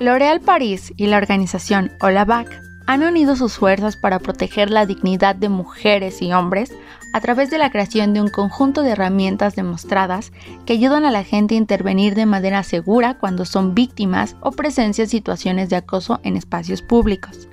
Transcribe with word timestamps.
L'Oréal 0.00 0.40
París 0.40 0.92
y 0.96 1.08
la 1.08 1.16
organización 1.16 1.90
Olabac 2.00 2.62
han 2.86 3.02
unido 3.02 3.34
sus 3.34 3.54
fuerzas 3.54 3.96
para 3.96 4.20
proteger 4.20 4.70
la 4.70 4.86
dignidad 4.86 5.34
de 5.34 5.48
mujeres 5.48 6.22
y 6.22 6.32
hombres 6.32 6.72
a 7.12 7.20
través 7.20 7.50
de 7.50 7.58
la 7.58 7.70
creación 7.70 8.14
de 8.14 8.20
un 8.20 8.28
conjunto 8.28 8.82
de 8.82 8.90
herramientas 8.90 9.56
demostradas 9.56 10.32
que 10.66 10.74
ayudan 10.74 11.04
a 11.04 11.10
la 11.10 11.24
gente 11.24 11.54
a 11.54 11.58
intervenir 11.58 12.14
de 12.14 12.26
manera 12.26 12.62
segura 12.62 13.14
cuando 13.14 13.44
son 13.44 13.74
víctimas 13.74 14.36
o 14.40 14.52
presencian 14.52 15.08
situaciones 15.08 15.68
de 15.68 15.76
acoso 15.76 16.20
en 16.22 16.36
espacios 16.36 16.80
públicos. 16.80 17.48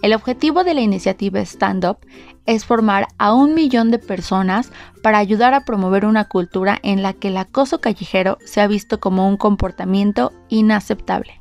El 0.00 0.14
objetivo 0.14 0.64
de 0.64 0.72
la 0.72 0.80
iniciativa 0.80 1.40
Stand 1.40 1.84
Up 1.84 1.98
es 2.46 2.64
formar 2.64 3.08
a 3.18 3.34
un 3.34 3.54
millón 3.54 3.90
de 3.90 3.98
personas 3.98 4.72
para 5.02 5.18
ayudar 5.18 5.52
a 5.52 5.66
promover 5.66 6.06
una 6.06 6.28
cultura 6.28 6.78
en 6.82 7.02
la 7.02 7.12
que 7.12 7.28
el 7.28 7.36
acoso 7.36 7.82
callejero 7.82 8.38
sea 8.44 8.68
visto 8.68 9.00
como 9.00 9.28
un 9.28 9.36
comportamiento 9.36 10.32
inaceptable. 10.48 11.37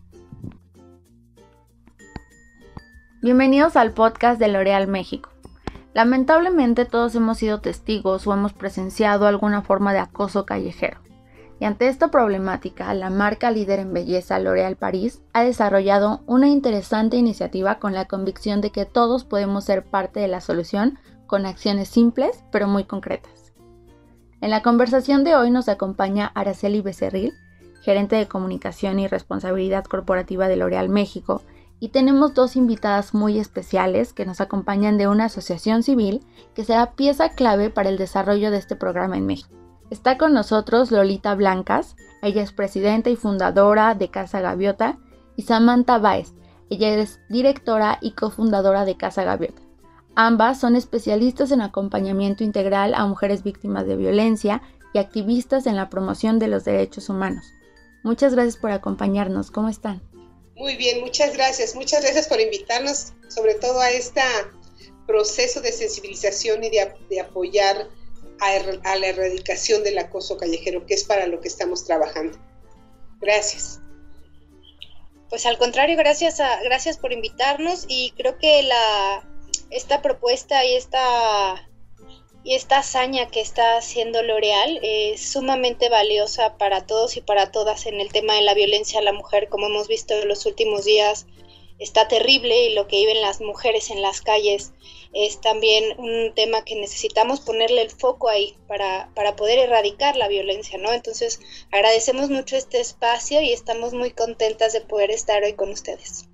Bienvenidos 3.19 3.75
al 3.75 3.93
podcast 3.93 4.39
de 4.39 4.47
L'Oreal 4.47 4.87
México. 4.87 5.31
Lamentablemente 5.95 6.85
todos 6.85 7.15
hemos 7.15 7.39
sido 7.39 7.61
testigos 7.61 8.27
o 8.27 8.33
hemos 8.33 8.53
presenciado 8.53 9.25
alguna 9.25 9.63
forma 9.63 9.91
de 9.91 9.97
acoso 9.97 10.45
callejero. 10.45 10.99
Y 11.59 11.65
ante 11.65 11.87
esta 11.87 12.11
problemática, 12.11 12.93
la 12.93 13.09
marca 13.09 13.49
líder 13.49 13.79
en 13.79 13.91
belleza 13.91 14.37
L'Oréal 14.37 14.75
París 14.75 15.23
ha 15.33 15.43
desarrollado 15.43 16.21
una 16.27 16.47
interesante 16.47 17.17
iniciativa 17.17 17.79
con 17.79 17.95
la 17.95 18.05
convicción 18.05 18.61
de 18.61 18.71
que 18.71 18.85
todos 18.85 19.23
podemos 19.23 19.63
ser 19.63 19.83
parte 19.83 20.19
de 20.19 20.27
la 20.27 20.39
solución 20.39 20.99
con 21.25 21.47
acciones 21.47 21.87
simples 21.87 22.43
pero 22.51 22.67
muy 22.67 22.83
concretas. 22.83 23.51
En 24.41 24.51
la 24.51 24.61
conversación 24.61 25.23
de 25.23 25.35
hoy 25.35 25.49
nos 25.49 25.69
acompaña 25.69 26.31
Araceli 26.35 26.81
Becerril, 26.81 27.33
gerente 27.81 28.15
de 28.15 28.27
comunicación 28.27 28.99
y 28.99 29.07
responsabilidad 29.07 29.85
corporativa 29.85 30.47
de 30.47 30.57
L'Oréal 30.57 30.89
México, 30.89 31.41
y 31.79 31.89
tenemos 31.89 32.33
dos 32.33 32.55
invitadas 32.55 33.13
muy 33.13 33.39
especiales 33.39 34.13
que 34.13 34.25
nos 34.25 34.41
acompañan 34.41 34.97
de 34.97 35.07
una 35.07 35.25
asociación 35.25 35.83
civil 35.83 36.25
que 36.55 36.63
será 36.63 36.93
pieza 36.93 37.29
clave 37.29 37.69
para 37.69 37.89
el 37.89 37.97
desarrollo 37.97 38.51
de 38.51 38.57
este 38.57 38.75
programa 38.75 39.17
en 39.17 39.25
México. 39.25 39.55
Está 39.89 40.17
con 40.17 40.33
nosotros 40.33 40.91
Lolita 40.91 41.35
Blancas, 41.35 41.95
ella 42.21 42.41
es 42.41 42.51
presidenta 42.51 43.09
y 43.09 43.15
fundadora 43.15 43.95
de 43.95 44.09
Casa 44.09 44.41
Gaviota, 44.41 44.97
y 45.35 45.43
Samantha 45.43 45.99
Baez, 45.99 46.33
ella 46.69 46.89
es 46.95 47.19
directora 47.29 47.99
y 48.01 48.11
cofundadora 48.11 48.83
de 48.83 48.97
Casa 48.97 49.23
Gaviota. 49.23 49.61
Ambas 50.15 50.59
son 50.59 50.75
especialistas 50.75 51.51
en 51.51 51.61
acompañamiento 51.61 52.43
integral 52.43 52.95
a 52.95 53.05
mujeres 53.05 53.43
víctimas 53.43 53.85
de 53.85 53.95
violencia 53.95 54.63
y 54.93 54.97
activistas 54.97 55.67
en 55.67 55.75
la 55.75 55.89
promoción 55.89 56.39
de 56.39 56.47
los 56.47 56.65
derechos 56.65 57.09
humanos. 57.09 57.45
Muchas 58.03 58.33
gracias 58.33 58.57
por 58.57 58.71
acompañarnos. 58.71 59.51
¿Cómo 59.51 59.69
están? 59.69 60.01
Muy 60.57 60.75
bien, 60.75 61.01
muchas 61.01 61.33
gracias. 61.33 61.75
Muchas 61.75 62.01
gracias 62.01 62.27
por 62.27 62.41
invitarnos, 62.41 63.13
sobre 63.27 63.55
todo 63.55 63.79
a 63.79 63.91
este 63.91 64.21
proceso 65.05 65.61
de 65.61 65.71
sensibilización 65.71 66.63
y 66.63 66.69
de, 66.69 67.19
apoyar 67.21 67.87
a, 68.39 68.95
la 68.95 69.07
erradicación 69.07 69.83
del 69.83 69.99
acoso 69.99 70.35
callejero, 70.37 70.85
que 70.85 70.95
es 70.95 71.03
para 71.03 71.27
lo 71.27 71.39
que 71.41 71.47
estamos 71.47 71.85
trabajando. 71.85 72.39
Gracias. 73.21 73.79
Pues 75.29 75.45
al 75.45 75.57
contrario, 75.57 75.95
gracias, 75.95 76.39
a, 76.39 76.61
gracias 76.63 76.97
por 76.97 77.13
invitarnos 77.13 77.85
y 77.87 78.13
creo 78.17 78.39
que 78.39 78.63
la, 78.63 79.27
esta 79.69 80.01
propuesta 80.01 80.65
y 80.65 80.75
esta 80.75 81.66
y 82.43 82.55
esta 82.55 82.79
hazaña 82.79 83.27
que 83.29 83.41
está 83.41 83.77
haciendo 83.77 84.23
L'Oreal 84.23 84.79
es 84.81 85.31
sumamente 85.31 85.89
valiosa 85.89 86.57
para 86.57 86.85
todos 86.85 87.17
y 87.17 87.21
para 87.21 87.51
todas 87.51 87.85
en 87.85 87.99
el 87.99 88.11
tema 88.11 88.35
de 88.35 88.41
la 88.41 88.53
violencia 88.53 88.99
a 88.99 89.03
la 89.03 89.13
mujer, 89.13 89.49
como 89.49 89.67
hemos 89.67 89.87
visto 89.87 90.13
en 90.13 90.27
los 90.27 90.45
últimos 90.45 90.85
días. 90.85 91.27
Está 91.79 92.07
terrible 92.07 92.63
y 92.63 92.73
lo 92.73 92.87
que 92.87 92.97
viven 92.97 93.21
las 93.21 93.41
mujeres 93.41 93.91
en 93.91 94.01
las 94.01 94.21
calles 94.21 94.71
es 95.13 95.41
también 95.41 95.99
un 95.99 96.33
tema 96.33 96.63
que 96.63 96.75
necesitamos 96.75 97.41
ponerle 97.41 97.81
el 97.81 97.91
foco 97.91 98.29
ahí 98.29 98.55
para, 98.67 99.11
para 99.13 99.35
poder 99.35 99.59
erradicar 99.59 100.15
la 100.15 100.27
violencia, 100.27 100.77
¿no? 100.77 100.91
Entonces 100.93 101.39
agradecemos 101.71 102.29
mucho 102.29 102.55
este 102.55 102.79
espacio 102.79 103.41
y 103.41 103.51
estamos 103.51 103.93
muy 103.93 104.11
contentas 104.11 104.73
de 104.73 104.81
poder 104.81 105.11
estar 105.11 105.43
hoy 105.43 105.53
con 105.53 105.69
ustedes 105.69 106.27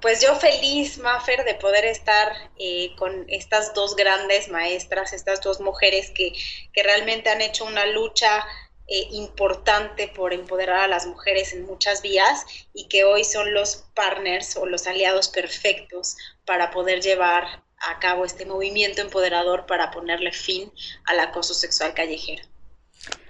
pues 0.00 0.22
yo 0.22 0.34
feliz, 0.36 0.98
Mafer, 0.98 1.44
de 1.44 1.54
poder 1.54 1.84
estar 1.84 2.32
eh, 2.58 2.94
con 2.96 3.26
estas 3.28 3.74
dos 3.74 3.96
grandes 3.96 4.48
maestras, 4.48 5.12
estas 5.12 5.40
dos 5.40 5.60
mujeres 5.60 6.10
que, 6.10 6.32
realmente 6.74 7.28
han 7.28 7.40
hecho 7.40 7.64
una 7.64 7.86
lucha 7.86 8.46
eh, 8.86 9.08
importante 9.10 10.08
por 10.08 10.32
empoderar 10.32 10.80
a 10.80 10.88
las 10.88 11.06
mujeres 11.06 11.52
en 11.52 11.66
muchas 11.66 12.02
vías 12.02 12.46
y 12.72 12.88
que 12.88 13.04
hoy 13.04 13.24
son 13.24 13.52
los 13.52 13.84
partners 13.94 14.56
o 14.56 14.64
los 14.64 14.86
aliados 14.86 15.28
perfectos 15.28 16.16
para 16.44 16.70
poder 16.70 17.02
llevar 17.02 17.62
a 17.80 17.98
cabo 17.98 18.24
este 18.24 18.46
movimiento 18.46 19.02
empoderador 19.02 19.66
para 19.66 19.90
ponerle 19.90 20.32
fin 20.32 20.72
al 21.04 21.20
acoso 21.20 21.52
sexual 21.52 21.94
callejero. 21.94 22.44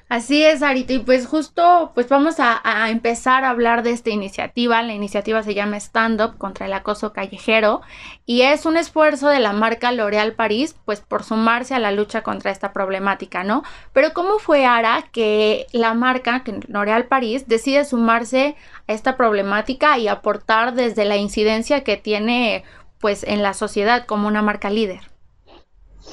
Así 0.09 0.43
es, 0.43 0.63
Arita, 0.63 0.95
y 0.95 1.01
pues 1.01 1.27
justo 1.27 1.93
pues 1.95 2.09
vamos 2.09 2.37
a, 2.39 2.63
empezar 2.89 3.45
a 3.45 3.51
hablar 3.51 3.83
de 3.83 3.91
esta 3.91 4.09
iniciativa. 4.09 4.81
La 4.83 4.95
iniciativa 4.95 5.43
se 5.43 5.53
llama 5.53 5.77
Stand 5.77 6.23
Up 6.23 6.39
contra 6.39 6.65
el 6.65 6.73
acoso 6.73 7.13
callejero 7.13 7.83
y 8.25 8.41
es 8.41 8.65
un 8.65 8.79
esfuerzo 8.79 9.29
de 9.29 9.39
la 9.39 9.53
marca 9.53 9.93
L'Oréal 9.93 10.33
París 10.33 10.75
pues 10.87 11.03
por 11.03 11.25
sumarse 11.25 11.75
a 11.75 11.79
la 11.79 11.93
lucha 11.93 12.23
contra 12.23 12.51
esta 12.51 12.73
problemática, 12.73 13.45
¿no? 13.45 13.65
Pero 13.93 14.15
¿cómo 14.15 14.39
fue, 14.39 14.65
Ara, 14.65 15.11
que 15.13 15.67
la 15.73 15.93
marca, 15.93 16.43
L'Oréal 16.69 17.05
París, 17.05 17.47
decide 17.47 17.85
sumarse 17.85 18.57
a 18.87 18.95
esta 18.95 19.19
problemática 19.19 19.99
y 19.99 20.09
aportar 20.09 20.73
desde 20.73 21.05
la 21.05 21.19
incidencia 21.19 21.85
que 21.85 21.99
tiene 21.99 22.65
pues 22.99 23.25
en 23.25 23.43
la 23.43 23.53
sociedad 23.53 24.07
como 24.07 24.27
una 24.27 24.41
marca 24.41 24.71
líder? 24.71 25.11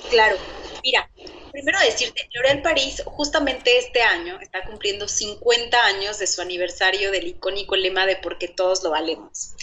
Claro, 0.09 0.35
mira, 0.83 1.09
primero 1.55 1.79
decirte, 1.79 2.27
L'Oréal 2.33 2.61
París 2.61 3.01
justamente 3.05 3.77
este 3.77 4.01
año 4.01 4.37
está 4.41 4.65
cumpliendo 4.65 5.07
50 5.07 5.85
años 5.85 6.19
de 6.19 6.27
su 6.27 6.41
aniversario 6.41 7.11
del 7.11 7.27
icónico 7.27 7.77
lema 7.77 8.05
de 8.05 8.17
porque 8.17 8.49
todos 8.49 8.83
lo 8.83 8.89
valemos. 8.89 9.53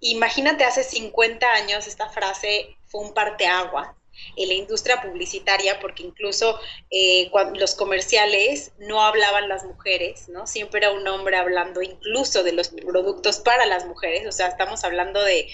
Imagínate 0.00 0.64
hace 0.64 0.84
50 0.84 1.50
años 1.50 1.86
esta 1.86 2.10
frase 2.10 2.76
fue 2.88 3.00
un 3.00 3.14
parteagua 3.14 3.96
en 4.36 4.48
la 4.48 4.54
industria 4.54 5.00
publicitaria, 5.00 5.80
porque 5.80 6.02
incluso 6.02 6.60
eh, 6.90 7.30
cuando 7.30 7.58
los 7.58 7.74
comerciales 7.74 8.72
no 8.78 9.00
hablaban 9.02 9.48
las 9.48 9.64
mujeres, 9.64 10.28
¿no? 10.28 10.46
Siempre 10.46 10.80
era 10.80 10.92
un 10.92 11.06
hombre 11.08 11.36
hablando 11.36 11.80
incluso 11.80 12.42
de 12.42 12.52
los 12.52 12.68
productos 12.68 13.38
para 13.38 13.64
las 13.64 13.86
mujeres, 13.86 14.26
o 14.26 14.32
sea, 14.32 14.48
estamos 14.48 14.84
hablando 14.84 15.22
de 15.22 15.48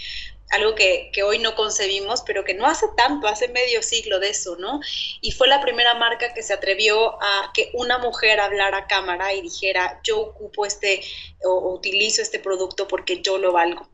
algo 0.54 0.74
que, 0.74 1.10
hoy 1.24 1.38
no 1.38 1.54
concebimos, 1.54 2.22
pero 2.22 2.44
que 2.44 2.54
no 2.54 2.66
hace 2.66 2.86
tanto, 2.96 3.26
hace 3.26 3.48
medio 3.48 3.82
siglo 3.82 4.20
de 4.20 4.30
eso, 4.30 4.56
¿no? 4.56 4.80
Y 5.20 5.32
fue 5.32 5.48
la 5.48 5.60
primera 5.60 5.94
marca 5.94 6.32
que 6.34 6.42
se 6.42 6.52
atrevió 6.52 7.22
a 7.22 7.50
que 7.54 7.70
una 7.74 7.98
mujer 7.98 8.40
hablara 8.40 8.78
a 8.78 8.86
cámara 8.86 9.34
y 9.34 9.42
dijera, 9.42 10.00
yo 10.04 10.20
ocupo 10.20 10.66
este 10.66 11.00
o, 11.44 11.72
utilizo 11.72 12.22
este 12.22 12.38
producto 12.38 12.88
porque 12.88 13.20
yo 13.20 13.38
lo 13.38 13.52
valgo. 13.52 13.88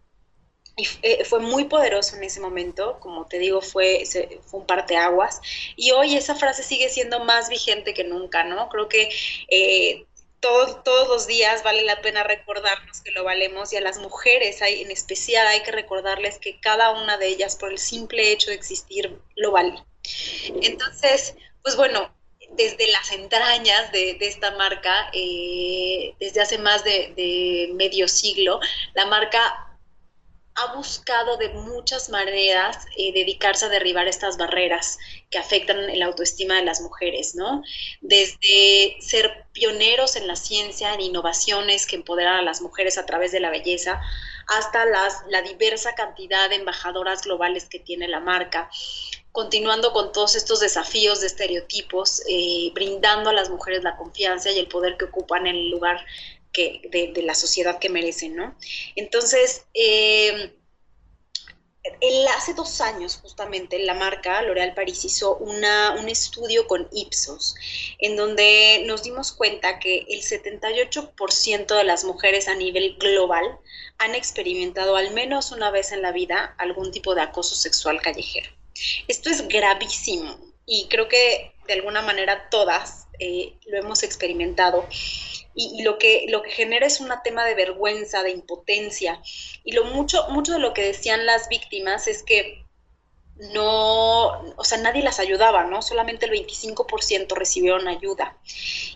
Y 0.77 0.87
eh, 1.03 1.25
fue 1.25 1.41
muy 1.41 1.65
poderoso 1.65 2.17
en 2.17 2.25
ese 2.25 2.41
momento, 2.41 2.99
como 3.01 3.27
te 3.27 3.39
digo, 3.39 3.61
fue, 3.61 4.05
fue 4.47 4.61
un 4.61 4.67
parteaguas. 4.67 5.41
Y 5.77 5.91
hoy 5.91 6.17
esa 6.17 6.35
frase 6.35 6.63
sigue 6.63 6.89
siendo 6.89 7.25
más 7.25 7.49
vigente 7.49 7.93
que 7.93 8.05
nunca, 8.05 8.45
¿no? 8.45 8.69
Creo 8.69 8.89
que 8.89 9.11
eh, 9.49 10.07
todos, 10.41 10.83
todos 10.83 11.09
los 11.09 11.27
días 11.27 11.63
vale 11.63 11.83
la 11.85 12.01
pena 12.01 12.23
recordarnos 12.23 13.01
que 13.03 13.11
lo 13.11 13.25
valemos 13.25 13.73
y 13.73 13.77
a 13.77 13.81
las 13.81 13.99
mujeres 13.99 14.63
hay, 14.63 14.83
en 14.83 14.91
especial 14.91 15.47
hay 15.47 15.63
que 15.63 15.73
recordarles 15.73 16.39
que 16.39 16.59
cada 16.61 16.91
una 16.93 17.19
de 17.19 17.29
ellas 17.29 17.57
por 17.57 17.71
el 17.71 17.79
simple 17.79 18.33
hecho 18.33 18.51
de 18.51 18.57
existir 18.57 19.19
lo 19.37 19.53
vale. 19.53 19.83
Entonces, 20.63 21.35
pues 21.63 21.77
bueno, 21.77 22.13
desde 22.53 22.91
las 22.91 23.13
entrañas 23.13 23.93
de, 23.93 24.17
esta 24.21 24.53
marca, 24.53 25.11
eh, 25.13 26.15
desde 26.19 26.41
hace 26.41 26.59
más 26.59 26.85
de, 26.85 27.13
de 27.17 27.71
medio 27.75 28.09
siglo, 28.09 28.61
la 28.95 29.07
marca 29.07 29.70
ha 30.61 30.75
buscado 30.75 31.37
de 31.39 31.49
muchas 31.51 32.11
maneras 32.11 32.87
eh, 32.97 33.13
dedicarse 33.13 33.65
a 33.65 33.69
derribar 33.69 34.09
estas 34.09 34.37
barreras 34.37 34.99
que 35.31 35.39
afectan 35.39 35.89
el 35.89 36.03
autoestima 36.03 36.57
de 36.57 36.65
las 36.65 36.81
mujeres, 36.81 37.35
¿no? 37.35 37.63
Desde 38.01 38.97
ser 39.01 39.47
pioneros 39.53 40.17
en 40.17 40.27
la 40.27 40.37
ciencia, 40.37 40.93
en 40.93 41.01
innovaciones 41.01 41.87
que 41.87 41.97
empoderan 41.97 42.37
a 42.37 42.43
las 42.43 42.61
mujeres 42.61 42.99
a 42.99 43.07
través 43.07 43.33
de 43.33 43.41
la 43.41 43.51
belleza, 43.51 44.01
hasta 44.49 44.85
las, 44.85 45.23
la 45.29 45.43
diversa 45.43 45.95
cantidad 45.95 46.51
de 46.51 46.57
embajadoras 46.57 47.23
globales 47.23 47.67
que 47.67 47.79
tiene 47.79 48.09
la 48.09 48.21
marca, 48.21 48.69
continuando 49.33 49.93
con 49.93 50.13
todos 50.13 50.35
estos 50.35 50.61
desafíos 50.61 51.21
de 51.21 51.29
estereotipos, 51.29 52.23
eh, 52.29 52.71
brindando 52.75 53.31
a 53.31 53.33
las 53.33 53.49
mujeres 53.49 53.83
la 53.83 53.97
confianza 53.97 54.51
y 54.51 54.59
el 54.59 54.67
poder 54.67 54.97
que 54.97 55.07
ocupan 55.07 55.47
en 55.47 55.57
el 55.57 55.71
lugar 55.71 56.05
que, 56.53 56.83
de, 56.91 57.23
la 57.23 57.35
sociedad 57.35 57.79
que 57.79 57.89
merecen, 57.89 58.37
¿no? 58.37 58.57
Entonces, 58.97 59.67
eh, 59.75 60.53
hace 62.37 62.55
dos 62.55 62.81
años, 62.81 63.19
justamente, 63.23 63.79
la 63.79 63.95
marca 63.95 64.43
L'Oréal 64.43 64.75
Paris 64.75 65.05
hizo 65.05 65.37
una, 65.37 65.93
un 65.99 66.09
estudio 66.09 66.67
con 66.67 66.89
Ipsos, 66.93 67.55
en 67.99 68.17
donde 68.17 68.83
nos 68.87 69.03
dimos 69.03 69.33
cuenta 69.33 69.79
que 69.79 70.07
el 70.09 70.23
78% 70.23 71.77
de 71.77 71.85
las 71.85 72.05
mujeres 72.05 72.49
a 72.49 72.55
nivel 72.55 72.97
global 72.99 73.59
han 73.99 74.15
experimentado 74.15 74.97
al 74.97 75.13
menos 75.13 75.53
una 75.53 75.71
vez 75.71 75.93
en 75.93 76.03
la 76.03 76.13
vida 76.13 76.55
algún 76.59 76.91
tipo 76.91 77.15
de 77.15 77.23
acoso 77.23 77.55
sexual 77.55 78.01
callejero. 78.01 78.51
Esto 79.09 79.31
es 79.31 79.47
gravísimo 79.49 80.50
y 80.73 80.87
creo 80.87 81.09
que 81.09 81.53
de 81.67 81.75
alguna 81.75 82.01
manera 82.01 82.49
todas 82.49 83.09
eh, 83.19 83.55
lo 83.67 83.77
hemos 83.77 84.05
experimentado 84.05 84.87
y, 85.53 85.83
lo, 85.83 85.99
que, 85.99 86.27
lo 86.29 86.43
que 86.43 86.53
genera 86.53 86.87
es 86.87 87.01
un 87.01 87.11
tema 87.25 87.45
de 87.45 87.57
vergüenza, 87.57 88.23
de 88.23 88.31
impotencia. 88.31 89.21
Y 89.65 89.73
lo 89.73 89.85
mucho, 89.85 90.29
mucho 90.29 90.53
de 90.53 90.61
lo 90.61 90.73
que 90.73 90.85
decían 90.85 91.27
las 91.27 91.49
víctimas 91.49 92.07
es 92.07 92.23
que 92.23 92.65
no, 93.53 94.29
o 94.57 94.65
sea, 94.65 94.79
nadie 94.79 95.03
las 95.03 95.19
ayudaba, 95.19 95.65
¿no? 95.65 95.83
Solamente 95.83 96.27
el 96.27 96.33
25% 96.33 97.35
recibieron 97.35 97.89
ayuda. 97.89 98.39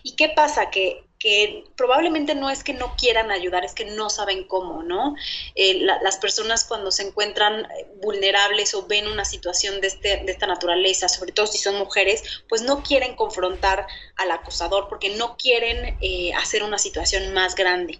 ¿Y 0.01 0.15
qué 0.15 0.29
pasa? 0.29 0.69
Que 0.69 1.03
que 1.19 1.63
probablemente 1.77 2.35
no 2.35 2.49
es 2.49 2.63
que 2.63 2.73
no 2.73 2.95
quieran 2.97 3.31
ayudar, 3.31 3.63
es 3.63 3.73
que 3.73 3.85
no 3.85 4.09
saben 4.09 4.45
cómo, 4.47 4.83
¿no? 4.83 5.15
Eh, 5.55 5.79
las 5.79 6.17
personas 6.17 6.65
cuando 6.65 6.91
se 6.91 7.03
encuentran 7.03 7.65
eh, 7.65 7.87
vulnerables 8.01 8.73
o 8.73 8.85
ven 8.85 9.07
una 9.07 9.23
situación 9.23 9.79
de, 9.81 9.87
este, 9.87 10.17
de 10.17 10.31
esta 10.31 10.47
naturaleza, 10.47 11.07
sobre 11.07 11.31
todo 11.31 11.47
si 11.47 11.57
son 11.57 11.77
mujeres, 11.77 12.23
pues 12.49 12.61
no 12.61 12.83
quieren 12.83 13.15
confrontar 13.15 13.87
al 14.17 14.31
acosador 14.31 14.87
porque 14.89 15.15
no 15.15 15.37
quieren 15.37 15.97
eh, 16.01 16.33
hacer 16.33 16.63
una 16.63 16.77
situación 16.77 17.33
más 17.33 17.55
grande. 17.55 17.99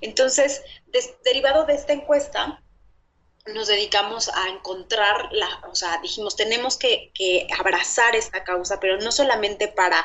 Entonces, 0.00 0.62
derivado 1.24 1.66
de 1.66 1.74
esta 1.74 1.92
encuesta, 1.92 2.62
nos 3.54 3.68
dedicamos 3.68 4.28
a 4.28 4.48
encontrar, 4.48 5.28
la, 5.30 5.62
o 5.70 5.74
sea, 5.74 5.98
dijimos, 6.02 6.34
tenemos 6.34 6.76
que, 6.76 7.12
que 7.14 7.46
abrazar 7.56 8.16
esta 8.16 8.42
causa, 8.42 8.80
pero 8.80 8.98
no 8.98 9.12
solamente 9.12 9.68
para 9.68 10.04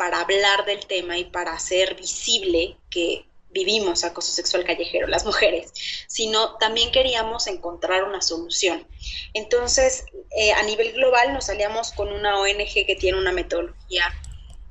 para 0.00 0.22
hablar 0.22 0.64
del 0.64 0.86
tema 0.86 1.18
y 1.18 1.26
para 1.26 1.52
hacer 1.52 1.94
visible 1.94 2.78
que 2.90 3.26
vivimos 3.50 4.02
acoso 4.02 4.32
sexual 4.32 4.64
callejero, 4.64 5.06
las 5.06 5.26
mujeres, 5.26 5.74
sino 6.08 6.56
también 6.56 6.90
queríamos 6.90 7.46
encontrar 7.46 8.04
una 8.04 8.22
solución. 8.22 8.88
Entonces, 9.34 10.06
eh, 10.38 10.52
a 10.52 10.62
nivel 10.62 10.92
global 10.92 11.34
nos 11.34 11.44
salíamos 11.44 11.92
con 11.92 12.10
una 12.12 12.40
ONG 12.40 12.86
que 12.86 12.96
tiene 12.98 13.18
una 13.18 13.30
metodología 13.30 14.04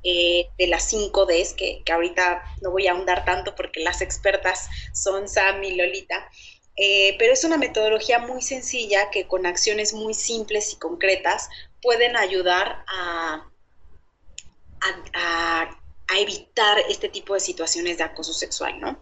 eh, 0.02 0.48
de 0.58 0.66
las 0.66 0.88
5 0.88 1.26
Ds, 1.26 1.54
que, 1.54 1.84
ahorita 1.88 2.42
no 2.60 2.72
voy 2.72 2.88
a 2.88 2.92
ahondar 2.92 3.24
tanto 3.24 3.54
porque 3.54 3.84
las 3.84 4.00
expertas 4.00 4.68
son 4.92 5.28
Sam 5.28 5.62
y 5.62 5.76
Lolita, 5.76 6.28
eh, 6.74 7.14
pero 7.20 7.34
es 7.34 7.44
una 7.44 7.56
metodología 7.56 8.18
muy 8.18 8.42
sencilla 8.42 9.10
que 9.12 9.28
con 9.28 9.46
acciones 9.46 9.92
muy 9.92 10.12
simples 10.12 10.72
y 10.72 10.76
concretas 10.76 11.50
pueden 11.80 12.16
ayudar 12.16 12.84
a, 12.88 13.49
a, 15.14 15.76
evitar 16.18 16.76
este 16.88 17.08
tipo 17.08 17.34
de 17.34 17.40
situaciones 17.40 17.98
de 17.98 18.02
acoso 18.02 18.32
sexual, 18.32 18.80
¿no? 18.80 19.00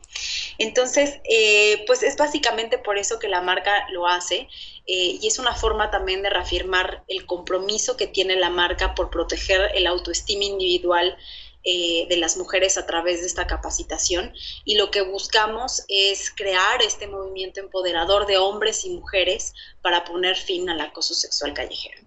Entonces, 0.58 1.20
eh, 1.24 1.82
pues 1.86 2.02
es 2.02 2.18
básicamente 2.18 2.76
por 2.76 2.98
eso 2.98 3.18
que 3.18 3.28
la 3.28 3.40
marca 3.40 3.72
lo 3.92 4.06
hace 4.06 4.46
eh, 4.86 5.18
y 5.18 5.26
es 5.26 5.38
una 5.38 5.54
forma 5.54 5.90
también 5.90 6.22
de 6.22 6.28
reafirmar 6.28 7.04
el 7.08 7.24
compromiso 7.24 7.96
que 7.96 8.08
tiene 8.08 8.36
la 8.36 8.50
marca 8.50 8.94
por 8.94 9.08
proteger 9.08 9.70
el 9.74 9.86
autoestima 9.86 10.44
individual 10.44 11.16
eh, 11.64 12.06
de 12.08 12.16
las 12.16 12.36
mujeres 12.36 12.78
a 12.78 12.86
través 12.86 13.20
de 13.20 13.26
esta 13.26 13.46
capacitación 13.46 14.32
y 14.64 14.76
lo 14.76 14.90
que 14.90 15.02
buscamos 15.02 15.84
es 15.88 16.30
crear 16.30 16.80
este 16.82 17.08
movimiento 17.08 17.60
empoderador 17.60 18.26
de 18.26 18.38
hombres 18.38 18.84
y 18.84 18.90
mujeres 18.90 19.52
para 19.82 20.04
poner 20.04 20.36
fin 20.36 20.70
al 20.70 20.80
acoso 20.80 21.14
sexual 21.14 21.52
callejero. 21.54 22.00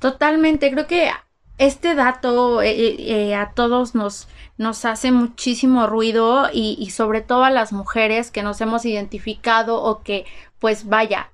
Totalmente, 0.00 0.70
creo 0.70 0.86
que 0.86 1.10
este 1.60 1.94
dato 1.94 2.62
eh, 2.62 2.70
eh, 2.70 2.96
eh, 3.28 3.34
a 3.34 3.50
todos 3.50 3.94
nos, 3.94 4.28
nos 4.56 4.86
hace 4.86 5.12
muchísimo 5.12 5.86
ruido 5.86 6.48
y, 6.50 6.90
sobre 6.90 7.20
todo 7.20 7.44
a 7.44 7.50
las 7.50 7.74
mujeres 7.74 8.30
que 8.30 8.42
nos 8.42 8.62
hemos 8.62 8.86
identificado 8.86 9.82
o 9.82 10.02
que 10.02 10.24
pues 10.58 10.88
vaya, 10.88 11.30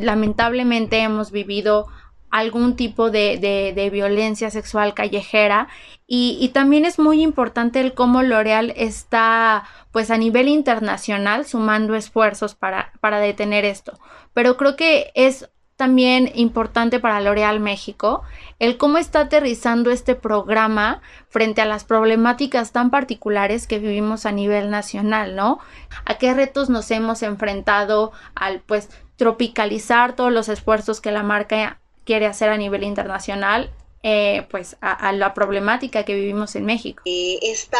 lamentablemente 0.00 1.00
hemos 1.00 1.30
vivido 1.30 1.86
algún 2.30 2.76
tipo 2.76 3.10
de, 3.10 3.90
violencia 3.90 4.50
sexual 4.50 4.92
callejera 4.92 5.68
y, 6.06 6.50
también 6.52 6.84
es 6.84 6.98
muy 6.98 7.22
importante 7.22 7.80
el 7.80 7.94
cómo 7.94 8.22
L'Oreal 8.22 8.74
está 8.76 9.64
pues 9.92 10.10
a 10.10 10.18
nivel 10.18 10.48
internacional 10.48 11.46
sumando 11.46 11.94
esfuerzos 11.94 12.54
para, 12.54 12.92
para 13.00 13.18
detener 13.18 13.64
esto. 13.64 13.98
Pero 14.34 14.58
creo 14.58 14.76
que 14.76 15.10
es 15.14 15.48
también 15.82 16.30
importante 16.36 17.00
para 17.00 17.20
L'Oreal 17.20 17.58
México 17.58 18.22
el 18.60 18.76
cómo 18.76 18.98
está 18.98 19.22
aterrizando 19.22 19.90
este 19.90 20.14
programa 20.14 21.02
frente 21.28 21.60
a 21.60 21.64
las 21.64 21.82
problemáticas 21.82 22.70
tan 22.70 22.88
particulares 22.90 23.66
que 23.66 23.80
vivimos 23.80 24.24
a 24.24 24.30
nivel 24.30 24.70
nacional, 24.70 25.34
¿no? 25.34 25.58
A 26.04 26.18
qué 26.18 26.34
retos 26.34 26.70
nos 26.70 26.88
hemos 26.92 27.24
enfrentado 27.24 28.12
al 28.36 28.60
pues 28.60 28.90
tropicalizar 29.16 30.12
todos 30.12 30.30
los 30.30 30.48
esfuerzos 30.48 31.00
que 31.00 31.10
la 31.10 31.24
marca 31.24 31.80
quiere 32.04 32.26
hacer 32.26 32.50
a 32.50 32.56
nivel 32.56 32.84
internacional 32.84 33.72
eh, 34.04 34.46
pues 34.50 34.76
a, 34.80 35.12
la 35.12 35.32
problemática 35.32 36.04
que 36.04 36.14
vivimos 36.14 36.56
en 36.56 36.64
México. 36.64 37.02
Eh, 37.04 37.38
esta, 37.42 37.78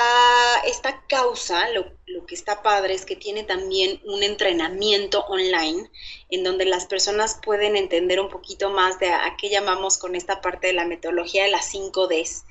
esta 0.68 1.04
causa, 1.08 1.68
lo, 1.70 1.86
lo, 2.06 2.24
que 2.26 2.36
está 2.36 2.62
padre 2.62 2.94
es 2.94 3.04
que 3.04 3.16
tiene 3.16 3.42
también 3.42 4.00
un 4.04 4.22
entrenamiento 4.22 5.24
online 5.26 5.90
en 6.30 6.44
donde 6.44 6.64
las 6.64 6.86
personas 6.86 7.40
pueden 7.44 7.74
entender 7.74 8.20
un 8.20 8.28
poquito 8.28 8.70
más 8.70 9.00
de 9.00 9.08
a, 9.08 9.36
qué 9.36 9.50
llamamos 9.50 9.98
con 9.98 10.14
esta 10.14 10.40
parte 10.40 10.68
de 10.68 10.74
la 10.74 10.84
metodología 10.84 11.42
de 11.42 11.50
las 11.50 11.66
5 11.66 12.06
Ds. 12.06 12.44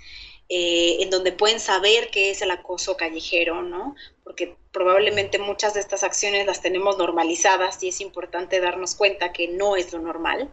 Eh, 0.54 1.02
en 1.02 1.10
donde 1.10 1.32
pueden 1.32 1.62
saber 1.62 2.10
qué 2.10 2.30
es 2.30 2.42
el 2.42 2.52
acoso 2.52 2.98
callejero, 2.98 3.62
¿no? 3.62 3.96
Porque 4.22 4.58
probablemente 4.74 5.40
muchas 5.40 5.74
de 5.74 5.80
estas 5.80 6.04
acciones 6.04 6.46
las 6.46 6.62
tenemos 6.62 6.98
normalizadas 6.98 7.82
y 7.82 7.88
es 7.88 8.02
importante 8.02 8.60
darnos 8.60 8.96
cuenta 8.96 9.32
que 9.32 9.48
no 9.48 9.78
es 9.78 9.94
lo 9.94 10.00
normal. 10.00 10.52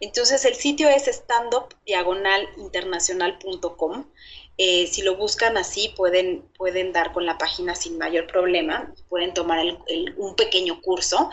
Entonces 0.00 0.46
el 0.46 0.54
sitio 0.54 0.88
es 0.88 1.08
standupdiagonalinternacional.com. 1.08 4.06
Eh, 4.56 4.86
si 4.86 5.02
lo 5.02 5.18
buscan 5.18 5.58
así, 5.58 5.92
pueden, 5.94 6.48
pueden 6.56 6.94
dar 6.94 7.12
con 7.12 7.26
la 7.26 7.36
página 7.36 7.74
sin 7.74 7.98
mayor 7.98 8.26
problema, 8.26 8.94
pueden 9.10 9.34
tomar 9.34 9.62
un 10.16 10.36
pequeño 10.36 10.80
curso 10.80 11.28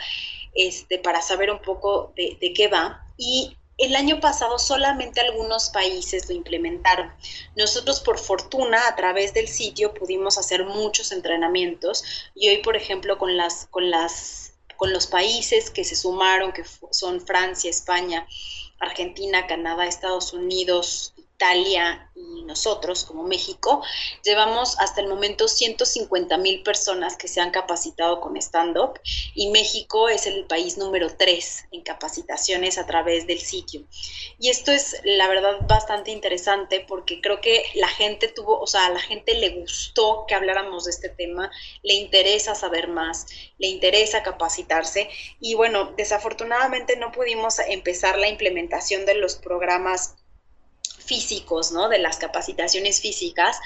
este, 0.53 0.99
para 0.99 1.21
saber 1.21 1.49
un 1.49 1.61
poco 1.61 2.11
de, 2.17 2.37
de 2.41 2.51
qué 2.51 2.67
va. 2.67 3.05
Y 3.17 3.55
el 3.81 3.95
año 3.95 4.19
pasado 4.19 4.59
solamente 4.59 5.21
algunos 5.21 5.69
países 5.69 6.29
lo 6.29 6.35
implementaron. 6.35 7.11
Nosotros, 7.55 7.99
por 7.99 8.19
fortuna, 8.19 8.87
a 8.87 8.95
través 8.95 9.33
del 9.33 9.47
sitio 9.47 9.93
pudimos 9.93 10.37
hacer 10.37 10.65
muchos 10.65 11.11
entrenamientos 11.11 12.03
y 12.35 12.49
hoy, 12.49 12.57
por 12.57 12.75
ejemplo, 12.75 13.17
con 13.17 13.35
las, 13.37 13.67
con 13.71 13.89
las, 13.89 14.53
con 14.77 14.93
los 14.93 15.07
países 15.07 15.71
que 15.71 15.83
se 15.83 15.95
sumaron, 15.95 16.53
que 16.53 16.63
son 16.91 17.21
Francia, 17.21 17.69
España, 17.69 18.27
Argentina, 18.79 19.47
Canadá, 19.47 19.85
Estados 19.85 20.33
Unidos, 20.33 21.10
Italia 21.41 22.11
y 22.13 22.43
nosotros 22.43 23.03
como 23.03 23.23
México, 23.23 23.83
llevamos 24.23 24.77
hasta 24.79 25.01
el 25.01 25.07
momento 25.07 25.47
150 25.47 26.37
mil 26.37 26.61
personas 26.61 27.17
que 27.17 27.27
se 27.27 27.41
han 27.41 27.49
capacitado 27.49 28.21
con 28.21 28.37
stand-up 28.37 28.99
y 29.33 29.49
México 29.49 30.07
es 30.07 30.27
el 30.27 30.45
país 30.45 30.77
número 30.77 31.15
3 31.17 31.69
en 31.71 31.81
capacitaciones 31.81 32.77
a 32.77 32.85
través 32.85 33.25
del 33.25 33.39
sitio. 33.39 33.81
Y 34.37 34.49
esto 34.49 34.71
es 34.71 35.01
la 35.03 35.27
verdad 35.27 35.57
bastante 35.67 36.11
interesante 36.11 36.85
porque 36.87 37.21
creo 37.21 37.41
que 37.41 37.63
la 37.73 37.87
gente 37.87 38.27
tuvo, 38.27 38.59
o 38.59 38.67
sea, 38.67 38.85
a 38.85 38.91
la 38.91 38.99
gente 38.99 39.33
le 39.33 39.49
gustó 39.49 40.25
que 40.27 40.35
habláramos 40.35 40.85
de 40.85 40.91
este 40.91 41.09
tema, 41.09 41.49
le 41.81 41.95
interesa 41.95 42.53
saber 42.53 42.87
más, 42.87 43.25
le 43.57 43.67
interesa 43.67 44.21
capacitarse 44.21 45.09
y 45.39 45.55
bueno, 45.55 45.93
desafortunadamente 45.97 46.97
no 46.97 47.11
pudimos 47.11 47.57
empezar 47.57 48.19
la 48.19 48.29
implementación 48.29 49.07
de 49.07 49.15
los 49.15 49.37
programas 49.37 50.20
físicos, 51.01 51.71
¿no? 51.71 51.89
De 51.89 51.99
las 51.99 52.17
capacitaciones 52.17 53.01
físicas, 53.01 53.59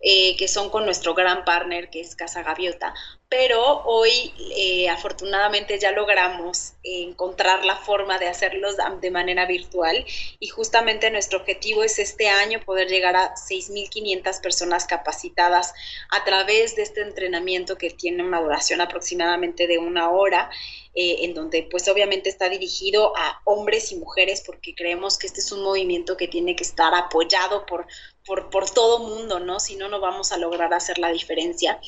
eh, 0.00 0.36
que 0.36 0.48
son 0.48 0.70
con 0.70 0.84
nuestro 0.84 1.14
gran 1.14 1.44
partner, 1.44 1.90
que 1.90 2.00
es 2.00 2.14
Casa 2.14 2.42
Gaviota. 2.42 2.94
Pero 3.28 3.82
hoy, 3.84 4.32
eh, 4.56 4.88
afortunadamente, 4.90 5.78
ya 5.78 5.90
logramos 5.92 6.74
encontrar 6.82 7.64
la 7.64 7.76
forma 7.76 8.18
de 8.18 8.28
hacerlos 8.28 8.76
de 9.00 9.10
manera 9.10 9.46
virtual 9.46 10.04
y 10.38 10.46
justamente 10.48 11.10
nuestro 11.10 11.38
objetivo 11.38 11.82
es 11.82 11.98
este 11.98 12.28
año 12.28 12.60
poder 12.60 12.88
llegar 12.88 13.16
a 13.16 13.34
6.500 13.34 14.40
personas 14.40 14.86
capacitadas 14.86 15.72
a 16.10 16.22
través 16.24 16.76
de 16.76 16.82
este 16.82 17.00
entrenamiento 17.00 17.76
que 17.78 17.90
tiene 17.90 18.22
una 18.22 18.40
duración 18.40 18.80
aproximadamente 18.80 19.66
de 19.66 19.78
una 19.78 20.10
hora 20.10 20.50
eh, 20.94 21.24
en 21.24 21.34
donde 21.34 21.66
pues 21.70 21.88
obviamente 21.88 22.28
está 22.28 22.48
dirigido 22.48 23.16
a 23.16 23.40
hombres 23.44 23.90
y 23.92 23.96
mujeres 23.96 24.42
porque 24.46 24.74
creemos 24.74 25.18
que 25.18 25.26
este 25.26 25.40
es 25.40 25.50
un 25.50 25.62
movimiento 25.62 26.16
que 26.16 26.28
tiene 26.28 26.54
que 26.54 26.62
estar 26.62 26.94
apoyado 26.94 27.66
por, 27.66 27.86
por, 28.24 28.50
por 28.50 28.70
todo 28.70 29.00
mundo, 29.00 29.40
¿no? 29.40 29.58
Si 29.58 29.76
no, 29.76 29.88
no 29.88 30.00
vamos 30.00 30.30
a 30.32 30.38
lograr 30.38 30.72
hacer 30.72 30.98
la 30.98 31.10
diferencia. 31.10 31.80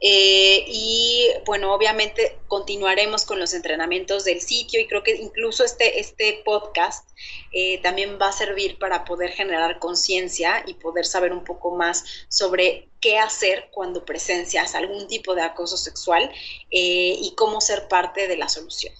Eh, 0.00 0.64
y 0.68 1.28
bueno, 1.44 1.72
obviamente 1.72 2.38
continuaremos 2.46 3.24
con 3.24 3.38
los 3.40 3.52
entrenamientos 3.52 4.24
del 4.24 4.40
sitio 4.40 4.80
y 4.80 4.86
creo 4.86 5.02
que 5.02 5.16
incluso 5.16 5.64
este, 5.64 5.98
este 5.98 6.42
podcast 6.44 7.08
eh, 7.52 7.80
también 7.82 8.18
va 8.20 8.28
a 8.28 8.32
servir 8.32 8.78
para 8.78 9.04
poder 9.04 9.30
generar 9.30 9.78
conciencia 9.80 10.62
y 10.66 10.74
poder 10.74 11.04
saber 11.04 11.32
un 11.32 11.42
poco 11.42 11.74
más 11.76 12.04
sobre 12.28 12.88
qué 13.00 13.18
hacer 13.18 13.70
cuando 13.72 14.04
presencias 14.04 14.74
algún 14.74 15.08
tipo 15.08 15.34
de 15.34 15.42
acoso 15.42 15.76
sexual 15.76 16.30
y 16.70 17.32
cómo 17.36 17.60
ser 17.60 17.88
parte 17.88 18.28
de 18.28 18.36
la 18.36 18.48
solución. 18.48 18.92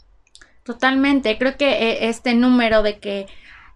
Totalmente, 0.64 1.38
creo 1.38 1.56
que 1.56 2.08
este 2.08 2.34
número 2.34 2.82
de 2.82 2.98
que 2.98 3.26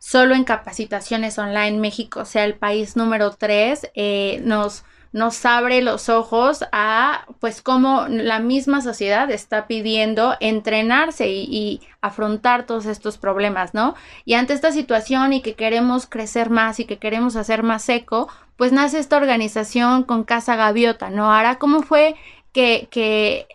solo 0.02 0.34
en 0.34 0.42
capacitaciones 0.42 1.38
online 1.38 1.78
México 1.78 2.24
sea 2.24 2.44
el 2.44 2.58
país 2.58 2.96
número 2.96 3.30
3, 3.30 3.92
eh, 3.94 4.40
nos, 4.42 4.82
nos 5.12 5.44
abre 5.44 5.82
los 5.82 6.08
ojos 6.08 6.64
a 6.72 7.26
pues 7.38 7.60
cómo 7.60 8.06
la 8.08 8.38
misma 8.38 8.80
sociedad 8.80 9.30
está 9.30 9.66
pidiendo 9.66 10.34
entrenarse 10.40 11.28
y, 11.28 11.80
afrontar 12.00 12.66
todos 12.66 12.86
estos 12.86 13.16
problemas, 13.16 13.74
¿no? 13.74 13.94
Y 14.24 14.34
ante 14.34 14.54
esta 14.54 14.72
situación 14.72 15.32
y 15.32 15.40
que 15.40 15.54
queremos 15.54 16.06
crecer 16.06 16.50
más 16.50 16.80
y 16.80 16.84
que 16.84 16.98
queremos 16.98 17.36
hacer 17.36 17.62
más 17.62 17.88
eco, 17.88 18.28
pues 18.56 18.72
nace 18.72 18.98
esta 18.98 19.16
organización 19.16 20.02
con 20.02 20.24
Casa 20.24 20.56
Gaviota, 20.56 21.10
¿no? 21.10 21.32
Ahora, 21.32 21.60
¿cómo 21.60 21.82
fue 21.82 22.16
que, 22.52 23.46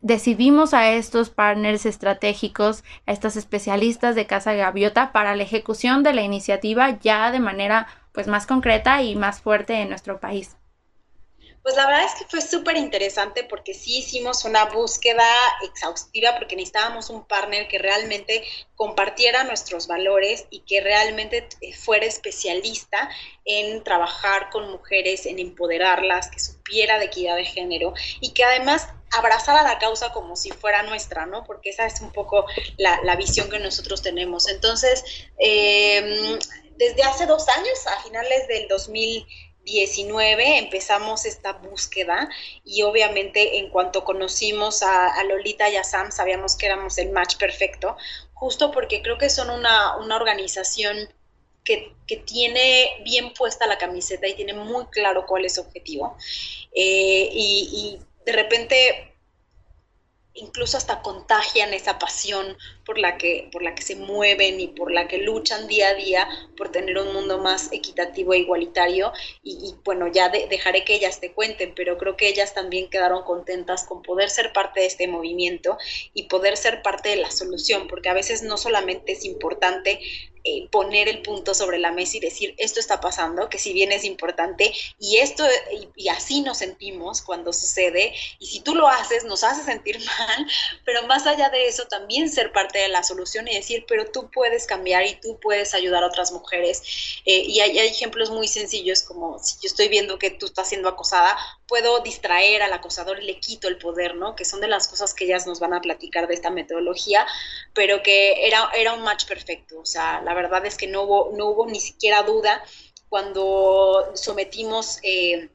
decidimos 0.00 0.74
a 0.74 0.90
estos 0.90 1.30
partners 1.30 1.86
estratégicos, 1.86 2.82
a 3.06 3.12
estos 3.12 3.36
especialistas 3.36 4.16
de 4.16 4.26
Casa 4.26 4.52
Gaviota 4.52 5.12
para 5.12 5.36
la 5.36 5.44
ejecución 5.44 6.02
de 6.02 6.12
la 6.12 6.22
iniciativa 6.22 6.98
ya 6.98 7.30
de 7.30 7.38
manera 7.38 7.86
pues 8.10 8.26
más 8.26 8.46
concreta 8.46 9.00
y 9.02 9.14
más 9.14 9.40
fuerte 9.40 9.74
en 9.74 9.90
nuestro 9.90 10.18
país. 10.18 10.56
Pues 11.62 11.76
la 11.76 11.86
verdad 11.86 12.04
es 12.04 12.14
que 12.14 12.28
fue 12.28 12.40
súper 12.40 12.76
interesante 12.76 13.44
porque 13.44 13.72
sí 13.72 13.98
hicimos 13.98 14.44
una 14.44 14.64
búsqueda 14.64 15.24
exhaustiva 15.62 16.34
porque 16.36 16.56
necesitábamos 16.56 17.08
un 17.08 17.24
partner 17.24 17.68
que 17.68 17.78
realmente 17.78 18.42
compartiera 18.74 19.44
nuestros 19.44 19.86
valores 19.86 20.46
y 20.50 20.60
que 20.60 20.80
realmente 20.80 21.48
eh, 21.60 21.72
fuera 21.72 22.04
especialista 22.04 23.08
en 23.44 23.84
trabajar 23.84 24.50
con 24.50 24.72
mujeres, 24.72 25.24
en 25.26 25.38
empoderarlas, 25.38 26.30
que 26.30 26.40
supiera 26.40 26.98
de 26.98 27.04
equidad 27.04 27.36
de 27.36 27.44
género 27.44 27.94
y 28.20 28.32
que 28.32 28.42
además 28.42 28.88
abrazara 29.12 29.62
la 29.62 29.78
causa 29.78 30.12
como 30.12 30.34
si 30.34 30.50
fuera 30.50 30.82
nuestra, 30.82 31.26
¿no? 31.26 31.44
Porque 31.44 31.70
esa 31.70 31.86
es 31.86 32.00
un 32.00 32.10
poco 32.12 32.44
la, 32.76 33.14
visión 33.14 33.48
que 33.48 33.60
nosotros 33.60 34.02
tenemos. 34.02 34.48
Entonces, 34.48 35.04
em, 35.38 36.38
desde 36.76 37.02
hace 37.04 37.26
dos 37.26 37.48
años, 37.48 37.86
a 37.86 38.02
finales 38.02 38.48
del 38.48 38.66
2000 38.66 39.26
19 39.64 40.58
empezamos 40.58 41.24
esta 41.24 41.52
búsqueda 41.52 42.28
y 42.64 42.82
obviamente 42.82 43.58
en 43.58 43.70
cuanto 43.70 44.04
conocimos 44.04 44.82
a, 44.82 45.22
Lolita 45.24 45.68
y 45.68 45.76
a 45.76 45.84
Sam 45.84 46.10
sabíamos 46.10 46.56
que 46.56 46.66
éramos 46.66 46.98
el 46.98 47.10
match 47.10 47.36
perfecto, 47.36 47.96
justo 48.34 48.70
porque 48.72 49.02
creo 49.02 49.18
que 49.18 49.30
son 49.30 49.50
una, 49.50 49.96
organización 49.96 50.96
que, 51.64 51.94
tiene 52.26 52.90
bien 53.04 53.32
puesta 53.32 53.66
la 53.66 53.78
camiseta 53.78 54.28
y 54.28 54.34
tiene 54.34 54.52
muy 54.52 54.84
claro 54.86 55.24
cuál 55.26 55.46
es 55.46 55.54
su 55.54 55.62
objetivo. 55.62 56.18
Eh, 56.74 57.30
y 57.32 57.98
de 58.26 58.32
repente 58.32 59.11
incluso 60.34 60.76
hasta 60.76 61.02
contagian 61.02 61.74
esa 61.74 61.98
pasión 61.98 62.56
por 62.84 62.98
la 62.98 63.18
que 63.18 63.48
por 63.52 63.62
la 63.62 63.74
que 63.74 63.82
se 63.82 63.96
mueven 63.96 64.60
y 64.60 64.68
por 64.68 64.90
la 64.90 65.08
que 65.08 65.18
luchan 65.18 65.66
día 65.66 65.88
a 65.88 65.94
día 65.94 66.28
por 66.56 66.70
tener 66.70 66.96
un 66.98 67.12
mundo 67.12 67.38
más 67.38 67.70
equitativo 67.72 68.32
e 68.32 68.38
igualitario. 68.38 69.12
Y, 69.42 69.74
bueno 69.84 70.06
ya 70.08 70.28
dejaré 70.28 70.84
que 70.84 70.94
ellas 70.94 71.20
te 71.20 71.32
cuenten 71.32 71.74
pero 71.74 71.98
creo 71.98 72.16
que 72.16 72.28
ellas 72.28 72.54
también 72.54 72.88
quedaron 72.88 73.24
contentas 73.24 73.84
con 73.84 74.02
poder 74.02 74.30
ser 74.30 74.52
parte 74.52 74.80
de 74.80 74.86
este 74.86 75.08
movimiento 75.08 75.78
y 76.14 76.24
poder 76.24 76.56
ser 76.56 76.82
parte 76.82 77.10
de 77.10 77.16
la 77.16 77.30
solución 77.30 77.88
porque 77.88 78.08
a 78.08 78.14
veces 78.14 78.42
no 78.42 78.56
solamente 78.56 79.12
es 79.12 79.24
importante 79.24 80.00
eh, 80.44 80.68
poner 80.70 81.08
el 81.08 81.22
punto 81.22 81.54
sobre 81.54 81.78
la 81.78 81.92
mesa 81.92 82.16
y 82.16 82.20
decir 82.20 82.54
esto 82.58 82.80
está 82.80 83.00
pasando, 83.00 83.48
que 83.48 83.58
si 83.58 83.72
bien 83.72 83.92
es 83.92 84.04
importante 84.04 84.72
y 84.98 85.18
esto 85.18 85.44
y, 85.96 86.08
así 86.08 86.40
nos 86.42 86.58
sentimos 86.58 87.22
cuando 87.22 87.52
sucede 87.52 88.12
y 88.38 88.46
si 88.46 88.60
tú 88.60 88.74
lo 88.74 88.88
haces 88.88 89.24
nos 89.24 89.44
hace 89.44 89.62
sentir 89.62 89.98
mal, 90.18 90.46
pero 90.84 91.06
más 91.06 91.26
allá 91.26 91.48
de 91.50 91.66
eso 91.66 91.86
también 91.86 92.28
ser 92.28 92.52
parte 92.52 92.78
de 92.78 92.88
la 92.88 93.02
solución 93.02 93.46
y 93.48 93.54
decir 93.54 93.84
pero 93.86 94.10
tú 94.10 94.30
puedes 94.30 94.66
cambiar 94.66 95.06
y 95.06 95.14
tú 95.20 95.38
puedes 95.40 95.74
ayudar 95.74 96.02
a 96.02 96.08
otras 96.08 96.32
mujeres. 96.32 96.82
Eh, 97.24 97.44
y 97.46 97.60
hay, 97.60 97.78
hay, 97.78 97.88
ejemplos 97.88 98.30
muy 98.30 98.48
sencillos 98.48 99.02
como 99.02 99.38
si 99.38 99.54
yo 99.62 99.68
estoy 99.68 99.88
viendo 99.88 100.18
que 100.18 100.30
tú 100.30 100.46
estás 100.46 100.68
siendo 100.68 100.88
acosada, 100.88 101.36
puedo 101.72 102.00
distraer 102.00 102.60
al 102.60 102.74
acosador 102.74 103.22
y 103.22 103.24
le 103.24 103.40
quito 103.40 103.66
el 103.66 103.78
poder, 103.78 104.14
¿no? 104.14 104.36
Que 104.36 104.44
son 104.44 104.60
de 104.60 104.68
las 104.68 104.88
cosas 104.88 105.14
que 105.14 105.24
ellas 105.24 105.46
nos 105.46 105.58
van 105.58 105.72
a 105.72 105.80
platicar 105.80 106.28
de 106.28 106.34
esta 106.34 106.50
metodología, 106.50 107.26
pero 107.72 108.02
que 108.02 108.46
era, 108.46 108.68
era 108.76 108.92
un 108.92 109.02
match 109.02 109.24
perfecto, 109.24 109.80
o 109.80 109.86
sea, 109.86 110.20
la 110.20 110.34
verdad 110.34 110.66
es 110.66 110.76
que 110.76 110.86
no 110.86 111.04
hubo, 111.04 111.32
no 111.34 111.46
hubo 111.46 111.66
ni 111.66 111.80
siquiera 111.80 112.24
duda 112.24 112.62
cuando 113.08 114.12
sometimos 114.12 114.98
eh, 115.02 115.48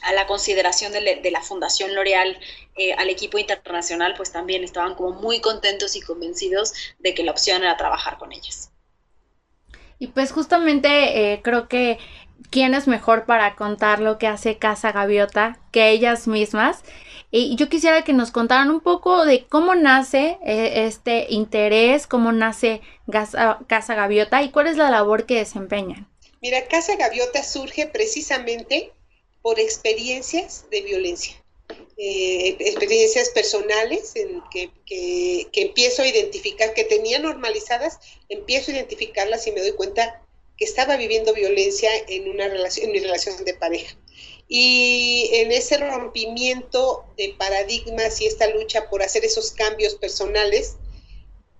a 0.00 0.14
la 0.14 0.26
consideración 0.26 0.92
de, 0.92 1.30
la 1.30 1.42
Fundación 1.42 1.94
L'Oreal 1.94 2.38
eh, 2.76 2.94
al 2.94 3.10
equipo 3.10 3.36
internacional, 3.36 4.14
pues 4.16 4.32
también 4.32 4.64
estaban 4.64 4.94
como 4.94 5.10
muy 5.10 5.42
contentos 5.42 5.94
y 5.94 6.00
convencidos 6.00 6.72
de 7.00 7.12
que 7.14 7.22
la 7.22 7.32
opción 7.32 7.62
era 7.62 7.76
trabajar 7.76 8.16
con 8.16 8.32
ellas. 8.32 8.70
Y 9.98 10.06
pues 10.06 10.32
justamente 10.32 10.88
eh, 11.32 11.42
creo 11.42 11.68
que 11.68 11.98
quién 12.54 12.72
es 12.72 12.86
mejor 12.86 13.26
para 13.26 13.56
contar 13.56 13.98
lo 13.98 14.16
que 14.16 14.28
hace 14.28 14.58
Casa 14.58 14.92
Gaviota 14.92 15.58
que 15.72 15.90
ellas 15.90 16.28
mismas. 16.28 16.84
Y 17.32 17.56
yo 17.56 17.68
quisiera 17.68 18.04
que 18.04 18.12
nos 18.12 18.30
contaran 18.30 18.70
un 18.70 18.78
poco 18.78 19.24
de 19.24 19.44
cómo 19.44 19.74
nace 19.74 20.38
eh, 20.46 20.86
este 20.86 21.26
interés, 21.30 22.06
cómo 22.06 22.30
nace 22.30 22.80
Casa 23.10 23.94
Gaviota 23.96 24.40
y 24.44 24.52
cuál 24.52 24.68
es 24.68 24.76
la 24.76 24.88
labor 24.88 25.26
que 25.26 25.38
desempeñan. 25.38 26.08
Mira, 26.40 26.68
Casa 26.68 26.94
Gaviota 26.94 27.42
surge 27.42 27.88
precisamente 27.88 28.92
por 29.42 29.58
experiencias 29.58 30.66
de 30.70 30.82
violencia, 30.82 31.34
eh, 31.96 32.56
experiencias 32.60 33.30
personales 33.30 34.14
en 34.14 34.40
que, 34.52 34.70
que 34.86 35.60
empiezo 35.60 36.02
a 36.02 36.06
identificar, 36.06 36.72
que 36.72 36.84
tenía 36.84 37.18
normalizadas, 37.18 37.98
empiezo 38.28 38.70
a 38.70 38.74
identificarlas 38.74 39.44
y 39.48 39.50
me 39.50 39.60
doy 39.60 39.72
cuenta 39.72 40.23
que 40.56 40.64
estaba 40.64 40.96
viviendo 40.96 41.34
violencia 41.34 41.90
en 42.08 42.28
una 42.28 42.48
relación, 42.48 42.86
en 42.86 42.92
mi 42.92 43.00
relación 43.00 43.44
de 43.44 43.54
pareja. 43.54 43.96
Y 44.48 45.30
en 45.32 45.52
ese 45.52 45.78
rompimiento 45.78 47.04
de 47.16 47.34
paradigmas 47.38 48.20
y 48.20 48.26
esta 48.26 48.46
lucha 48.48 48.88
por 48.90 49.02
hacer 49.02 49.24
esos 49.24 49.52
cambios 49.52 49.94
personales, 49.94 50.76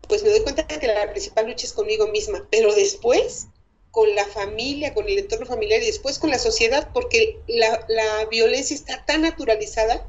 pues 0.07 0.23
me 0.23 0.31
doy 0.31 0.41
cuenta 0.41 0.67
que 0.67 0.87
la 0.87 1.11
principal 1.11 1.47
lucha 1.47 1.67
es 1.67 1.73
conmigo 1.73 2.09
misma, 2.09 2.47
pero 2.51 2.75
después 2.75 3.47
con 3.91 4.15
la 4.15 4.27
familia, 4.27 4.93
con 4.93 5.09
el 5.09 5.19
entorno 5.19 5.47
familiar 5.47 5.83
y 5.83 5.87
después 5.87 6.19
con 6.19 6.31
la 6.31 6.39
sociedad, 6.39 6.91
porque 6.93 7.39
la, 7.47 7.87
la 7.89 8.27
violencia 8.27 8.75
está 8.75 9.05
tan 9.07 9.23
naturalizada 9.23 10.07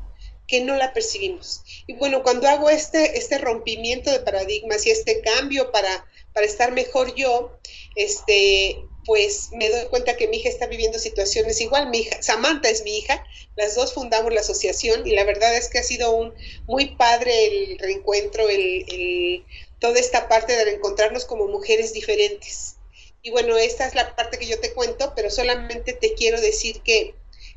que 0.48 0.62
no 0.62 0.75
la 0.75 0.94
percibimos. 0.94 1.63
Y 1.88 1.94
bueno, 1.94 2.24
cuando 2.24 2.48
hago 2.48 2.70
este, 2.70 3.18
este 3.18 3.38
rompimiento 3.38 4.12
de 4.12 4.20
paradigmas 4.20 4.86
y 4.86 4.92
este 4.92 5.22
cambio 5.22 5.72
para, 5.72 6.06
para 6.36 6.46
estar 6.46 6.74
mejor 6.74 7.15
yo, 7.15 7.58
este, 7.96 8.86
pues 9.06 9.51
me 9.54 9.70
doy 9.70 9.86
cuenta 9.86 10.18
que 10.18 10.27
mi 10.27 10.38
hija 10.38 10.50
está 10.50 10.68
viviendo 10.68 11.00
situaciones 11.00 11.62
igual. 11.62 11.89
Mi 11.89 12.00
hija, 12.00 12.22
Samantha 12.22 12.70
es 12.70 12.84
mi 12.84 12.98
hija, 12.98 13.25
las 13.56 13.75
dos 13.75 13.94
fundamos 13.94 14.34
la 14.34 14.42
asociación 14.42 15.08
y 15.08 15.15
la 15.15 15.24
verdad 15.24 15.56
es 15.56 15.70
que 15.70 15.80
ha 15.80 15.84
sido 15.84 16.12
un 16.12 16.34
muy 16.68 16.98
padre 16.98 17.48
el 17.48 17.80
reencuentro, 17.80 18.50
el, 18.50 19.46
toda 19.80 19.98
esta 19.98 20.27
parte 20.27 20.58
de 20.58 20.65
reencontrarnos 20.65 21.24
como 21.24 21.48
mujeres 21.48 21.94
diferentes. 21.94 22.75
Y 23.22 23.32
bueno, 23.32 23.56
esta 23.56 23.88
es 23.88 23.96
la 23.96 24.13
parte 24.18 24.38
que 24.38 24.46
yo 24.46 24.60
te 24.60 24.74
cuento, 24.74 25.13
pero 25.15 25.32
solamente 25.32 25.94
te 25.94 26.15
quiero 26.15 26.42
decir 26.42 26.82
que, 26.82 27.15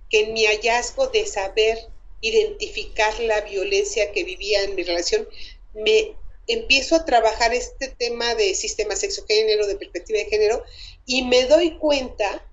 que 0.09 0.21
en 0.21 0.35
mi 0.35 0.47
hallazgo 0.47 1.09
de 1.09 1.27
saber 1.27 1.79
identificar 2.21 3.19
la 3.19 3.41
violencia 3.41 4.13
que 4.13 4.23
vivía 4.23 4.63
en 4.63 4.77
mi 4.77 4.85
relación, 4.85 5.29
me 5.75 6.15
empiezo 6.49 6.97
a 6.97 7.05
trabajar 7.05 7.55
este 7.55 7.89
tema 7.89 8.35
de 8.35 8.55
sistema 8.55 8.97
sexo-género, 8.97 9.67
de 9.67 9.77
perspectiva 9.77 10.19
de 10.19 10.25
género, 10.25 10.65
y 11.07 11.23
me 11.23 11.45
doy 11.45 11.77
cuenta 11.79 12.45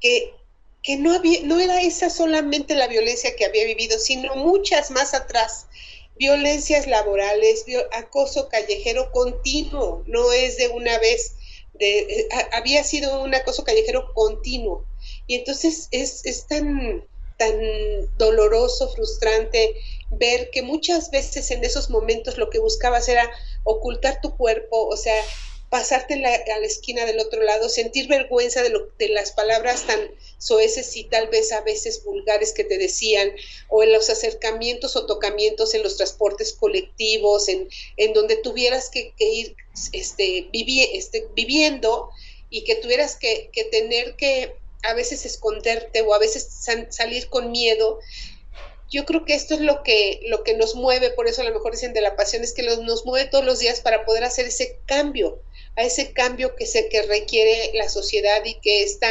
que, 0.00 0.32
que 0.82 0.96
no, 0.96 1.14
había, 1.14 1.42
no 1.42 1.58
era 1.58 1.82
esa 1.82 2.08
solamente 2.08 2.74
la 2.74 2.86
violencia 2.86 3.34
que 3.36 3.44
había 3.44 3.64
vivido, 3.64 3.98
sino 3.98 4.36
muchas 4.36 4.90
más 4.90 5.14
atrás. 5.14 5.66
Violencias 6.16 6.86
laborales, 6.86 7.64
acoso 7.92 8.48
callejero 8.48 9.12
continuo, 9.12 10.02
no 10.06 10.32
es 10.32 10.56
de 10.56 10.68
una 10.68 10.98
vez, 10.98 11.34
eh, 11.78 12.28
había 12.52 12.82
sido 12.82 13.22
un 13.22 13.34
acoso 13.34 13.64
callejero 13.64 14.12
continuo. 14.14 14.84
Y 15.26 15.36
entonces 15.36 15.88
es, 15.90 16.24
es 16.24 16.46
tan, 16.46 17.04
tan 17.36 17.56
doloroso, 18.16 18.92
frustrante, 18.92 19.76
ver 20.10 20.50
que 20.50 20.62
muchas 20.62 21.10
veces 21.10 21.50
en 21.50 21.64
esos 21.64 21.90
momentos 21.90 22.38
lo 22.38 22.50
que 22.50 22.58
buscabas 22.58 23.08
era 23.08 23.30
ocultar 23.64 24.20
tu 24.20 24.36
cuerpo, 24.36 24.86
o 24.86 24.96
sea, 24.96 25.14
pasarte 25.70 26.14
a 26.14 26.58
la 26.58 26.66
esquina 26.66 27.04
del 27.04 27.20
otro 27.20 27.42
lado, 27.42 27.68
sentir 27.68 28.08
vergüenza 28.08 28.62
de, 28.62 28.70
lo, 28.70 28.88
las 29.10 29.32
palabras 29.32 29.86
tan, 29.86 30.00
soeces 30.38 30.96
y 30.96 31.04
tal 31.04 31.28
vez 31.28 31.52
a 31.52 31.60
veces 31.60 32.04
vulgares 32.04 32.52
que 32.52 32.64
te 32.64 32.78
decían, 32.78 33.32
o 33.68 33.82
en 33.82 33.92
los 33.92 34.08
acercamientos 34.08 34.96
o 34.96 35.04
tocamientos 35.04 35.74
en 35.74 35.82
los 35.82 35.96
transportes 35.96 36.52
colectivos, 36.52 37.48
en, 37.48 37.68
en 37.96 38.12
donde 38.14 38.36
tuvieras 38.36 38.88
que, 38.88 39.12
ir 39.18 39.56
este, 39.92 40.48
este, 40.52 41.28
viviendo 41.34 42.08
y 42.50 42.64
que 42.64 42.76
tuvieras 42.76 43.16
que, 43.16 43.50
que, 43.52 43.64
tener 43.64 44.16
que 44.16 44.54
a 44.84 44.94
veces 44.94 45.26
esconderte 45.26 46.02
o 46.02 46.14
a 46.14 46.18
veces 46.18 46.48
salir 46.88 47.28
con 47.28 47.50
miedo 47.50 47.98
yo 48.90 49.04
creo 49.04 49.24
que 49.24 49.34
esto 49.34 49.54
es 49.54 49.60
lo 49.60 49.82
que, 49.82 50.20
lo 50.28 50.42
que 50.42 50.54
nos 50.54 50.74
mueve, 50.74 51.10
por 51.10 51.28
eso 51.28 51.42
a 51.42 51.44
lo 51.44 51.52
mejor 51.52 51.72
dicen 51.72 51.92
de 51.92 52.00
la 52.00 52.16
pasión, 52.16 52.42
es 52.42 52.54
que 52.54 52.62
nos 52.62 53.04
mueve 53.04 53.28
todos 53.28 53.44
los 53.44 53.58
días 53.58 53.80
para 53.80 54.04
poder 54.04 54.24
hacer 54.24 54.46
ese 54.46 54.78
cambio, 54.86 55.42
a 55.76 55.82
ese 55.82 56.12
cambio 56.12 56.56
que, 56.56 56.66
se, 56.66 56.88
que 56.88 57.02
requiere 57.02 57.72
la 57.74 57.88
sociedad 57.88 58.42
y 58.44 58.54
que 58.60 58.82
esta, 58.82 59.08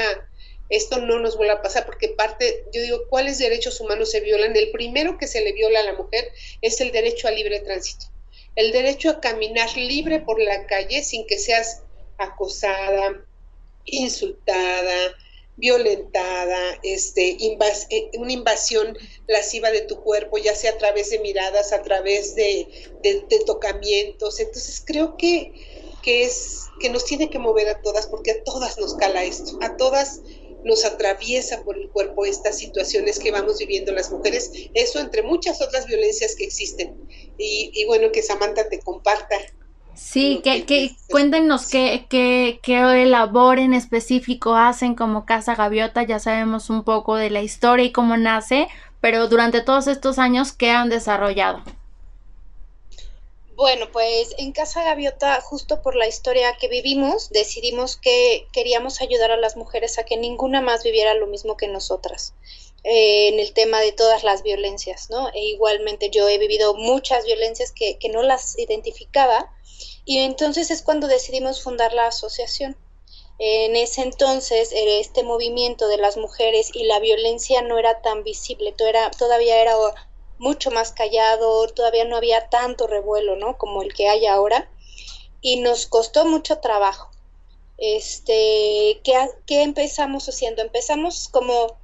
esto 0.69 0.99
no 0.99 1.19
nos 1.19 1.37
vuelva 1.37 1.55
a 1.55 1.61
pasar, 1.61 1.85
porque 1.85 2.09
parte, 2.09 2.65
yo 2.73 2.81
digo, 2.81 3.07
¿cuáles 3.07 3.37
derechos 3.37 3.79
humanos 3.79 4.09
se 4.09 4.19
violan? 4.21 4.55
El 4.55 4.71
primero 4.71 5.17
que 5.19 5.27
se 5.27 5.41
le 5.41 5.53
viola 5.53 5.81
a 5.81 5.83
la 5.83 5.93
mujer 5.93 6.31
es 6.61 6.81
el 6.81 6.91
derecho 6.91 7.27
a 7.27 7.31
libre 7.31 7.59
tránsito, 7.59 8.07
el 8.55 8.71
derecho 8.71 9.11
a 9.11 9.21
caminar 9.21 9.75
libre 9.77 10.19
por 10.21 10.41
la 10.41 10.65
calle 10.65 11.03
sin 11.03 11.27
que 11.27 11.37
seas 11.37 11.83
acosada, 12.17 13.23
insultada, 13.85 15.15
violentada, 15.57 16.79
este, 16.83 17.29
eh, 17.29 18.11
una 18.17 18.31
invasión 18.31 18.95
lasciva 19.27 19.71
de 19.71 19.81
tu 19.81 20.01
cuerpo, 20.01 20.37
ya 20.37 20.55
sea 20.55 20.71
a 20.71 20.77
través 20.77 21.09
de 21.09 21.19
miradas, 21.19 21.73
a 21.73 21.81
través 21.81 22.35
de, 22.35 22.67
tocamientos. 23.45 24.39
Entonces 24.39 24.81
creo 24.85 25.17
que, 25.17 25.51
que, 26.03 26.23
es, 26.23 26.65
que 26.79 26.89
nos 26.89 27.05
tiene 27.05 27.29
que 27.29 27.39
mover 27.39 27.67
a 27.69 27.81
todas, 27.81 28.07
porque 28.07 28.31
a 28.31 28.43
todas 28.43 28.77
nos 28.77 28.95
cala 28.95 29.23
esto, 29.23 29.57
a 29.61 29.75
todas 29.77 30.21
nos 30.63 30.85
atraviesa 30.85 31.63
por 31.63 31.77
el 31.77 31.89
cuerpo 31.89 32.25
estas 32.25 32.57
situaciones 32.57 33.19
que 33.19 33.31
vamos 33.31 33.57
viviendo 33.59 33.91
las 33.93 34.11
mujeres, 34.11 34.51
eso 34.73 34.99
entre 34.99 35.21
muchas 35.23 35.61
otras 35.61 35.85
violencias 35.87 36.35
que 36.35 36.43
existen. 36.43 36.95
Y, 37.37 37.71
y 37.73 37.85
bueno, 37.85 38.11
que 38.11 38.21
Samantha 38.21 38.67
te 38.69 38.79
comparta 38.79 39.37
Sí, 39.97 40.41
que, 40.43 40.65
que 40.65 40.95
cuéntenos 41.09 41.67
qué, 41.69 42.05
qué, 42.07 42.59
qué 42.61 43.05
labor 43.05 43.57
en 43.57 43.73
específico 43.73 44.53
hacen 44.53 44.93
como 44.93 45.25
Casa 45.25 45.55
Gaviota, 45.55 46.03
ya 46.03 46.19
sabemos 46.19 46.69
un 46.69 46.83
poco 46.83 47.15
de 47.15 47.31
la 47.31 47.41
historia 47.41 47.85
y 47.85 47.91
cómo 47.91 48.15
nace, 48.15 48.67
pero 49.01 49.27
durante 49.27 49.61
todos 49.61 49.87
estos 49.87 50.19
años, 50.19 50.53
¿qué 50.53 50.69
han 50.69 50.89
desarrollado? 50.89 51.63
Bueno, 53.55 53.87
pues 53.91 54.35
en 54.37 54.51
Casa 54.51 54.83
Gaviota, 54.83 55.41
justo 55.41 55.81
por 55.81 55.95
la 55.95 56.07
historia 56.07 56.55
que 56.59 56.67
vivimos, 56.67 57.31
decidimos 57.31 57.97
que 57.97 58.45
queríamos 58.53 59.01
ayudar 59.01 59.31
a 59.31 59.37
las 59.37 59.57
mujeres 59.57 59.97
a 59.97 60.03
que 60.03 60.15
ninguna 60.15 60.61
más 60.61 60.83
viviera 60.83 61.15
lo 61.15 61.25
mismo 61.25 61.57
que 61.57 61.67
nosotras. 61.67 62.35
Eh, 62.83 63.29
en 63.29 63.39
el 63.39 63.53
tema 63.53 63.81
de 63.81 63.93
todas 63.93 64.23
las 64.23 64.43
violencias, 64.43 65.09
¿no? 65.09 65.29
E 65.29 65.39
igualmente 65.39 66.11
yo 66.11 66.29
he 66.29 66.37
vivido 66.37 66.75
muchas 66.75 67.25
violencias 67.25 67.71
que, 67.71 67.97
que 67.97 68.09
no 68.09 68.21
las 68.21 68.57
identificaba, 68.59 69.51
y 70.07 70.19
entonces 70.19 70.71
es 70.71 70.83
cuando 70.83 71.07
decidimos 71.07 71.61
fundar 71.61 71.91
la 71.91 72.07
asociación. 72.07 72.77
En 73.39 73.75
ese 73.75 74.01
entonces 74.03 74.71
este 74.73 75.21
movimiento 75.21 75.89
de 75.89 75.97
las 75.97 76.15
mujeres 76.15 76.71
y 76.73 76.85
la 76.85 76.99
violencia 76.99 77.61
no 77.61 77.77
era 77.77 78.01
tan 78.01 78.23
visible, 78.23 78.73
todavía 79.17 79.61
era 79.61 79.75
mucho 80.37 80.71
más 80.71 80.93
callado, 80.93 81.67
todavía 81.67 82.05
no 82.05 82.15
había 82.15 82.47
tanto 82.47 82.87
revuelo, 82.87 83.35
¿no? 83.35 83.57
Como 83.57 83.81
el 83.81 83.93
que 83.93 84.07
hay 84.07 84.25
ahora. 84.27 84.71
Y 85.41 85.57
nos 85.57 85.87
costó 85.87 86.25
mucho 86.25 86.59
trabajo. 86.59 87.11
Este, 87.77 89.01
¿qué, 89.03 89.13
¿Qué 89.45 89.61
empezamos 89.61 90.29
haciendo? 90.29 90.61
Empezamos 90.61 91.27
como 91.27 91.77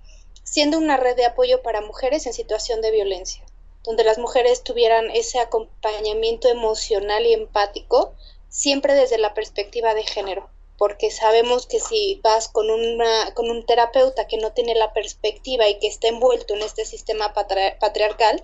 siendo 0.46 0.78
una 0.78 0.96
red 0.96 1.18
de 1.18 1.26
apoyo 1.26 1.62
para 1.62 1.82
mujeres 1.82 2.26
en 2.26 2.34
situación 2.34 2.82
de 2.82 2.92
violencia 2.92 3.43
donde 3.84 4.04
las 4.04 4.18
mujeres 4.18 4.64
tuvieran 4.64 5.12
ese 5.12 5.40
acompañamiento 5.40 6.48
emocional 6.48 7.26
y 7.26 7.34
empático, 7.34 8.14
siempre 8.50 8.94
desde 8.94 9.18
la 9.18 9.34
perspectiva 9.34 9.94
de 9.94 10.04
género, 10.04 10.50
porque 10.78 11.12
sabemos 11.12 11.68
que 11.68 11.80
si 11.80 12.20
vas 12.24 12.48
con, 12.48 12.70
una, 12.70 13.34
con 13.34 13.50
un 13.50 13.66
terapeuta 13.66 14.28
que 14.28 14.38
no 14.38 14.54
tiene 14.54 14.76
la 14.76 14.94
perspectiva 14.94 15.68
y 15.68 15.80
que 15.80 15.88
está 15.88 16.08
envuelto 16.08 16.54
en 16.54 16.62
este 16.62 16.86
sistema 16.86 17.34
patriarcal, 17.34 18.44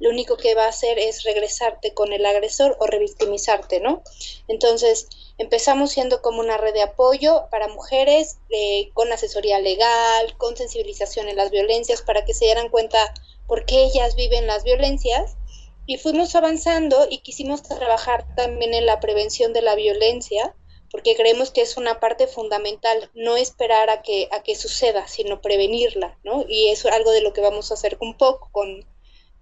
lo 0.00 0.08
único 0.08 0.38
que 0.38 0.54
va 0.54 0.64
a 0.64 0.70
hacer 0.70 0.98
es 0.98 1.24
regresarte 1.24 1.92
con 1.92 2.12
el 2.14 2.24
agresor 2.24 2.74
o 2.80 2.86
revictimizarte, 2.86 3.80
¿no? 3.80 4.02
Entonces, 4.48 5.08
empezamos 5.36 5.90
siendo 5.90 6.22
como 6.22 6.40
una 6.40 6.56
red 6.56 6.72
de 6.72 6.82
apoyo 6.82 7.48
para 7.50 7.68
mujeres, 7.68 8.38
eh, 8.48 8.90
con 8.94 9.12
asesoría 9.12 9.60
legal, 9.60 10.36
con 10.38 10.56
sensibilización 10.56 11.28
en 11.28 11.36
las 11.36 11.50
violencias, 11.50 12.00
para 12.00 12.24
que 12.24 12.32
se 12.32 12.46
dieran 12.46 12.70
cuenta 12.70 13.12
porque 13.50 13.82
ellas 13.82 14.14
viven 14.14 14.46
las 14.46 14.62
violencias 14.62 15.36
y 15.84 15.98
fuimos 15.98 16.36
avanzando 16.36 17.08
y 17.10 17.18
quisimos 17.18 17.64
trabajar 17.64 18.24
también 18.36 18.74
en 18.74 18.86
la 18.86 19.00
prevención 19.00 19.52
de 19.52 19.60
la 19.60 19.74
violencia 19.74 20.54
porque 20.92 21.16
creemos 21.16 21.50
que 21.50 21.62
es 21.62 21.76
una 21.76 21.98
parte 21.98 22.28
fundamental, 22.28 23.10
no 23.12 23.36
esperar 23.36 23.90
a 23.90 24.02
que, 24.02 24.28
a 24.30 24.44
que 24.44 24.54
suceda, 24.54 25.08
sino 25.08 25.40
prevenirla, 25.40 26.16
¿no? 26.22 26.44
Y 26.48 26.68
es 26.68 26.86
algo 26.86 27.10
de 27.10 27.22
lo 27.22 27.32
que 27.32 27.40
vamos 27.40 27.70
a 27.70 27.74
hacer 27.74 27.98
un 28.00 28.16
poco 28.16 28.50
con, 28.52 28.86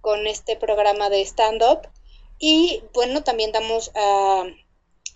con 0.00 0.26
este 0.26 0.56
programa 0.56 1.10
de 1.10 1.20
stand-up. 1.20 1.88
Y 2.38 2.82
bueno, 2.94 3.24
también 3.24 3.52
damos 3.52 3.90
a 3.94 4.44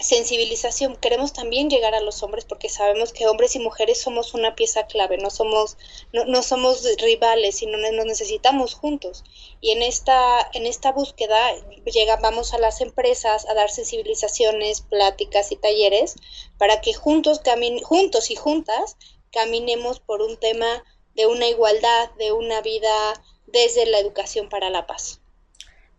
sensibilización. 0.03 0.97
Queremos 0.97 1.33
también 1.33 1.71
llegar 1.71 1.95
a 1.95 2.01
los 2.01 2.23
hombres 2.23 2.45
porque 2.45 2.69
sabemos 2.69 3.13
que 3.13 3.27
hombres 3.27 3.57
y 3.57 3.59
mujeres 3.59 4.01
somos 4.01 4.35
una 4.35 4.55
pieza 4.55 4.87
clave, 4.87 5.19
no 5.19 5.31
somos, 5.31 5.77
no, 6.13 6.25
no 6.25 6.43
somos 6.43 6.85
rivales, 7.01 7.57
sino 7.57 7.79
nos 7.79 8.07
necesitamos 8.07 8.75
juntos. 8.75 9.25
Y 9.61 9.71
en 9.71 9.83
esta, 9.83 10.51
en 10.53 10.67
esta 10.67 10.93
búsqueda 10.93 11.39
llegamos 11.85 12.53
a 12.53 12.59
las 12.59 12.81
empresas 12.81 13.49
a 13.49 13.55
dar 13.55 13.71
sensibilizaciones, 13.71 14.83
pláticas 14.83 15.53
y 15.53 15.57
talleres 15.57 16.17
para 16.59 16.81
que 16.81 16.95
juntos, 16.95 17.41
juntos 17.85 18.31
y 18.31 18.37
juntas 18.37 18.97
caminemos 19.31 20.01
por 20.01 20.21
un 20.23 20.37
tema 20.37 20.85
de 21.15 21.27
una 21.27 21.49
igualdad, 21.49 22.11
de 22.19 22.33
una 22.33 22.61
vida 22.61 23.23
desde 23.47 23.87
la 23.87 23.99
educación 23.99 24.49
para 24.49 24.71
la 24.71 24.87
paz. 24.87 25.22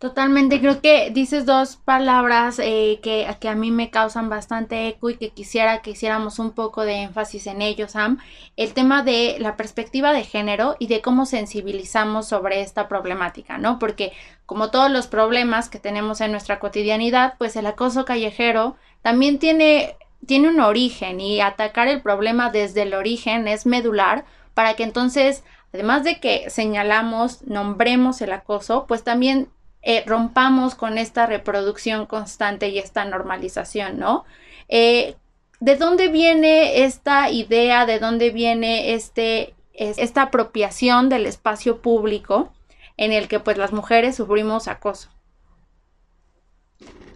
Totalmente, 0.04 0.60
creo 0.60 0.82
que 0.82 1.08
dices 1.08 1.46
dos 1.46 1.76
palabras 1.76 2.58
eh, 2.58 3.00
que, 3.02 3.26
que, 3.40 3.48
a 3.48 3.54
mí 3.54 3.70
me 3.70 3.88
causan 3.88 4.28
bastante 4.28 4.86
eco 4.86 5.08
y 5.08 5.16
que 5.16 5.30
quisiera 5.30 5.80
que 5.80 5.92
hiciéramos 5.92 6.38
un 6.38 6.50
poco 6.50 6.82
de 6.82 7.04
énfasis 7.04 7.46
en 7.46 7.62
ello, 7.62 7.88
Sam. 7.88 8.18
El 8.58 8.74
tema 8.74 9.02
de 9.02 9.36
la 9.38 9.56
perspectiva 9.56 10.12
de 10.12 10.22
género 10.22 10.76
y 10.78 10.88
de 10.88 11.00
cómo 11.00 11.24
sensibilizamos 11.24 12.28
sobre 12.28 12.60
esta 12.60 12.86
problemática, 12.86 13.56
¿no? 13.56 13.78
Porque 13.78 14.12
como 14.44 14.70
todos 14.70 14.90
los 14.90 15.06
problemas 15.06 15.70
que 15.70 15.78
tenemos 15.78 16.20
en 16.20 16.32
nuestra 16.32 16.58
cotidianidad, 16.60 17.36
pues 17.38 17.56
el 17.56 17.64
acoso 17.64 18.04
callejero 18.04 18.76
también 19.00 19.38
tiene, 19.38 19.96
tiene 20.26 20.50
un 20.50 20.60
origen 20.60 21.18
y 21.18 21.40
atacar 21.40 21.88
el 21.88 22.02
problema 22.02 22.50
desde 22.50 22.82
el 22.82 22.92
origen 22.92 23.48
es 23.48 23.64
medular 23.64 24.26
para 24.52 24.74
que 24.74 24.82
entonces, 24.82 25.44
además 25.72 26.04
de 26.04 26.20
que 26.20 26.50
señalamos, 26.50 27.40
nombremos 27.46 28.20
el 28.20 28.34
acoso, 28.34 28.84
pues 28.86 29.02
también 29.02 29.48
eh, 29.86 30.02
rompamos 30.06 30.74
con 30.74 30.96
esta 30.96 31.26
reproducción 31.26 32.06
constante 32.06 32.68
y 32.68 32.78
esta 32.78 33.04
normalización, 33.04 33.98
¿no? 33.98 34.24
Eh, 34.68 35.14
¿De 35.60 35.76
dónde 35.76 36.08
viene 36.08 36.84
esta 36.84 37.30
idea? 37.30 37.84
¿De 37.84 37.98
dónde 37.98 38.30
viene 38.30 38.94
este, 38.94 39.54
esta 39.74 40.22
apropiación 40.22 41.10
del 41.10 41.26
espacio 41.26 41.82
público 41.82 42.50
en 42.96 43.12
el 43.12 43.28
que 43.28 43.40
pues 43.40 43.58
las 43.58 43.72
mujeres 43.72 44.16
sufrimos 44.16 44.68
acoso? 44.68 45.10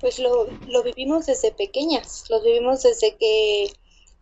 Pues 0.01 0.19
lo, 0.19 0.49
lo 0.67 0.83
vivimos 0.83 1.27
desde 1.27 1.51
pequeñas, 1.53 2.27
lo 2.29 2.41
vivimos 2.43 2.83
desde 2.83 3.17
que, 3.17 3.73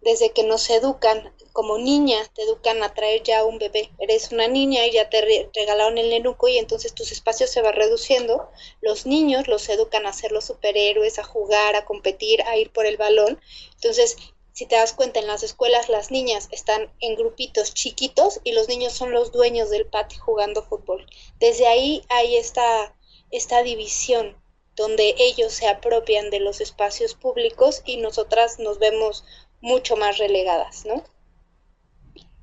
desde 0.01 0.31
que 0.31 0.45
nos 0.45 0.69
educan 0.71 1.33
como 1.53 1.79
niña 1.79 2.19
te 2.35 2.43
educan 2.43 2.83
a 2.83 2.93
traer 2.93 3.23
ya 3.23 3.45
un 3.45 3.59
bebé. 3.59 3.91
Eres 3.99 4.31
una 4.31 4.47
niña 4.47 4.87
y 4.87 4.93
ya 4.93 5.09
te 5.09 5.49
regalaron 5.55 5.99
el 5.99 6.11
nenuco 6.11 6.49
y 6.49 6.59
entonces 6.59 6.95
tus 6.95 7.13
espacios 7.13 7.51
se 7.51 7.63
van 7.63 7.75
reduciendo. 7.75 8.51
Los 8.81 9.07
niños 9.07 9.49
los 9.49 9.69
educan 9.69 10.07
a 10.07 10.13
ser 10.13 10.33
los 10.33 10.45
superhéroes, 10.45 11.19
a 11.19 11.25
jugar, 11.25 11.75
a 11.75 11.85
competir, 11.85 12.43
a 12.43 12.57
ir 12.57 12.71
por 12.73 12.87
el 12.87 12.99
balón. 12.99 13.41
Entonces, 13.75 14.17
si 14.53 14.67
te 14.67 14.77
das 14.77 14.93
cuenta, 14.93 15.21
en 15.21 15.27
las 15.27 15.43
escuelas 15.43 15.89
las 15.89 16.11
niñas 16.11 16.49
están 16.51 16.93
en 17.01 17.17
grupitos 17.17 17.75
chiquitos 17.75 18.41
y 18.45 18.53
los 18.53 18.69
niños 18.69 18.93
son 18.93 19.13
los 19.13 19.33
dueños 19.33 19.71
del 19.71 19.87
patio 19.87 20.23
jugando 20.23 20.63
fútbol. 20.63 21.07
Desde 21.41 21.67
ahí 21.67 22.05
hay 22.09 22.37
esta, 22.37 22.95
esta 23.31 23.63
división 23.63 24.37
donde 24.77 25.15
ellos 25.19 25.53
se 25.53 25.69
apropian 25.69 26.31
de 26.31 26.41
los 26.41 26.61
espacios 26.61 27.15
públicos 27.15 27.83
y 27.87 27.97
nosotras 27.97 28.59
nos 28.59 28.79
vemos 28.79 29.25
mucho 29.61 29.97
más 29.97 30.19
relegadas, 30.19 30.85
¿no? 30.85 31.05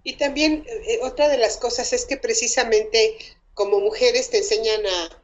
Y 0.03 0.17
también 0.17 0.65
eh, 0.67 0.99
otra 1.01 1.29
de 1.29 1.37
las 1.37 1.57
cosas 1.57 1.93
es 1.93 2.05
que 2.05 2.17
precisamente 2.17 3.17
como 3.53 3.79
mujeres 3.79 4.29
te 4.29 4.39
enseñan 4.39 4.85
a, 4.85 5.21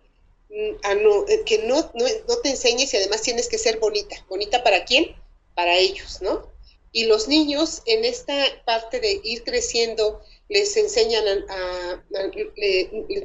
mm, 0.49 1.03
no, 1.03 1.27
eh, 1.27 1.43
que 1.45 1.59
no, 1.59 1.91
no, 1.93 2.37
te 2.37 2.49
enseñes 2.49 2.93
y 2.93 2.97
además 2.97 3.21
tienes 3.21 3.49
que 3.49 3.57
ser 3.57 3.79
bonita. 3.79 4.15
¿Bonita 4.29 4.63
para 4.63 4.85
quién? 4.85 5.15
Para 5.55 5.77
ellos, 5.77 6.21
¿no? 6.21 6.49
Y 6.91 7.05
los 7.05 7.27
niños 7.27 7.81
en 7.85 8.05
esta 8.05 8.33
parte 8.65 8.99
de 8.99 9.19
ir 9.23 9.43
creciendo 9.43 10.21
les 10.47 10.75
enseñan 10.77 11.23
a, 11.49 12.03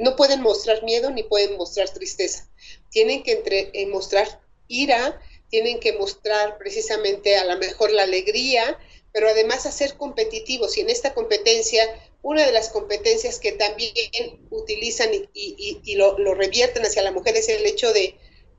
no 0.01 0.17
pueden 0.17 0.43
mostrar 0.43 0.83
miedo 0.83 1.11
ni 1.11 1.23
pueden 1.23 1.57
mostrar 1.57 1.89
tristeza. 1.89 2.47
Tienen 2.91 3.23
que 3.23 3.33
entre, 3.33 3.71
eh, 3.73 3.87
mostrar 3.87 4.43
ira, 4.69 5.19
tienen 5.55 5.79
que 5.79 5.93
mostrar 5.93 6.59
precisamente 6.59 7.37
a 7.37 7.45
lo 7.45 7.57
mejor 7.59 7.93
la 7.93 8.03
alegría, 8.03 8.77
pero 9.13 9.29
además 9.29 9.67
a 9.67 9.71
ser 9.71 9.95
competitivos. 9.95 10.77
Y 10.77 10.81
en 10.81 10.91
esta 10.91 11.15
competencia, 11.15 11.85
una 12.23 12.45
de 12.45 12.51
las 12.51 12.71
competencias 12.71 13.39
que 13.39 13.53
también 13.53 13.93
utilizan 14.51 15.11
y, 15.33 15.95
lo, 15.95 16.19
lo, 16.19 16.35
revierten 16.35 16.85
hacia 16.85 17.03
la 17.03 17.13
mujer 17.13 17.37
es 17.37 17.49
el 17.49 17.65
hecho 17.67 17.93
de 17.93 18.17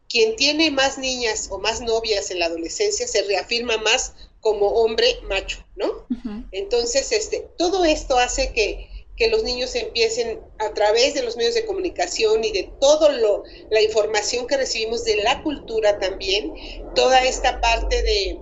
quien 0.08 0.38
tiene 0.38 0.72
más 0.72 0.98
niñas 0.98 1.50
o 1.52 1.60
más 1.60 1.82
novias 1.82 2.32
en 2.32 2.40
la 2.40 2.46
adolescencia 2.46 3.06
se 3.10 3.24
reafirma 3.24 3.78
más 3.80 4.14
como 4.40 4.68
hombre 4.68 5.20
macho, 5.24 5.66
¿no? 5.76 6.08
Entonces, 6.54 7.12
este, 7.12 7.46
todo 7.58 7.84
esto 7.84 8.18
hace 8.18 8.54
que, 8.54 8.88
que, 9.16 9.28
los 9.28 9.44
niños 9.44 9.76
empiecen 9.76 10.42
a 10.60 10.74
través 10.74 11.14
de 11.14 11.24
los 11.24 11.38
medios 11.38 11.56
de 11.56 11.66
comunicación 11.66 12.44
y 12.44 12.52
de 12.52 12.72
todo 12.80 13.12
lo, 13.12 13.44
la 13.70 13.82
información 13.82 14.48
que 14.48 14.58
recibimos 14.58 15.04
de 15.04 15.18
la 15.18 15.42
cultura 15.44 16.00
también, 16.00 16.54
toda 16.96 17.24
esta 17.24 17.62
parte 17.62 18.02
de, 18.04 18.40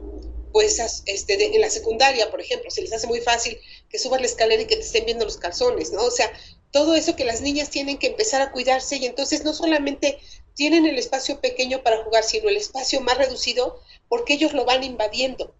pues, 0.52 0.80
este, 1.06 1.56
en 1.56 1.62
la 1.62 1.70
secundaria, 1.70 2.30
por 2.32 2.42
ejemplo, 2.42 2.70
se 2.70 2.82
les 2.82 2.94
hace 2.94 3.08
muy 3.08 3.22
fácil 3.22 3.60
que 3.90 4.00
subas 4.00 4.22
la 4.22 4.28
escalera 4.28 4.62
y 4.62 4.66
que 4.66 4.76
te 4.76 4.82
estén 4.82 5.06
viendo 5.06 5.26
los 5.26 5.38
calzones, 5.38 5.92
¿no? 5.92 6.04
O 6.04 6.12
sea, 6.12 6.32
todo 6.72 6.96
eso 6.96 7.16
que 7.16 7.26
las 7.26 7.42
niñas 7.42 7.70
tienen 7.70 7.98
que 7.98 8.08
empezar 8.08 8.42
a 8.42 8.52
cuidarse 8.52 8.98
y 8.98 9.06
entonces 9.06 9.44
no 9.44 9.54
solamente 9.54 10.20
tienen 10.56 10.86
el 10.86 10.98
espacio 10.98 11.40
pequeño 11.40 11.84
para 11.84 12.04
jugar, 12.04 12.24
sino 12.24 12.50
el 12.50 12.58
espacio 12.58 13.02
más 13.02 13.18
reducido 13.18 13.80
porque 14.10 14.34
ellos 14.34 14.54
lo 14.54 14.66
van 14.66 14.84
invadiendo 14.84 15.56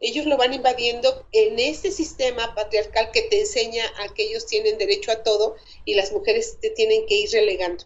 ellos 0.00 0.24
lo 0.24 0.38
van 0.38 0.54
invadiendo 0.54 1.26
en 1.32 1.58
este 1.58 1.90
sistema 1.90 2.54
patriarcal 2.54 3.10
que 3.12 3.22
te 3.22 3.40
enseña 3.40 3.84
a 3.98 4.12
que 4.14 4.24
ellos 4.24 4.46
tienen 4.46 4.78
derecho 4.78 5.12
a 5.12 5.22
todo 5.22 5.56
y 5.84 5.94
las 5.94 6.10
mujeres 6.12 6.56
te 6.60 6.70
tienen 6.70 7.06
que 7.06 7.16
ir 7.16 7.30
relegando, 7.30 7.84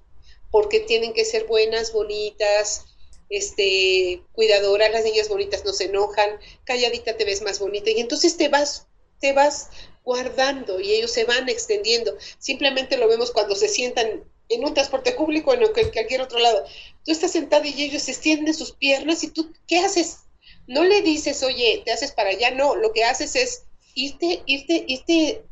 porque 0.51 0.81
tienen 0.81 1.13
que 1.13 1.25
ser 1.25 1.45
buenas, 1.47 1.93
bonitas, 1.93 2.87
este, 3.31 4.23
cuidadoras, 4.33 4.93
las 4.93 5.05
niñas 5.05 5.29
bonitas 5.29 5.65
no 5.65 5.73
se 5.73 5.87
enojan, 5.87 6.39
calladita 6.65 7.17
te 7.17 7.25
ves 7.25 7.43
más 7.43 7.59
bonita 7.59 7.91
y 7.91 8.01
entonces 8.01 8.37
te 8.37 8.49
vas, 8.49 8.87
te 9.21 9.33
vas 9.33 9.71
guardando 10.05 10.81
y 10.81 10.93
ellos 10.93 11.11
se 11.11 11.25
van 11.25 11.49
extendiendo. 11.49 12.17
Simplemente 12.39 12.97
lo 12.97 13.09
vemos 13.09 13.33
cuando 13.33 13.57
se 13.57 13.69
sientan 13.69 14.25
en 14.51 14.65
un 14.65 14.75
transporte 14.75 15.13
público 15.13 15.51
o 15.51 15.55
en 15.55 15.73
cualquier 15.73 16.21
otro 16.21 16.39
lado. 16.39 16.65
Tú 17.05 17.11
estás 17.11 17.33
sentada 17.33 17.67
y 17.67 17.83
ellos 17.83 18.09
extienden 18.09 18.55
sus 18.55 18.73
piernas 18.73 19.25
y 19.25 19.29
tú, 19.29 19.53
¿qué 19.67 19.79
haces? 19.79 20.19
No 20.67 20.85
le 20.85 21.03
dices, 21.03 21.43
oye, 21.43 21.83
te 21.85 21.93
haces 21.93 22.13
para 22.13 22.31
allá, 22.31 22.51
no, 22.51 22.75
lo 22.75 22.93
que 22.93 23.05
haces 23.05 23.37
es 23.37 23.65
irte, 23.95 24.43
irte, 24.47 24.85
irte 24.89 25.45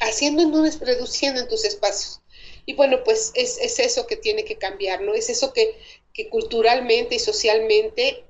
haciendo, 0.00 0.46
no 0.46 0.64
reduciendo 0.80 1.40
en 1.40 1.48
tus 1.48 1.64
espacios. 1.64 2.20
Y 2.64 2.74
bueno, 2.74 2.98
pues 3.04 3.32
es, 3.34 3.58
eso 3.78 4.06
que 4.06 4.16
tiene 4.16 4.44
que 4.44 4.56
cambiar, 4.56 5.02
¿no? 5.02 5.14
Es 5.14 5.30
eso 5.30 5.52
que, 5.52 5.76
que 6.12 6.28
culturalmente 6.28 7.16
y 7.16 7.18
socialmente 7.18 8.24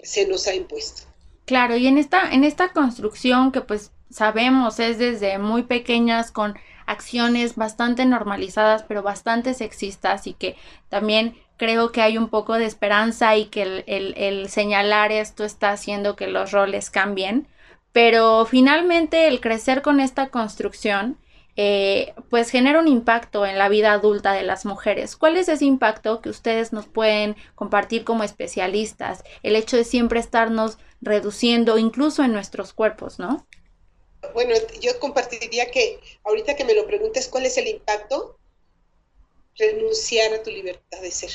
se 0.00 0.26
nos 0.26 0.46
ha 0.46 0.54
impuesto. 0.54 1.02
Claro, 1.44 1.76
y 1.76 1.86
en 1.86 1.98
esta, 1.98 2.30
en 2.32 2.44
esta 2.44 2.72
construcción 2.72 3.52
que 3.52 3.60
pues 3.60 3.92
sabemos 4.10 4.78
es 4.80 4.98
desde 4.98 5.38
muy 5.38 5.62
pequeñas 5.62 6.32
con 6.32 6.58
acciones 6.86 7.56
bastante 7.56 8.04
normalizadas 8.04 8.82
pero 8.82 9.02
bastante 9.02 9.54
sexistas 9.54 10.26
y 10.26 10.34
que 10.34 10.56
también 10.88 11.36
creo 11.56 11.92
que 11.92 12.02
hay 12.02 12.18
un 12.18 12.28
poco 12.28 12.54
de 12.54 12.66
esperanza 12.66 13.36
y 13.36 13.46
que 13.46 13.84
el, 13.86 14.48
señalar 14.48 15.12
esto 15.12 15.44
está 15.44 15.70
haciendo 15.70 16.16
que 16.16 16.26
los 16.26 16.52
roles 16.52 16.90
cambien. 16.90 17.48
Pero 17.92 18.46
finalmente 18.46 19.28
el 19.28 19.40
crecer 19.40 19.82
con 19.82 20.00
esta 20.00 20.28
construcción, 20.30 21.18
eh, 21.56 22.14
pues 22.30 22.50
genera 22.50 22.80
un 22.80 22.88
impacto 22.88 23.44
en 23.44 23.58
la 23.58 23.68
vida 23.68 23.92
adulta 23.92 24.32
de 24.32 24.42
las 24.42 24.64
mujeres. 24.64 25.16
¿Cuál 25.16 25.36
es 25.36 25.48
ese 25.48 25.66
impacto 25.66 26.22
que 26.22 26.30
ustedes 26.30 26.72
nos 26.72 26.86
pueden 26.86 27.36
compartir 27.54 28.04
como 28.04 28.24
especialistas? 28.24 29.22
El 29.42 29.56
hecho 29.56 29.76
de 29.76 29.84
siempre 29.84 30.20
estarnos 30.20 30.78
reduciendo 31.02 31.76
incluso 31.78 32.24
en 32.24 32.32
nuestros 32.32 32.72
cuerpos, 32.72 33.18
¿no? 33.18 33.46
Bueno, 34.34 34.54
yo 34.80 34.98
compartiría 35.00 35.70
que 35.70 36.00
ahorita 36.24 36.56
que 36.56 36.64
me 36.64 36.74
lo 36.74 36.86
preguntes, 36.86 37.28
¿cuál 37.28 37.44
es 37.44 37.58
el 37.58 37.66
impacto? 37.68 38.38
Renunciar 39.56 40.32
a 40.34 40.42
tu 40.42 40.50
libertad 40.50 41.00
de 41.00 41.10
ser. 41.10 41.30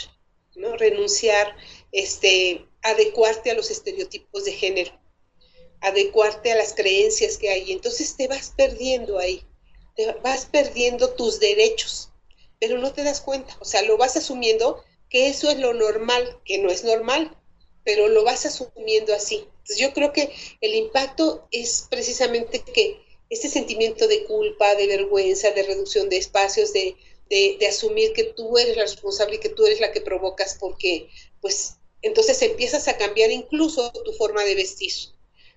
¿no? 0.57 0.75
Renunciar, 0.75 1.55
este, 1.91 2.65
adecuarte 2.81 3.51
a 3.51 3.53
los 3.53 3.71
estereotipos 3.71 4.43
de 4.45 4.51
género, 4.51 4.91
adecuarte 5.81 6.51
a 6.51 6.55
las 6.55 6.73
creencias 6.73 7.37
que 7.37 7.49
hay. 7.49 7.71
Entonces 7.71 8.15
te 8.17 8.27
vas 8.27 8.53
perdiendo 8.57 9.19
ahí, 9.19 9.43
te 9.95 10.11
vas 10.23 10.45
perdiendo 10.45 11.13
tus 11.13 11.39
derechos, 11.39 12.09
pero 12.59 12.77
no 12.77 12.91
te 12.91 13.03
das 13.03 13.21
cuenta, 13.21 13.55
o 13.59 13.65
sea, 13.65 13.83
lo 13.83 13.97
vas 13.97 14.17
asumiendo 14.17 14.83
que 15.09 15.29
eso 15.29 15.49
es 15.49 15.59
lo 15.59 15.73
normal, 15.73 16.41
que 16.43 16.57
no 16.57 16.69
es 16.69 16.83
normal, 16.83 17.37
pero 17.83 18.09
lo 18.09 18.23
vas 18.23 18.45
asumiendo 18.45 19.13
así. 19.13 19.47
Entonces 19.59 19.77
yo 19.77 19.93
creo 19.93 20.11
que 20.11 20.33
el 20.59 20.75
impacto 20.75 21.47
es 21.51 21.87
precisamente 21.89 22.59
que 22.59 22.99
este 23.29 23.49
sentimiento 23.49 24.07
de 24.07 24.23
culpa, 24.25 24.75
de 24.75 24.87
vergüenza, 24.87 25.51
de 25.51 25.63
reducción 25.63 26.09
de 26.09 26.17
espacios, 26.17 26.73
de, 26.73 26.95
de, 27.29 27.57
asumir 27.67 28.13
que 28.13 28.23
tú 28.23 28.57
eres 28.57 28.75
la 28.75 28.83
responsable 28.83 29.35
y 29.35 29.39
que 29.39 29.49
tú 29.49 29.65
eres 29.65 29.79
la 29.79 29.91
que 29.91 30.01
provocas 30.01 30.57
porque, 30.59 31.09
pues, 31.41 31.77
entonces 32.01 32.41
empiezas 32.41 32.87
a 32.87 32.97
cambiar 32.97 33.31
incluso 33.31 33.91
tu 33.91 34.13
forma 34.13 34.43
de 34.43 34.55
vestir. 34.55 34.93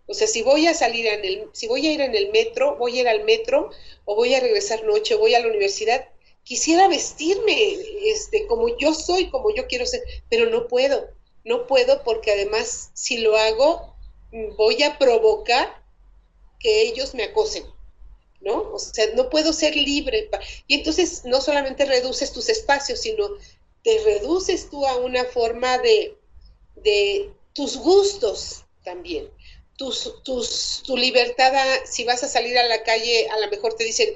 O 0.06 0.14
sea, 0.14 0.26
si 0.26 0.42
voy 0.42 0.66
a 0.66 0.74
salir 0.74 1.06
en 1.06 1.24
el, 1.24 1.48
si 1.52 1.68
voy 1.68 1.86
a 1.86 1.92
ir 1.92 2.00
en 2.00 2.16
el 2.16 2.32
metro, 2.32 2.76
voy 2.76 2.98
a 2.98 3.00
ir 3.02 3.08
al 3.08 3.24
metro, 3.24 3.70
o 4.04 4.16
voy 4.16 4.34
a 4.34 4.40
regresar 4.40 4.84
noche, 4.84 5.14
voy 5.14 5.34
a 5.34 5.40
la 5.40 5.46
universidad, 5.46 6.08
quisiera 6.42 6.88
vestirme 6.88 7.76
este, 8.06 8.46
como 8.46 8.76
yo 8.76 8.94
soy, 8.94 9.30
como 9.30 9.54
yo 9.54 9.66
quiero 9.68 9.86
ser, 9.86 10.02
pero 10.28 10.50
no 10.50 10.66
puedo, 10.66 11.08
no 11.44 11.66
puedo 11.66 12.02
porque 12.02 12.32
además 12.32 12.90
si 12.94 13.18
lo 13.18 13.36
hago, 13.36 13.94
voy 14.56 14.82
a 14.82 14.98
provocar 14.98 15.80
que 16.58 16.82
ellos 16.82 17.14
me 17.14 17.24
acosen. 17.24 17.64
¿No? 18.40 18.72
O 18.72 18.78
sea, 18.78 19.06
no 19.14 19.28
puedo 19.30 19.52
ser 19.52 19.76
libre. 19.76 20.30
Y 20.66 20.76
entonces 20.76 21.24
no 21.24 21.40
solamente 21.40 21.84
reduces 21.84 22.32
tus 22.32 22.48
espacios, 22.48 23.00
sino 23.00 23.28
te 23.82 23.98
reduces 24.04 24.68
tú 24.70 24.86
a 24.86 24.96
una 24.96 25.24
forma 25.24 25.78
de, 25.78 26.16
de 26.76 27.30
tus 27.54 27.76
gustos 27.76 28.64
también. 28.84 29.28
Tus, 29.76 30.22
tus, 30.24 30.82
tu 30.84 30.96
libertad, 30.96 31.52
si 31.84 32.04
vas 32.04 32.22
a 32.22 32.28
salir 32.28 32.58
a 32.58 32.66
la 32.66 32.82
calle, 32.82 33.28
a 33.30 33.38
lo 33.38 33.48
mejor 33.48 33.74
te 33.74 33.84
dicen, 33.84 34.10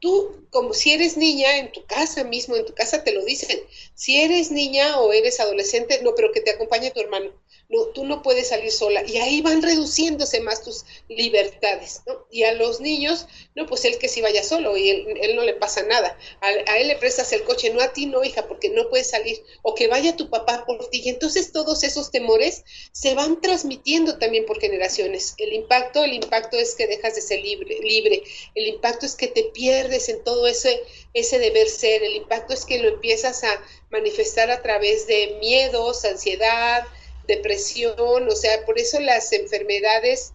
tú, 0.00 0.46
como 0.50 0.72
si 0.72 0.92
eres 0.92 1.16
niña, 1.16 1.58
en 1.58 1.72
tu 1.72 1.84
casa 1.84 2.24
mismo, 2.24 2.56
en 2.56 2.64
tu 2.64 2.74
casa 2.74 3.04
te 3.04 3.12
lo 3.12 3.24
dicen. 3.24 3.58
Si 3.94 4.20
eres 4.20 4.50
niña 4.50 5.00
o 5.00 5.12
eres 5.12 5.40
adolescente, 5.40 6.00
no, 6.02 6.14
pero 6.14 6.32
que 6.32 6.40
te 6.40 6.52
acompañe 6.52 6.90
tu 6.90 7.00
hermano 7.00 7.32
no, 7.68 7.86
tú 7.88 8.04
no 8.04 8.22
puedes 8.22 8.48
salir 8.48 8.70
sola. 8.70 9.02
Y 9.06 9.16
ahí 9.18 9.40
van 9.40 9.62
reduciéndose 9.62 10.40
más 10.40 10.62
tus 10.62 10.84
libertades. 11.08 12.02
Y 12.30 12.44
a 12.44 12.52
los 12.52 12.80
niños, 12.80 13.26
no, 13.54 13.66
pues 13.66 13.84
él 13.84 13.98
que 13.98 14.08
si 14.08 14.20
vaya 14.20 14.42
solo 14.42 14.76
y 14.76 14.90
él, 14.90 15.36
no 15.36 15.42
le 15.42 15.54
pasa 15.54 15.82
nada. 15.82 16.16
A, 16.40 16.78
él 16.78 16.88
le 16.88 16.96
prestas 16.96 17.32
el 17.32 17.44
coche, 17.44 17.70
no 17.70 17.80
a 17.80 17.92
ti, 17.92 18.06
no, 18.06 18.22
hija, 18.22 18.46
porque 18.46 18.68
no 18.68 18.88
puedes 18.88 19.10
salir. 19.10 19.42
O 19.62 19.74
que 19.74 19.88
vaya 19.88 20.16
tu 20.16 20.30
papá 20.30 20.64
por 20.66 20.88
ti. 20.90 21.02
Y 21.04 21.08
entonces 21.08 21.52
todos 21.52 21.82
esos 21.82 22.10
temores 22.10 22.64
se 22.92 23.14
van 23.14 23.40
transmitiendo 23.40 24.18
también 24.18 24.46
por 24.46 24.60
generaciones. 24.60 25.34
El 25.38 25.52
impacto, 25.52 26.04
el 26.04 26.12
impacto 26.12 26.58
es 26.58 26.74
que 26.74 26.86
dejas 26.86 27.14
de 27.14 27.22
ser 27.22 27.40
libre, 27.40 27.78
libre. 27.80 28.22
El 28.54 28.66
impacto 28.68 29.06
es 29.06 29.14
que 29.14 29.28
te 29.28 29.44
pierdes 29.44 30.08
en 30.08 30.22
todo 30.22 30.46
ese, 30.46 30.82
ese 31.14 31.38
deber 31.38 31.68
ser. 31.68 32.02
El 32.02 32.14
impacto 32.16 32.52
es 32.52 32.64
que 32.64 32.78
lo 32.78 32.88
empiezas 32.88 33.42
a 33.44 33.62
manifestar 33.90 34.50
a 34.50 34.62
través 34.62 35.06
de 35.06 35.38
miedos, 35.40 36.04
ansiedad, 36.04 36.84
depresión, 37.26 38.28
o 38.28 38.36
sea, 38.36 38.64
por 38.64 38.78
eso 38.78 39.00
las 39.00 39.32
enfermedades 39.32 40.32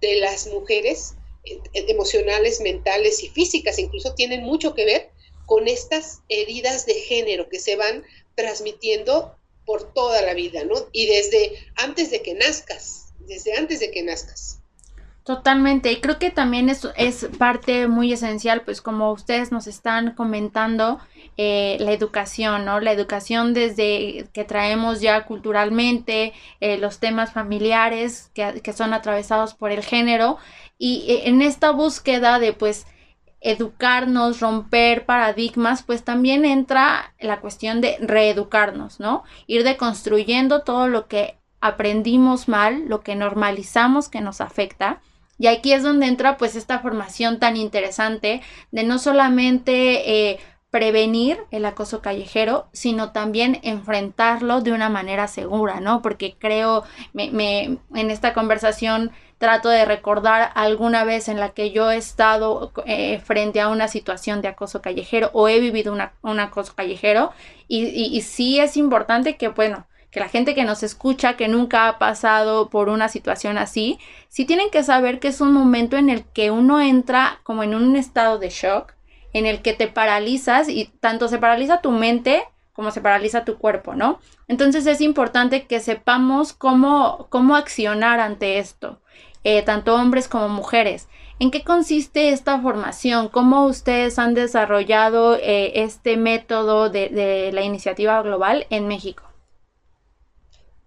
de 0.00 0.16
las 0.16 0.46
mujeres 0.48 1.14
eh, 1.44 1.60
emocionales, 1.74 2.60
mentales 2.60 3.22
y 3.22 3.28
físicas 3.28 3.78
incluso 3.78 4.14
tienen 4.14 4.42
mucho 4.42 4.74
que 4.74 4.84
ver 4.84 5.10
con 5.46 5.68
estas 5.68 6.20
heridas 6.28 6.86
de 6.86 6.94
género 6.94 7.48
que 7.48 7.58
se 7.58 7.76
van 7.76 8.04
transmitiendo 8.34 9.36
por 9.64 9.92
toda 9.92 10.22
la 10.22 10.34
vida, 10.34 10.64
¿no? 10.64 10.88
Y 10.92 11.06
desde 11.06 11.58
antes 11.76 12.10
de 12.10 12.22
que 12.22 12.34
nazcas, 12.34 13.12
desde 13.20 13.54
antes 13.54 13.80
de 13.80 13.90
que 13.90 14.02
nazcas. 14.02 14.61
Totalmente, 15.24 15.92
y 15.92 16.00
creo 16.00 16.18
que 16.18 16.32
también 16.32 16.68
es, 16.68 16.88
es 16.96 17.28
parte 17.38 17.86
muy 17.86 18.12
esencial, 18.12 18.62
pues 18.62 18.82
como 18.82 19.12
ustedes 19.12 19.52
nos 19.52 19.68
están 19.68 20.14
comentando, 20.14 20.98
eh, 21.36 21.76
la 21.78 21.92
educación, 21.92 22.64
¿no? 22.64 22.80
La 22.80 22.90
educación 22.90 23.54
desde 23.54 24.26
que 24.32 24.44
traemos 24.44 25.00
ya 25.00 25.24
culturalmente, 25.24 26.32
eh, 26.60 26.76
los 26.76 26.98
temas 26.98 27.32
familiares 27.32 28.32
que, 28.34 28.60
que, 28.62 28.72
son 28.72 28.92
atravesados 28.94 29.54
por 29.54 29.70
el 29.70 29.84
género, 29.84 30.38
y 30.76 31.04
eh, 31.08 31.28
en 31.28 31.40
esta 31.40 31.70
búsqueda 31.70 32.40
de 32.40 32.52
pues 32.52 32.86
educarnos, 33.40 34.40
romper 34.40 35.06
paradigmas, 35.06 35.84
pues 35.84 36.02
también 36.02 36.44
entra 36.44 37.14
la 37.20 37.40
cuestión 37.40 37.80
de 37.80 37.96
reeducarnos, 38.00 38.98
¿no? 38.98 39.22
Ir 39.46 39.62
deconstruyendo 39.62 40.62
todo 40.62 40.88
lo 40.88 41.06
que 41.06 41.38
aprendimos 41.60 42.48
mal, 42.48 42.88
lo 42.88 43.02
que 43.02 43.14
normalizamos 43.14 44.08
que 44.08 44.20
nos 44.20 44.40
afecta. 44.40 45.00
Y 45.42 45.48
aquí 45.48 45.72
es 45.72 45.82
donde 45.82 46.06
entra 46.06 46.36
pues 46.36 46.54
esta 46.54 46.78
formación 46.78 47.40
tan 47.40 47.56
interesante 47.56 48.42
de 48.70 48.84
no 48.84 49.00
solamente 49.00 50.30
eh, 50.30 50.38
prevenir 50.70 51.36
el 51.50 51.64
acoso 51.64 52.00
callejero, 52.00 52.68
sino 52.72 53.10
también 53.10 53.58
enfrentarlo 53.64 54.60
de 54.60 54.70
una 54.70 54.88
manera 54.88 55.26
segura, 55.26 55.80
¿no? 55.80 56.00
Porque 56.00 56.36
creo, 56.38 56.84
me, 57.12 57.24
en 57.92 58.10
esta 58.12 58.34
conversación 58.34 59.10
trato 59.38 59.68
de 59.68 59.84
recordar 59.84 60.52
alguna 60.54 61.02
vez 61.02 61.26
en 61.26 61.40
la 61.40 61.48
que 61.48 61.72
yo 61.72 61.90
he 61.90 61.96
estado 61.96 62.70
eh, 62.86 63.18
frente 63.18 63.60
a 63.60 63.66
una 63.66 63.88
situación 63.88 64.42
de 64.42 64.48
acoso 64.48 64.80
callejero 64.80 65.30
o 65.32 65.48
he 65.48 65.58
vivido 65.58 65.92
un 66.22 66.38
acoso 66.38 66.76
callejero 66.76 67.32
y, 67.66 67.86
y, 67.86 68.20
sí 68.20 68.60
es 68.60 68.76
importante 68.76 69.36
que, 69.36 69.48
bueno, 69.48 69.88
que 70.12 70.20
la 70.20 70.28
gente 70.28 70.54
que 70.54 70.64
nos 70.64 70.82
escucha, 70.82 71.36
que 71.36 71.48
nunca 71.48 71.88
ha 71.88 71.98
pasado 71.98 72.68
por 72.68 72.90
una 72.90 73.08
situación 73.08 73.56
así, 73.56 73.98
sí 74.28 74.44
tienen 74.44 74.70
que 74.70 74.84
saber 74.84 75.18
que 75.18 75.28
es 75.28 75.40
un 75.40 75.52
momento 75.52 75.96
en 75.96 76.10
el 76.10 76.24
que 76.24 76.50
uno 76.50 76.80
entra 76.80 77.40
como 77.42 77.62
en 77.62 77.74
un 77.74 77.96
estado 77.96 78.38
de 78.38 78.50
shock, 78.50 78.92
en 79.32 79.46
el 79.46 79.62
que 79.62 79.72
te 79.72 79.88
paralizas 79.88 80.68
y 80.68 80.84
tanto 81.00 81.28
se 81.28 81.38
paraliza 81.38 81.80
tu 81.80 81.90
mente 81.90 82.44
como 82.74 82.90
se 82.90 83.00
paraliza 83.00 83.44
tu 83.44 83.58
cuerpo, 83.58 83.94
¿no? 83.94 84.18
Entonces 84.48 84.86
es 84.86 85.00
importante 85.00 85.66
que 85.66 85.80
sepamos 85.80 86.52
cómo, 86.52 87.26
cómo 87.28 87.56
accionar 87.56 88.20
ante 88.20 88.58
esto, 88.58 89.00
eh, 89.44 89.62
tanto 89.62 89.94
hombres 89.94 90.28
como 90.28 90.48
mujeres. 90.48 91.08
¿En 91.38 91.50
qué 91.50 91.64
consiste 91.64 92.30
esta 92.30 92.60
formación? 92.60 93.28
¿Cómo 93.28 93.66
ustedes 93.66 94.18
han 94.18 94.34
desarrollado 94.34 95.36
eh, 95.36 95.82
este 95.82 96.16
método 96.16 96.88
de, 96.88 97.08
de 97.08 97.50
la 97.52 97.62
iniciativa 97.62 98.22
global 98.22 98.66
en 98.70 98.88
México? 98.88 99.31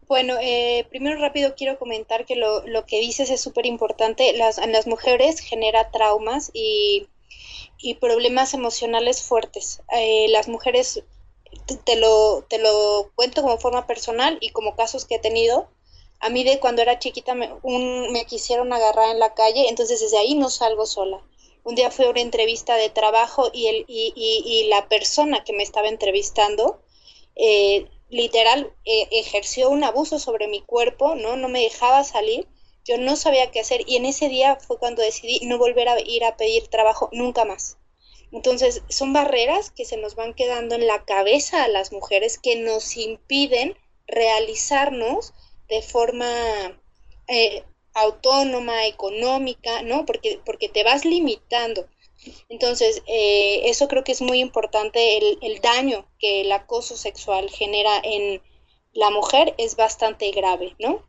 Bueno, 0.08 0.36
eh, 0.42 0.86
primero 0.90 1.20
rápido 1.20 1.56
quiero 1.56 1.80
comentar 1.80 2.26
que 2.26 2.36
lo, 2.36 2.66
lo 2.68 2.86
que 2.86 3.00
dices 3.00 3.30
es 3.30 3.42
súper 3.42 3.66
importante. 3.66 4.34
Las, 4.34 4.58
en 4.58 4.72
las 4.72 4.88
mujeres 4.88 5.40
genera 5.40 5.90
traumas 5.92 6.52
y, 6.54 7.08
y 7.80 7.96
problemas 7.96 8.54
emocionales 8.54 9.24
fuertes. 9.24 9.82
Eh, 9.94 10.28
las 10.30 10.48
mujeres, 10.48 11.04
te 11.86 11.96
lo, 11.98 12.46
te 12.50 12.60
lo 12.60 13.12
cuento 13.16 13.42
como 13.42 13.58
forma 13.58 13.88
personal 13.88 14.38
y 14.42 14.50
como 14.50 14.76
casos 14.76 15.06
que 15.06 15.16
he 15.16 15.20
tenido. 15.20 15.70
A 16.20 16.30
mí 16.30 16.44
de 16.44 16.60
cuando 16.60 16.82
era 16.82 17.00
chiquita 17.00 17.36
me, 17.36 17.52
un, 17.64 18.12
me 18.12 18.26
quisieron 18.26 18.74
agarrar 18.74 19.12
en 19.12 19.20
la 19.20 19.34
calle, 19.34 19.70
entonces 19.70 20.02
desde 20.02 20.18
ahí 20.18 20.36
no 20.36 20.50
salgo 20.50 20.86
sola. 20.86 21.22
Un 21.64 21.76
día 21.76 21.92
fue 21.92 22.10
una 22.10 22.22
entrevista 22.22 22.76
de 22.78 22.90
trabajo 22.90 23.50
y, 23.54 23.68
el, 23.68 23.86
y, 23.88 24.14
y, 24.16 24.44
y 24.46 24.68
la 24.70 24.88
persona 24.88 25.44
que 25.44 25.54
me 25.54 25.64
estaba 25.64 25.90
entrevistando 25.90 26.80
eh, 27.36 27.88
literal 28.10 28.74
eh, 28.86 29.08
ejerció 29.12 29.70
un 29.70 29.84
abuso 29.84 30.20
sobre 30.20 30.48
mi 30.48 30.62
cuerpo, 30.62 31.16
¿no? 31.16 31.36
No 31.36 31.50
me 31.50 31.62
dejaba 31.62 32.04
salir, 32.04 32.48
yo 32.84 32.98
no 32.98 33.16
sabía 33.16 33.52
qué 33.52 33.60
hacer 33.62 33.82
y 33.88 33.96
en 33.96 34.06
ese 34.06 34.30
día 34.30 34.58
fue 34.58 34.78
cuando 34.78 35.02
decidí 35.02 35.40
no 35.46 35.58
volver 35.58 35.90
a 35.90 36.00
ir 36.00 36.24
a 36.24 36.38
pedir 36.38 36.68
trabajo 36.68 37.10
nunca 37.12 37.46
más. 37.46 37.78
Entonces, 38.32 38.82
son 38.90 39.14
barreras 39.14 39.72
que 39.72 39.86
se 39.86 39.98
nos 39.98 40.16
van 40.16 40.34
quedando 40.34 40.76
en 40.76 40.88
la 40.88 41.06
cabeza 41.06 41.64
a 41.64 41.68
las 41.68 41.92
mujeres 41.92 42.38
que 42.38 42.56
nos 42.56 42.98
impiden 42.98 43.78
realizarnos 44.08 45.34
de 45.68 45.82
forma 45.82 46.28
eh, 47.28 47.64
autónoma, 47.94 48.86
económica, 48.86 49.82
¿no? 49.82 50.06
Porque, 50.06 50.40
porque 50.46 50.70
te 50.70 50.84
vas 50.84 51.06
limitando. 51.06 51.88
Entonces, 52.50 53.02
eh, 53.08 53.62
eso 53.66 53.88
creo 53.88 54.04
que 54.04 54.12
es 54.12 54.22
muy 54.22 54.40
importante, 54.40 55.18
el, 55.18 55.62
daño 55.62 56.08
que 56.20 56.42
el 56.42 56.52
acoso 56.52 56.98
sexual 56.98 57.50
genera 57.50 58.00
en 58.04 58.42
la 58.94 59.10
mujer 59.10 59.56
es 59.58 59.76
bastante 59.76 60.32
grave, 60.32 60.76
¿no? 60.80 61.08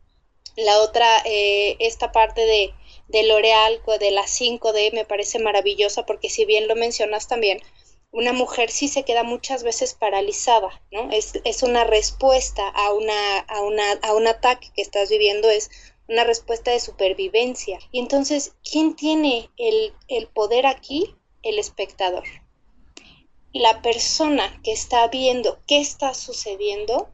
La 0.55 0.79
otra, 0.79 1.07
eh, 1.25 1.77
esta 1.79 2.11
parte 2.11 2.41
de, 2.45 2.73
de 3.07 3.23
L'Oreal, 3.23 3.81
de 3.99 4.11
la 4.11 4.23
5D, 4.23 4.93
me 4.93 5.05
parece 5.05 5.39
maravillosa 5.39 6.05
porque 6.05 6.29
si 6.29 6.45
bien 6.45 6.67
lo 6.67 6.75
mencionas 6.75 7.27
también, 7.27 7.61
una 8.11 8.33
mujer 8.33 8.71
sí 8.71 8.87
se 8.87 9.03
queda 9.03 9.23
muchas 9.23 9.63
veces 9.63 9.93
paralizada, 9.93 10.81
¿no? 10.91 11.11
Es, 11.11 11.33
es 11.43 11.61
una 11.61 11.83
respuesta 11.83 12.67
a, 12.67 12.93
una, 12.93 13.39
a, 13.39 13.61
una, 13.61 13.91
a 14.01 14.13
un 14.13 14.27
ataque 14.27 14.69
que 14.75 14.81
estás 14.81 15.09
viviendo, 15.09 15.49
es 15.49 15.69
una 16.07 16.23
respuesta 16.23 16.71
de 16.71 16.79
supervivencia. 16.79 17.79
Y 17.91 17.99
entonces, 17.99 18.55
¿quién 18.69 18.95
tiene 18.95 19.49
el, 19.57 20.27
poder 20.27 20.65
aquí? 20.65 21.15
El 21.43 21.59
espectador. 21.59 22.23
La 23.53 23.81
persona 23.81 24.59
que 24.63 24.71
está 24.71 25.07
viendo 25.07 25.59
qué 25.67 25.79
está 25.79 26.13
sucediendo 26.13 27.09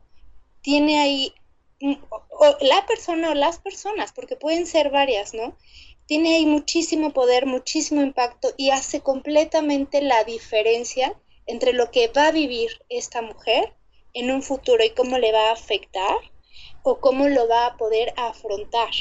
tiene 0.61 0.99
ahí, 0.99 1.33
la 1.79 2.85
persona 2.85 3.31
o 3.31 3.33
las 3.33 3.59
personas, 3.59 4.13
porque 4.13 4.35
pueden 4.35 4.65
ser 4.65 4.89
varias, 4.89 5.33
¿no? 5.33 5.57
Tiene 6.05 6.35
ahí 6.35 6.45
muchísimo 6.45 7.11
poder, 7.13 7.45
muchísimo 7.45 8.01
impacto 8.01 8.53
y 8.57 8.71
hace 8.71 9.01
completamente 9.01 10.01
la 10.01 10.23
diferencia 10.23 11.17
entre 11.45 11.73
lo 11.73 11.91
que 11.91 12.07
va 12.07 12.27
a 12.27 12.31
vivir 12.31 12.69
esta 12.89 13.21
mujer 13.21 13.73
en 14.13 14.31
un 14.31 14.43
futuro 14.43 14.83
y 14.83 14.91
cómo 14.91 15.17
le 15.17 15.31
va 15.31 15.49
a 15.49 15.53
afectar 15.53 16.17
o 16.83 16.99
cómo 16.99 17.27
lo 17.27 17.47
va 17.47 17.65
a 17.65 17.77
poder 17.77 18.13
afrontar. 18.17 18.91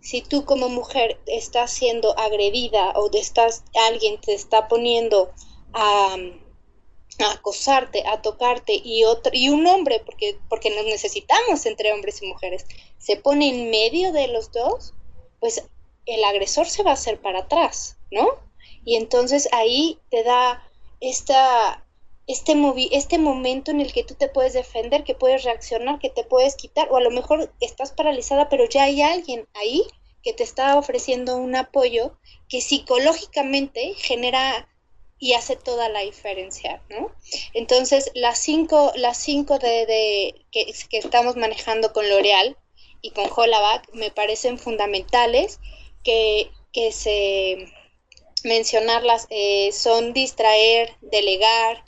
Si 0.00 0.22
tú 0.22 0.44
como 0.44 0.68
mujer 0.68 1.20
estás 1.26 1.70
siendo 1.70 2.18
agredida 2.18 2.92
o 2.96 3.10
estás, 3.12 3.64
alguien 3.88 4.20
te 4.20 4.34
está 4.34 4.66
poniendo 4.66 5.30
a, 5.72 6.16
acosarte, 7.34 8.06
a 8.06 8.20
tocarte 8.22 8.80
y 8.82 9.04
otro 9.04 9.32
y 9.34 9.48
un 9.50 9.66
hombre, 9.66 10.02
porque, 10.04 10.38
porque 10.48 10.70
nos 10.70 10.84
necesitamos 10.86 11.64
entre 11.66 11.92
hombres 11.92 12.22
y 12.22 12.26
mujeres, 12.26 12.64
se 12.98 13.16
pone 13.16 13.48
en 13.48 13.70
medio 13.70 14.12
de 14.12 14.28
los 14.28 14.50
dos, 14.50 14.94
pues 15.40 15.64
el 16.06 16.24
agresor 16.24 16.66
se 16.66 16.82
va 16.82 16.90
a 16.90 16.94
hacer 16.94 17.20
para 17.20 17.40
atrás, 17.40 17.96
¿no? 18.10 18.28
Y 18.84 18.96
entonces 18.96 19.48
ahí 19.52 19.98
te 20.10 20.24
da 20.24 20.68
esta 21.00 21.84
este, 22.28 22.54
este 22.92 23.18
momento 23.18 23.70
en 23.70 23.80
el 23.80 23.92
que 23.92 24.04
tú 24.04 24.14
te 24.14 24.28
puedes 24.28 24.52
defender, 24.52 25.02
que 25.02 25.14
puedes 25.14 25.44
reaccionar, 25.44 25.98
que 25.98 26.10
te 26.10 26.24
puedes 26.24 26.56
quitar, 26.56 26.88
o 26.90 26.96
a 26.98 27.00
lo 27.00 27.10
mejor 27.10 27.52
estás 27.60 27.92
paralizada, 27.92 28.50
pero 28.50 28.68
ya 28.68 28.84
hay 28.84 29.00
alguien 29.00 29.48
ahí 29.54 29.82
que 30.22 30.34
te 30.34 30.42
está 30.42 30.76
ofreciendo 30.76 31.38
un 31.38 31.56
apoyo 31.56 32.18
que 32.48 32.60
psicológicamente 32.60 33.94
genera 33.96 34.68
y 35.18 35.32
hace 35.32 35.56
toda 35.56 35.88
la 35.88 36.00
diferencia, 36.00 36.82
¿no? 36.90 37.10
Entonces, 37.54 38.10
las 38.14 38.38
cinco, 38.38 38.92
las 38.94 39.16
cinco 39.16 39.58
de, 39.58 40.44
que, 40.52 40.72
estamos 40.92 41.34
manejando 41.36 41.92
con 41.94 42.08
L'Oreal 42.08 42.56
y 43.00 43.10
con 43.10 43.26
Holaback 43.34 43.88
me 43.94 44.10
parecen 44.10 44.58
fundamentales 44.58 45.60
que, 46.04 46.50
que 46.72 46.92
se 46.92 47.72
mencionarlas 48.44 49.26
eh, 49.30 49.72
son 49.72 50.12
distraer, 50.12 50.94
delegar, 51.00 51.84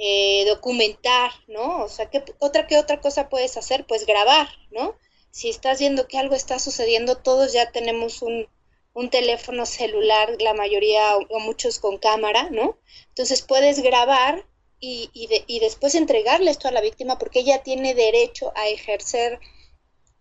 eh, 0.00 0.44
documentar, 0.46 1.32
¿no? 1.48 1.82
O 1.82 1.88
sea, 1.88 2.08
¿qué 2.08 2.22
otra 2.38 2.68
que 2.68 2.78
otra 2.78 3.00
cosa 3.00 3.28
puedes 3.28 3.56
hacer? 3.56 3.84
Pues 3.84 4.06
grabar, 4.06 4.46
¿no? 4.70 4.96
Si 5.32 5.48
estás 5.48 5.80
viendo 5.80 6.06
que 6.06 6.18
algo 6.18 6.36
está 6.36 6.60
sucediendo, 6.60 7.16
todos 7.16 7.52
ya 7.52 7.72
tenemos 7.72 8.22
un, 8.22 8.48
un 8.94 9.10
teléfono 9.10 9.66
celular, 9.66 10.36
la 10.38 10.54
mayoría 10.54 11.16
o, 11.16 11.40
muchos 11.40 11.80
con 11.80 11.98
cámara, 11.98 12.48
¿no? 12.50 12.78
Entonces 13.08 13.42
puedes 13.42 13.82
grabar 13.82 14.46
y, 14.78 15.10
y, 15.14 15.28
y 15.48 15.58
después 15.58 15.96
entregarle 15.96 16.52
esto 16.52 16.68
a 16.68 16.72
la 16.72 16.80
víctima 16.80 17.18
porque 17.18 17.40
ella 17.40 17.64
tiene 17.64 17.94
derecho 17.94 18.52
a 18.54 18.68
ejercer 18.68 19.40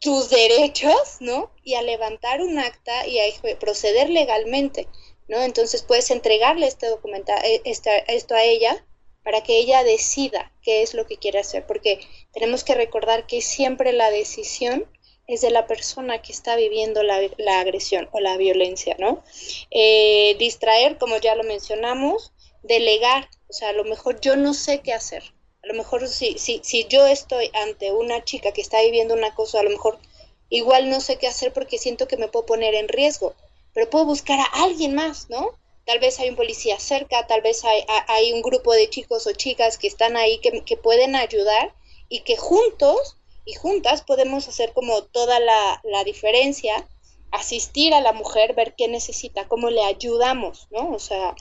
tus 0.01 0.31
derechos, 0.31 1.17
¿no? 1.19 1.51
Y 1.63 1.75
a 1.75 1.83
levantar 1.83 2.41
un 2.41 2.57
acta 2.57 3.05
y 3.05 3.19
a 3.19 3.25
proceder 3.59 4.09
legalmente, 4.09 4.87
¿no? 5.27 5.43
Entonces 5.43 5.83
puedes 5.83 6.09
entregarle 6.09 6.65
este 6.65 6.87
documento, 6.87 7.31
eh, 7.43 7.61
esto 7.63 8.33
a 8.33 8.43
ella 8.43 8.83
para 9.27 9.43
que 9.43 9.57
ella 9.57 9.83
decida 9.83 10.53
qué 10.61 10.83
es 10.83 10.93
lo 10.93 11.05
que 11.05 11.17
quiere 11.17 11.39
hacer, 11.39 11.65
porque 11.67 11.99
tenemos 12.31 12.63
que 12.63 12.75
recordar 12.75 13.27
que 13.27 13.41
siempre 13.41 13.91
la 13.91 14.09
decisión 14.09 14.89
es 15.27 15.41
de 15.41 15.49
la 15.49 15.67
persona 15.67 16.21
que 16.21 16.31
está 16.31 16.55
viviendo 16.55 17.03
la, 17.03 17.19
agresión 17.59 18.07
o 18.13 18.21
la 18.21 18.37
violencia, 18.37 18.95
¿no? 18.99 19.21
Eh, 19.69 20.37
distraer, 20.39 20.97
como 20.97 21.17
ya 21.17 21.35
lo 21.35 21.43
mencionamos, 21.43 22.31
delegar, 22.63 23.27
o 23.49 23.51
sea, 23.51 23.67
a 23.67 23.73
lo 23.73 23.83
mejor 23.83 24.21
yo 24.21 24.37
no 24.37 24.53
sé 24.53 24.79
qué 24.79 24.93
hacer, 24.93 25.23
a 25.61 25.67
lo 25.67 25.73
mejor 25.73 26.07
si, 26.07 26.37
si, 26.37 26.61
si 26.63 26.85
yo 26.85 27.05
estoy 27.05 27.51
ante 27.53 27.91
una 27.91 28.23
chica 28.23 28.53
que 28.53 28.61
está 28.61 28.81
viviendo 28.81 29.13
una 29.13 29.35
cosa, 29.35 29.59
a 29.59 29.63
lo 29.63 29.71
mejor 29.71 29.99
igual 30.47 30.89
no 30.89 31.01
sé 31.01 31.17
qué 31.17 31.27
hacer 31.27 31.51
porque 31.51 31.79
siento 31.79 32.07
que 32.07 32.15
me 32.15 32.29
puedo 32.29 32.45
poner 32.45 32.75
en 32.75 32.87
riesgo, 32.87 33.35
pero 33.73 33.89
puedo 33.89 34.05
buscar 34.05 34.39
a 34.39 34.63
alguien 34.63 34.95
más, 34.95 35.29
¿no? 35.29 35.51
Tal 35.88 36.00
vez 36.00 36.19
hay 36.19 36.30
un 36.30 36.36
policía 36.36 36.78
cerca, 36.80 37.26
tal 37.28 37.41
vez 37.41 37.63
hay, 37.63 38.34
un 38.34 38.41
grupo 38.41 38.73
de 38.73 38.89
chicos 38.89 39.26
o 39.26 39.32
chicas 39.32 39.78
que 39.78 39.88
están 39.88 40.17
ahí 40.17 40.39
que, 40.39 40.76
pueden 40.76 41.15
ayudar 41.15 41.73
y 42.10 42.19
que 42.23 42.36
juntos 42.36 43.15
y 43.45 43.54
juntas 43.54 44.04
podemos 44.04 44.50
hacer 44.50 44.73
como 44.73 45.04
toda 45.04 45.39
la, 45.39 45.80
la, 45.86 46.04
diferencia, 46.04 46.86
asistir 47.32 47.93
a 47.93 48.02
la 48.02 48.12
mujer, 48.12 48.54
ver 48.54 48.76
qué 48.76 48.89
necesita, 48.89 49.47
cómo 49.47 49.69
le 49.69 49.82
ayudamos, 49.82 50.67
¿no? 50.71 50.91
O 50.91 51.00
sea, 51.00 51.36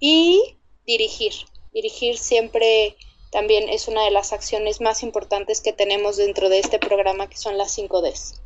y 0.00 0.56
dirigir. 0.84 1.32
Dirigir 1.72 2.18
siempre 2.18 2.96
también 3.30 3.68
es 3.68 3.86
una 3.86 4.02
de 4.04 4.10
las 4.10 4.32
acciones 4.32 4.80
más 4.80 5.04
importantes 5.04 5.60
que 5.60 5.72
tenemos 5.72 6.16
dentro 6.16 6.48
de 6.48 6.58
este 6.58 6.80
programa, 6.80 7.28
que 7.28 7.36
son 7.36 7.56
las 7.56 7.70
5 7.70 8.02
Ds. 8.02 8.41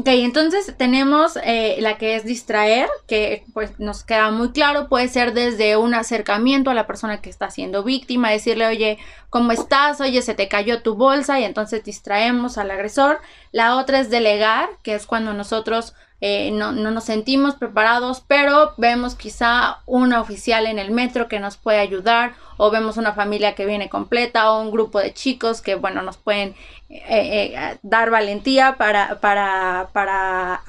Ok, 0.00 0.06
entonces 0.10 0.72
tenemos 0.76 1.36
eh, 1.42 1.78
la 1.80 1.98
que 1.98 2.14
es 2.14 2.24
distraer, 2.24 2.88
que 3.08 3.44
pues 3.52 3.80
nos 3.80 4.04
queda 4.04 4.30
muy 4.30 4.52
claro, 4.52 4.88
puede 4.88 5.08
ser 5.08 5.34
desde 5.34 5.76
un 5.76 5.92
acercamiento 5.92 6.70
a 6.70 6.74
la 6.74 6.86
persona 6.86 7.20
que 7.20 7.28
está 7.28 7.50
siendo 7.50 7.82
víctima, 7.82 8.30
decirle, 8.30 8.68
oye, 8.68 8.98
¿cómo 9.28 9.50
estás? 9.50 10.00
Oye, 10.00 10.22
se 10.22 10.34
te 10.34 10.46
cayó 10.46 10.82
tu 10.82 10.94
bolsa 10.94 11.40
y 11.40 11.44
entonces 11.44 11.82
distraemos 11.82 12.58
al 12.58 12.70
agresor. 12.70 13.18
La 13.52 13.76
otra 13.76 14.00
es 14.00 14.10
delegar, 14.10 14.68
que 14.82 14.94
es 14.94 15.06
cuando 15.06 15.32
nosotros 15.32 15.94
eh, 16.20 16.50
no, 16.50 16.72
no, 16.72 16.90
nos 16.90 17.04
sentimos 17.04 17.54
preparados, 17.54 18.24
pero 18.26 18.74
vemos 18.76 19.14
quizá 19.14 19.78
una 19.86 20.20
oficial 20.20 20.66
en 20.66 20.78
el 20.78 20.90
metro 20.90 21.28
que 21.28 21.38
nos 21.38 21.56
puede 21.56 21.78
ayudar, 21.78 22.34
o 22.56 22.70
vemos 22.70 22.96
una 22.96 23.12
familia 23.12 23.54
que 23.54 23.66
viene 23.66 23.88
completa, 23.88 24.50
o 24.50 24.60
un 24.60 24.72
grupo 24.72 24.98
de 24.98 25.14
chicos 25.14 25.62
que, 25.62 25.76
bueno, 25.76 26.02
nos 26.02 26.16
pueden 26.16 26.56
eh, 26.90 27.54
eh, 27.54 27.78
dar 27.82 28.10
valentía 28.10 28.76
para, 28.76 29.20
para, 29.20 29.90
para 29.92 30.62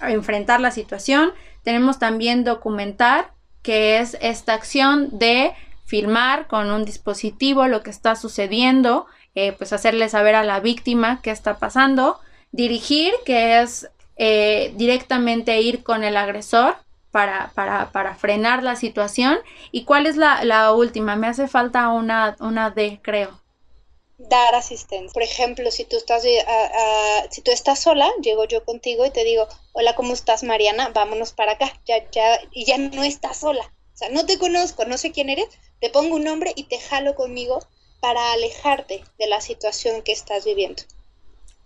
enfrentar 0.00 0.60
la 0.60 0.70
situación. 0.70 1.32
Tenemos 1.62 1.98
también 1.98 2.44
documentar, 2.44 3.32
que 3.62 3.98
es 3.98 4.16
esta 4.20 4.54
acción 4.54 5.18
de 5.18 5.52
filmar 5.84 6.46
con 6.46 6.70
un 6.70 6.84
dispositivo 6.84 7.66
lo 7.68 7.82
que 7.82 7.90
está 7.90 8.16
sucediendo, 8.16 9.06
pues 9.58 9.72
hacerle 9.72 10.08
saber 10.08 10.34
a 10.34 10.44
la 10.44 10.60
víctima 10.60 11.20
qué 11.22 11.30
está 11.30 11.58
pasando. 11.58 12.20
Dirigir, 12.52 13.12
que 13.24 13.60
es 13.60 13.88
eh, 14.16 14.72
directamente 14.76 15.60
ir 15.60 15.82
con 15.82 16.04
el 16.04 16.16
agresor 16.16 16.76
para, 17.10 17.50
para, 17.54 17.90
para, 17.90 18.14
frenar 18.14 18.62
la 18.62 18.76
situación. 18.76 19.38
¿Y 19.72 19.84
cuál 19.84 20.06
es 20.06 20.16
la, 20.16 20.44
la 20.44 20.72
última? 20.72 21.16
Me 21.16 21.26
hace 21.26 21.48
falta 21.48 21.88
una, 21.88 22.36
una 22.40 22.70
D, 22.70 23.00
creo. 23.02 23.40
Dar 24.18 24.54
asistencia. 24.54 25.12
Por 25.12 25.22
ejemplo, 25.22 25.70
si 25.72 25.84
tú 25.84 25.96
estás 25.96 26.24
eh, 26.24 26.44
si 27.30 27.42
tú 27.42 27.50
estás 27.50 27.80
sola, 27.80 28.08
llego 28.22 28.44
yo 28.44 28.64
contigo 28.64 29.04
y 29.04 29.10
te 29.10 29.24
digo, 29.24 29.48
hola, 29.72 29.96
¿cómo 29.96 30.12
estás, 30.12 30.44
Mariana? 30.44 30.90
Vámonos 30.94 31.32
para 31.32 31.52
acá. 31.52 31.72
Ya, 31.86 32.08
ya, 32.10 32.40
y 32.52 32.64
ya 32.64 32.78
no 32.78 33.02
estás 33.02 33.38
sola. 33.38 33.64
O 33.94 33.96
sea, 33.96 34.08
no 34.10 34.26
te 34.26 34.38
conozco, 34.38 34.84
no 34.84 34.98
sé 34.98 35.12
quién 35.12 35.28
eres, 35.28 35.46
te 35.80 35.90
pongo 35.90 36.16
un 36.16 36.24
nombre 36.24 36.52
y 36.56 36.64
te 36.64 36.80
jalo 36.80 37.14
conmigo 37.14 37.60
para 38.04 38.32
alejarte 38.34 39.02
de 39.18 39.26
la 39.28 39.40
situación 39.40 40.02
que 40.02 40.12
estás 40.12 40.44
viviendo. 40.44 40.82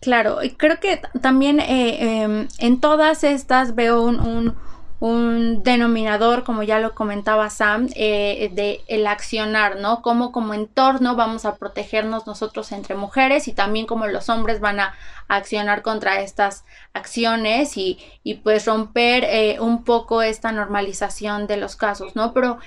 Claro, 0.01 0.39
creo 0.57 0.79
que 0.79 1.03
también 1.21 1.59
eh, 1.59 2.23
em, 2.23 2.47
en 2.59 2.81
todas 2.81 3.25
estas 3.25 3.75
veo 3.75 4.03
un, 4.03 4.55
un, 5.01 5.65
denominador, 5.65 6.45
como 6.45 6.63
ya 6.63 6.79
lo 6.79 6.95
comentaba 6.95 7.51
Sam, 7.51 7.89
eh, 7.97 8.51
de 8.53 8.83
el 8.87 9.09
accionar, 9.09 9.81
¿no? 9.81 10.01
Cómo 10.01 10.31
como 10.31 10.55
entorno 10.55 11.17
vamos 11.17 11.45
a 11.45 11.57
protegernos 11.57 12.29
nosotros 12.29 12.71
entre 12.71 12.95
mujeres 12.95 13.49
y 13.49 13.53
también 13.53 13.87
como 13.87 14.07
los 14.07 14.29
hombres 14.29 14.61
van 14.61 14.79
a, 14.79 14.95
accionar 15.27 15.83
contra 15.83 16.21
estas 16.21 16.65
acciones 16.95 17.77
y, 17.77 17.99
y 18.23 18.35
pues 18.35 18.65
romper 18.65 19.25
eh, 19.25 19.59
un 19.61 19.83
poco 19.83 20.23
esta 20.23 20.53
normalización 20.53 21.49
de 21.49 21.57
los 21.57 21.75
casos, 21.75 22.15
¿no? 22.15 22.33
Pero 22.33 22.59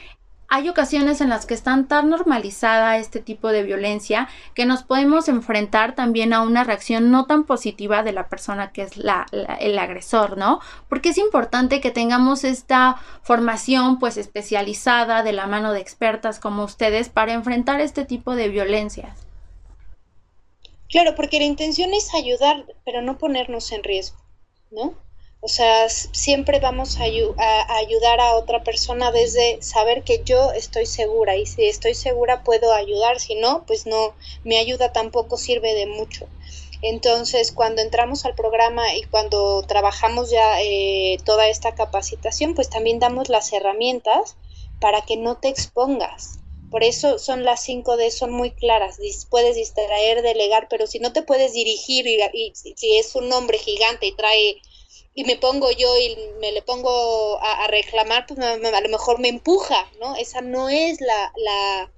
hay 0.54 0.68
ocasiones 0.68 1.22
en 1.22 1.30
las 1.30 1.46
que 1.46 1.54
están 1.54 1.88
tan 1.88 2.10
normalizada 2.10 2.98
este 2.98 3.22
tipo 3.22 3.54
de 3.54 3.64
violencia 3.64 4.28
que 4.54 4.66
nos 4.66 4.84
podemos 4.84 5.30
enfrentar 5.30 5.96
también 5.96 6.34
a 6.34 6.42
una 6.42 6.66
reacción 6.66 7.10
no 7.10 7.26
tan 7.26 7.46
positiva 7.46 8.04
de 8.04 8.12
la 8.12 8.28
persona 8.28 8.74
que 8.74 8.82
es 8.82 8.98
la, 8.98 9.26
el 9.62 9.80
agresor, 9.80 10.38
¿no? 10.38 10.60
Porque 10.90 11.10
es 11.10 11.18
importante 11.18 11.80
que 11.80 11.90
tengamos 11.90 12.44
esta 12.44 12.98
formación 13.22 13.98
pues 13.98 14.18
especializada 14.18 15.24
de 15.24 15.32
la 15.32 15.48
mano 15.48 15.72
de 15.72 15.80
expertas 15.80 16.42
como 16.42 16.66
ustedes 16.66 17.08
para 17.08 17.32
enfrentar 17.32 17.80
este 17.80 18.04
tipo 18.04 18.36
de 18.36 18.50
violencias. 18.50 19.26
Claro, 20.90 21.16
porque 21.16 21.40
la 21.40 21.46
intención 21.46 21.94
es 21.94 22.14
ayudar, 22.14 22.66
pero 22.84 23.02
no 23.02 23.18
ponernos 23.18 23.72
en 23.72 23.86
riesgo, 23.86 24.18
¿no? 24.70 24.96
O 25.44 25.48
sea, 25.48 25.90
siempre 25.90 26.60
vamos 26.60 27.00
a, 27.00 27.04
ayudar 27.04 28.20
a 28.20 28.36
otra 28.36 28.64
persona 28.64 29.12
desde 29.12 29.60
saber 29.64 30.04
que 30.04 30.22
yo 30.24 30.52
estoy 30.52 30.86
segura 30.86 31.36
y 31.36 31.48
si 31.48 31.66
estoy 31.66 31.96
segura 31.96 32.44
puedo 32.44 32.72
ayudar, 32.72 33.20
si 33.20 33.34
no, 33.34 33.66
pues 33.66 33.88
no, 33.88 34.14
mi 34.44 34.58
ayuda 34.58 34.94
tampoco 34.94 35.38
sirve 35.38 35.74
de 35.74 35.88
mucho. 35.88 36.28
Entonces, 36.84 37.52
cuando 37.52 37.82
entramos 37.82 38.24
al 38.26 38.36
programa 38.36 38.94
y 38.96 39.02
cuando 39.06 39.64
trabajamos 39.64 40.30
ya 40.30 40.62
eh, 40.62 41.18
toda 41.26 41.48
esta 41.48 41.74
capacitación, 41.74 42.54
pues 42.54 42.70
también 42.70 43.00
damos 43.00 43.28
las 43.30 43.52
herramientas 43.52 44.36
para 44.80 45.02
que 45.02 45.18
no 45.18 45.38
te 45.38 45.48
expongas. 45.48 46.38
Por 46.70 46.84
eso 46.84 47.18
son 47.18 47.46
las 47.46 47.64
5 47.64 47.98
D, 47.98 48.12
son 48.12 48.32
muy 48.32 48.52
claras. 48.52 49.00
Puedes 49.32 49.56
distraer, 49.56 50.22
delegar, 50.22 50.68
pero 50.70 50.86
si 50.86 51.00
no 51.00 51.14
te 51.14 51.24
puedes 51.24 51.54
dirigir 51.54 52.06
y, 52.06 52.20
y 52.32 52.54
si 52.54 52.98
es 52.98 53.16
un 53.16 53.34
hombre 53.34 53.58
gigante 53.58 54.06
y 54.06 54.16
trae 54.16 54.62
y 55.14 55.26
me 55.26 55.36
pongo 55.36 55.72
yo 55.72 55.98
y 55.98 56.18
me 56.40 56.52
le 56.52 56.62
pongo 56.62 57.40
a, 57.42 57.68
reclamar, 57.68 58.26
pues 58.28 58.40
a 58.40 58.82
lo 58.82 58.90
mejor 58.90 59.20
me 59.20 59.28
empuja, 59.28 59.90
¿no? 60.00 60.16
Esa 60.16 60.42
no 60.42 60.70
es 60.70 61.02
la, 61.02 61.34
la, 61.36 61.92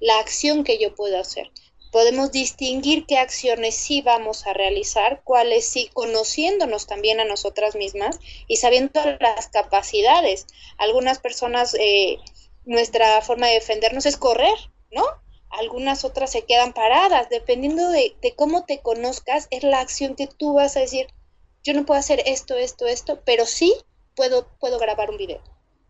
la 0.00 0.18
acción 0.18 0.64
que 0.64 0.78
yo 0.78 0.94
puedo 0.94 1.18
hacer. 1.18 1.50
Podemos 1.90 2.30
distinguir 2.30 3.06
qué 3.06 3.16
acciones 3.16 3.74
sí 3.74 4.02
vamos 4.02 4.46
a 4.46 4.52
realizar, 4.52 5.22
cuáles 5.24 5.66
sí, 5.66 5.88
conociéndonos 5.94 6.86
también 6.86 7.20
a 7.20 7.24
nosotras 7.24 7.74
mismas 7.74 8.18
y 8.46 8.58
sabiendo 8.58 9.00
las 9.20 9.48
capacidades. 9.48 10.46
Algunas 10.76 11.18
personas, 11.18 11.74
eh, 11.80 12.18
nuestra 12.66 13.22
forma 13.22 13.46
de 13.46 13.54
defendernos 13.54 14.04
es 14.04 14.18
correr, 14.18 14.56
¿no? 14.90 15.04
Algunas 15.48 16.04
otras 16.04 16.30
se 16.30 16.42
quedan 16.42 16.74
paradas. 16.74 17.30
Dependiendo 17.30 17.88
de, 17.88 18.14
de 18.20 18.34
cómo 18.34 18.66
te 18.66 18.80
conozcas, 18.80 19.48
es 19.50 19.62
la 19.62 19.80
acción 19.80 20.14
que 20.14 20.26
tú 20.26 20.52
vas 20.52 20.76
a 20.76 20.80
decir, 20.80 21.06
yo 21.68 21.74
no 21.74 21.84
puedo 21.84 22.00
hacer 22.00 22.22
esto, 22.24 22.56
esto, 22.56 22.86
esto, 22.86 23.20
pero 23.26 23.44
sí 23.44 23.74
puedo, 24.16 24.48
puedo 24.58 24.78
grabar 24.78 25.10
un 25.10 25.18
video 25.18 25.42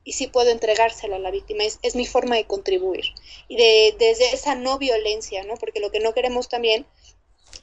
y 0.02 0.14
sí 0.14 0.26
puedo 0.26 0.50
entregárselo 0.50 1.14
a 1.14 1.20
la 1.20 1.30
víctima. 1.30 1.62
Es, 1.62 1.78
es 1.82 1.94
mi 1.94 2.04
forma 2.04 2.34
de 2.34 2.46
contribuir. 2.46 3.04
Y 3.46 3.56
de, 3.56 3.94
desde 3.96 4.34
esa 4.34 4.56
no 4.56 4.78
violencia, 4.78 5.44
¿no? 5.44 5.54
Porque 5.54 5.78
lo 5.78 5.92
que 5.92 6.00
no 6.00 6.14
queremos 6.14 6.48
también 6.48 6.84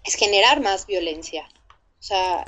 es 0.06 0.16
generar 0.16 0.62
más 0.62 0.86
violencia. 0.86 1.50
O 2.00 2.04
sea, 2.04 2.46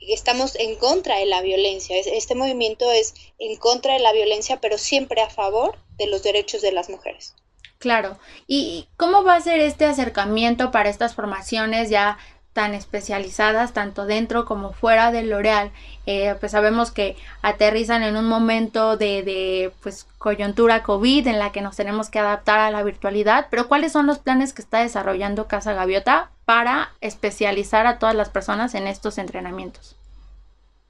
estamos 0.00 0.54
en 0.56 0.76
contra 0.76 1.18
de 1.18 1.26
la 1.26 1.42
violencia. 1.42 1.94
Este 1.98 2.34
movimiento 2.34 2.90
es 2.90 3.12
en 3.38 3.56
contra 3.56 3.92
de 3.92 4.00
la 4.00 4.12
violencia, 4.12 4.62
pero 4.62 4.78
siempre 4.78 5.20
a 5.20 5.28
favor 5.28 5.76
de 5.98 6.06
los 6.06 6.22
derechos 6.22 6.62
de 6.62 6.72
las 6.72 6.88
mujeres. 6.88 7.34
Claro. 7.82 8.16
¿Y 8.46 8.88
cómo 8.96 9.24
va 9.24 9.34
a 9.34 9.40
ser 9.42 9.60
este 9.60 9.84
acercamiento 9.84 10.70
para 10.70 10.88
estas 10.88 11.16
formaciones 11.16 11.90
ya 11.90 12.16
tan 12.52 12.74
especializadas 12.74 13.72
tanto 13.72 14.04
dentro 14.04 14.44
como 14.44 14.72
fuera 14.72 15.10
del 15.10 15.30
L'Oreal, 15.30 15.72
eh, 16.06 16.34
pues 16.38 16.52
sabemos 16.52 16.90
que 16.90 17.16
aterrizan 17.40 18.02
en 18.02 18.16
un 18.16 18.26
momento 18.26 18.96
de, 18.96 19.22
de, 19.22 19.72
pues 19.82 20.06
coyuntura 20.18 20.82
COVID 20.82 21.26
en 21.26 21.38
la 21.38 21.52
que 21.52 21.62
nos 21.62 21.76
tenemos 21.76 22.10
que 22.10 22.18
adaptar 22.18 22.58
a 22.58 22.70
la 22.70 22.82
virtualidad, 22.82 23.46
pero 23.50 23.68
¿cuáles 23.68 23.92
son 23.92 24.06
los 24.06 24.18
planes 24.18 24.52
que 24.52 24.62
está 24.62 24.80
desarrollando 24.80 25.48
Casa 25.48 25.72
Gaviota 25.72 26.30
para 26.44 26.94
especializar 27.00 27.86
a 27.86 27.98
todas 27.98 28.14
las 28.14 28.28
personas 28.28 28.74
en 28.74 28.86
estos 28.86 29.18
entrenamientos? 29.18 29.96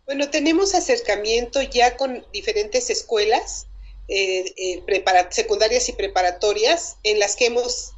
Bueno, 0.07 0.31
tenemos 0.31 0.75
acercamiento 0.75 1.63
ya 1.63 1.97
con 1.97 2.25
diferentes 2.33 2.91
escuelas 2.91 3.69
eh, 4.09 4.53
eh 4.57 5.05
secundarias 5.31 5.89
y 5.89 5.93
preparatorias 5.93 6.97
en 7.05 7.21
las 7.21 7.37
que 7.37 7.47
hemos 7.47 7.93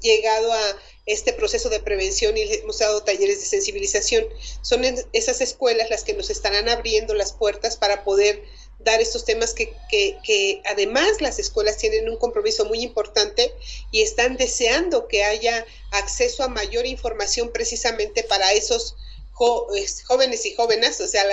llegado 0.00 0.52
a 0.52 0.76
este 1.06 1.32
proceso 1.32 1.68
de 1.68 1.80
prevención 1.80 2.36
y 2.36 2.42
hemos 2.42 2.78
dado 2.78 3.02
talleres 3.02 3.40
de 3.40 3.46
sensibilización. 3.46 4.24
Son 4.62 4.82
esas 5.12 5.40
escuelas 5.40 5.90
las 5.90 6.04
que 6.04 6.14
nos 6.14 6.30
estarán 6.30 6.68
abriendo 6.68 7.14
las 7.14 7.32
puertas 7.32 7.76
para 7.76 8.04
poder 8.04 8.42
dar 8.78 9.00
estos 9.00 9.24
temas 9.24 9.54
que, 9.54 9.74
que, 9.88 10.60
además 10.64 11.20
las 11.20 11.38
escuelas 11.38 11.78
tienen 11.78 12.08
un 12.08 12.16
compromiso 12.16 12.64
muy 12.64 12.82
importante 12.82 13.52
y 13.90 14.02
están 14.02 14.36
deseando 14.36 15.08
que 15.08 15.24
haya 15.24 15.64
acceso 15.92 16.42
a 16.42 16.48
mayor 16.48 16.86
información 16.86 17.52
precisamente 17.52 18.22
para 18.24 18.52
esos 18.52 18.96
jóvenes 19.32 20.46
y 20.46 20.54
jóvenes, 20.54 21.00
o 21.00 21.08
sea, 21.08 21.24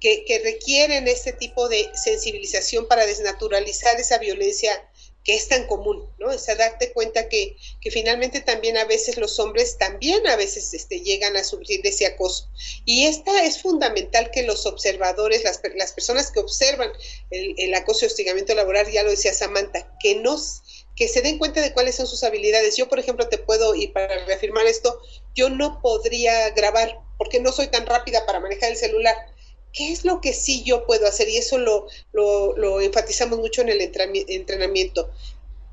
que, 0.00 0.24
que 0.24 0.38
requieren 0.40 1.08
este 1.08 1.32
tipo 1.32 1.68
de 1.68 1.90
sensibilización 1.94 2.88
para 2.88 3.06
desnaturalizar 3.06 3.98
esa 4.00 4.18
violencia 4.18 4.89
que 5.24 5.34
es 5.34 5.48
tan 5.48 5.66
común, 5.66 6.08
¿no? 6.18 6.28
O 6.28 6.38
sea, 6.38 6.54
darte 6.54 6.92
cuenta 6.92 7.28
que, 7.28 7.56
que, 7.80 7.90
finalmente 7.90 8.40
también 8.40 8.76
a 8.78 8.84
veces 8.84 9.18
los 9.18 9.38
hombres 9.38 9.76
también 9.76 10.26
a 10.26 10.36
veces 10.36 10.72
este, 10.72 11.00
llegan 11.00 11.36
a 11.36 11.44
sufrir 11.44 11.80
ese 11.84 12.06
acoso. 12.06 12.48
Y 12.86 13.06
esta 13.06 13.44
es 13.44 13.60
fundamental 13.60 14.30
que 14.30 14.42
los 14.42 14.64
observadores, 14.66 15.44
las, 15.44 15.60
las 15.74 15.92
personas 15.92 16.30
que 16.30 16.40
observan 16.40 16.90
el, 17.30 17.54
el, 17.58 17.74
acoso 17.74 18.04
y 18.04 18.08
hostigamiento 18.08 18.54
laboral, 18.54 18.90
ya 18.90 19.02
lo 19.02 19.10
decía 19.10 19.34
Samantha, 19.34 19.96
que 20.00 20.14
nos 20.16 20.62
que 20.96 21.08
se 21.08 21.22
den 21.22 21.38
cuenta 21.38 21.62
de 21.62 21.72
cuáles 21.72 21.94
son 21.94 22.06
sus 22.06 22.24
habilidades. 22.24 22.76
Yo, 22.76 22.88
por 22.88 22.98
ejemplo, 22.98 23.26
te 23.26 23.38
puedo, 23.38 23.74
y 23.74 23.88
para 23.88 24.22
reafirmar 24.26 24.66
esto, 24.66 25.00
yo 25.34 25.48
no 25.48 25.80
podría 25.80 26.50
grabar 26.50 27.00
porque 27.16 27.40
no 27.40 27.52
soy 27.52 27.68
tan 27.68 27.86
rápida 27.86 28.26
para 28.26 28.40
manejar 28.40 28.70
el 28.70 28.76
celular 28.76 29.16
¿qué 29.72 29.92
es 29.92 30.04
lo 30.04 30.20
que 30.20 30.32
sí 30.32 30.62
yo 30.64 30.86
puedo 30.86 31.06
hacer? 31.06 31.28
Y 31.28 31.36
eso 31.36 31.58
lo, 31.58 31.86
lo, 32.12 32.80
enfatizamos 32.80 33.38
mucho 33.38 33.62
en 33.62 33.70
el 33.70 33.80
entrenamiento. 33.80 35.10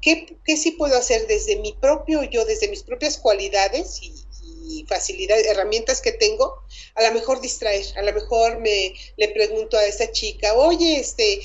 ¿Qué, 0.02 0.38
¿Qué, 0.46 0.58
sí 0.58 0.72
puedo 0.72 0.98
hacer 0.98 1.28
desde 1.28 1.56
mi 1.58 1.74
propio 1.74 2.24
yo, 2.24 2.46
desde 2.46 2.68
mis 2.68 2.84
propias 2.84 3.18
cualidades 3.18 4.00
y, 4.02 4.14
y 4.68 4.86
facilidades, 4.86 5.48
herramientas 5.48 6.02
que 6.02 6.12
tengo, 6.12 6.62
a 6.96 7.04
lo 7.04 7.14
mejor 7.14 7.42
distraer, 7.42 7.86
a 7.98 8.02
lo 8.02 8.14
mejor 8.14 8.60
me 8.60 8.94
le 9.16 9.30
pregunto 9.30 9.78
a 9.78 9.86
esa 9.86 10.12
chica, 10.12 10.54
oye, 10.56 11.00
este, 11.00 11.42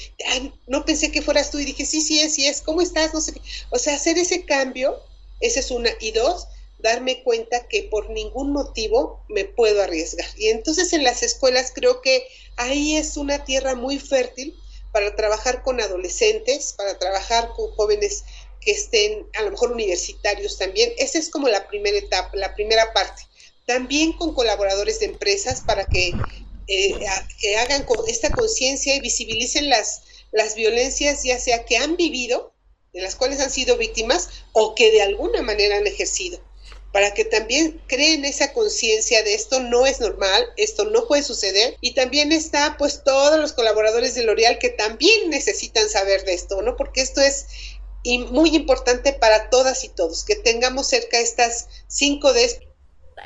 no 0.67 0.85
pensé 0.85 1.11
que 1.11 1.23
fueras 1.23 1.51
tú 1.51 1.59
y 1.59 1.65
dije, 1.65 1.87
sí, 1.87 2.03
sí 2.03 2.21
es, 2.21 2.35
sí 2.35 2.47
es, 2.47 2.61
¿cómo 2.61 2.83
estás? 2.83 3.15
No 3.15 3.21
sé 3.21 3.35
O 3.71 3.79
sea, 3.79 3.95
hacer 3.95 4.19
ese 4.19 4.45
cambio, 4.45 5.01
esa 5.41 5.61
es 5.61 5.71
una. 5.71 5.91
Y 6.01 6.13
dos, 6.13 6.47
darme 6.83 7.23
cuenta 7.23 7.69
que 7.69 7.85
por 7.85 8.11
ningún 8.11 8.53
motivo 8.53 9.25
me 9.29 9.45
puedo 9.45 9.83
arriesgar. 9.83 10.29
Y 10.37 10.49
entonces 10.49 10.93
en 10.93 11.05
las 11.05 11.23
escuelas 11.23 11.73
creo 11.75 12.03
que 12.03 12.27
ahí 12.57 12.97
es 12.97 13.17
una 13.17 13.45
tierra 13.45 13.75
muy 13.75 13.99
fértil 13.99 14.59
para 14.93 15.15
trabajar 15.15 15.63
con 15.63 15.81
adolescentes, 15.81 16.75
para 16.77 16.99
trabajar 16.99 17.51
con 17.57 17.71
jóvenes 17.77 18.25
que 18.61 18.73
estén 18.73 19.27
a 19.39 19.43
lo 19.43 19.53
mejor 19.53 19.73
universitarios 19.73 20.59
también. 20.59 20.93
Esa 20.99 21.19
es 21.19 21.31
como 21.31 21.49
la 21.49 21.67
primera 21.69 21.97
etapa, 21.97 22.31
la 22.35 22.55
primera 22.55 22.93
parte. 22.93 23.23
También 23.65 24.13
con 24.15 24.35
colaboradores 24.35 25.01
de 25.01 25.07
empresas 25.07 25.63
para 25.63 25.89
que, 25.89 26.21
eh, 26.67 27.01
hagan 27.59 27.87
esta 28.07 28.35
conciencia 28.35 28.95
y 28.95 29.01
visibilicen 29.01 29.69
las, 29.69 30.03
las 30.33 30.55
violencias, 30.55 31.23
ya 31.23 31.39
sea 31.39 31.65
que 31.65 31.77
han 31.77 31.97
vivido, 31.97 32.55
de 32.93 33.01
las 33.01 33.17
cuales 33.17 33.41
han 33.41 33.51
sido 33.51 33.77
víctimas 33.77 34.29
o 34.53 34.75
que 34.75 34.91
de 34.91 35.03
alguna 35.03 35.43
manera 35.43 35.77
han 35.77 35.87
ejercido 35.87 36.41
para 36.93 37.15
que 37.15 37.25
también 37.25 37.81
creen 37.87 38.25
esa 38.25 38.53
conciencia 38.53 39.23
de 39.23 39.35
esto 39.35 39.61
no 39.61 39.87
es 39.87 40.01
normal, 40.01 40.45
esto 40.57 40.85
no 40.85 41.07
puede 41.07 41.23
suceder. 41.23 41.77
Y 41.81 41.95
también 41.95 42.33
está 42.33 42.77
pues 42.79 43.03
todos 43.03 43.41
los 43.41 43.55
colaboradores 43.55 44.15
de 44.15 44.25
L'Oreal 44.25 44.59
que 44.59 44.69
también 44.69 45.31
necesitan 45.31 45.89
saber 45.89 46.25
de 46.25 46.35
esto, 46.35 46.61
¿no? 46.63 46.77
Porque 46.77 47.01
esto 47.01 47.21
es 47.21 47.47
muy 48.31 48.55
importante 48.55 49.13
para 49.13 49.49
todas 49.49 49.85
y 49.85 49.89
todos, 49.89 50.25
que 50.25 50.37
tengamos 50.37 50.89
cerca 50.89 51.19
estas 51.19 51.69
cinco 51.87 52.33
D. 52.33 52.69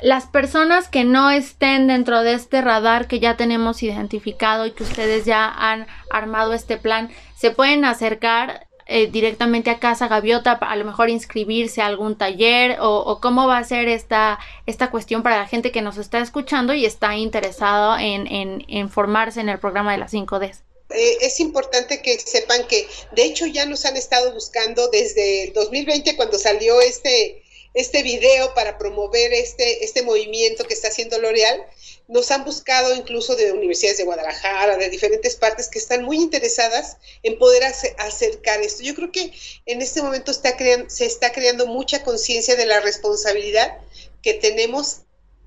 Las 0.01 0.27
personas 0.27 0.87
que 0.89 1.03
no 1.03 1.31
estén 1.31 1.87
dentro 1.87 2.21
de 2.21 2.33
este 2.33 2.61
radar 2.61 3.07
que 3.07 3.19
ya 3.19 3.35
tenemos 3.35 3.81
identificado 3.81 4.67
y 4.67 4.71
que 4.71 4.83
ustedes 4.83 5.25
ya 5.25 5.47
han 5.47 5.87
armado 6.11 6.53
este 6.53 6.77
plan, 6.77 7.09
se 7.35 7.51
pueden 7.51 7.83
acercar 7.85 8.66
eh, 8.89 9.07
directamente 9.07 9.69
a 9.69 9.79
Casa 9.79 10.07
Gaviota, 10.07 10.53
a 10.53 10.75
lo 10.77 10.85
mejor 10.85 11.09
inscribirse 11.09 11.81
a 11.81 11.87
algún 11.87 12.17
taller 12.17 12.77
o, 12.79 13.19
cómo 13.21 13.45
va 13.45 13.57
a 13.57 13.63
ser 13.63 13.89
esta, 13.89 14.39
esta 14.65 14.89
cuestión 14.91 15.23
para 15.23 15.37
la 15.37 15.47
gente 15.47 15.71
que 15.71 15.81
nos 15.81 15.97
está 15.97 16.19
escuchando 16.19 16.73
y 16.73 16.85
está 16.85 17.17
interesado 17.17 17.97
en, 17.97 18.63
en, 18.67 18.89
formarse 18.89 19.41
en 19.41 19.49
el 19.49 19.59
programa 19.59 19.91
de 19.91 19.97
las 19.97 20.13
5D. 20.13 20.55
Eh, 20.89 21.17
es 21.19 21.41
importante 21.41 22.01
que 22.01 22.17
sepan 22.17 22.65
que 22.65 22.87
de 23.11 23.25
hecho 23.25 23.45
ya 23.45 23.65
nos 23.65 23.85
han 23.85 23.97
estado 23.97 24.33
buscando 24.33 24.87
desde 24.87 25.43
el 25.43 25.53
2020 25.53 26.15
cuando 26.15 26.39
salió 26.39 26.79
este, 26.79 27.43
este 27.73 28.03
video 28.03 28.53
para 28.53 28.77
promover 28.77 29.33
este, 29.33 29.83
este 29.83 30.01
movimiento 30.01 30.63
que 30.63 30.73
está 30.73 30.87
haciendo 30.87 31.19
L'Oreal 31.19 31.61
nos 32.07 32.31
han 32.31 32.45
buscado 32.45 32.95
incluso 32.95 33.35
de 33.35 33.51
universidades 33.51 33.97
de 33.97 34.05
Guadalajara, 34.05 34.77
de 34.77 34.89
diferentes 34.89 35.35
partes 35.35 35.67
que 35.67 35.79
están 35.79 36.03
muy 36.03 36.17
interesadas 36.17 36.97
en 37.23 37.37
poder 37.37 37.63
acercar 37.97 38.61
esto. 38.61 38.83
Yo 38.83 38.95
creo 38.95 39.11
que 39.11 39.33
en 39.65 39.81
este 39.81 40.01
momento 40.01 40.31
está 40.31 40.55
se 40.87 41.05
está 41.05 41.31
creando 41.31 41.67
mucha 41.67 42.03
conciencia 42.03 42.55
de 42.55 42.65
la 42.65 42.79
responsabilidad 42.79 43.77
que 44.21 44.33
tenemos 44.33 45.01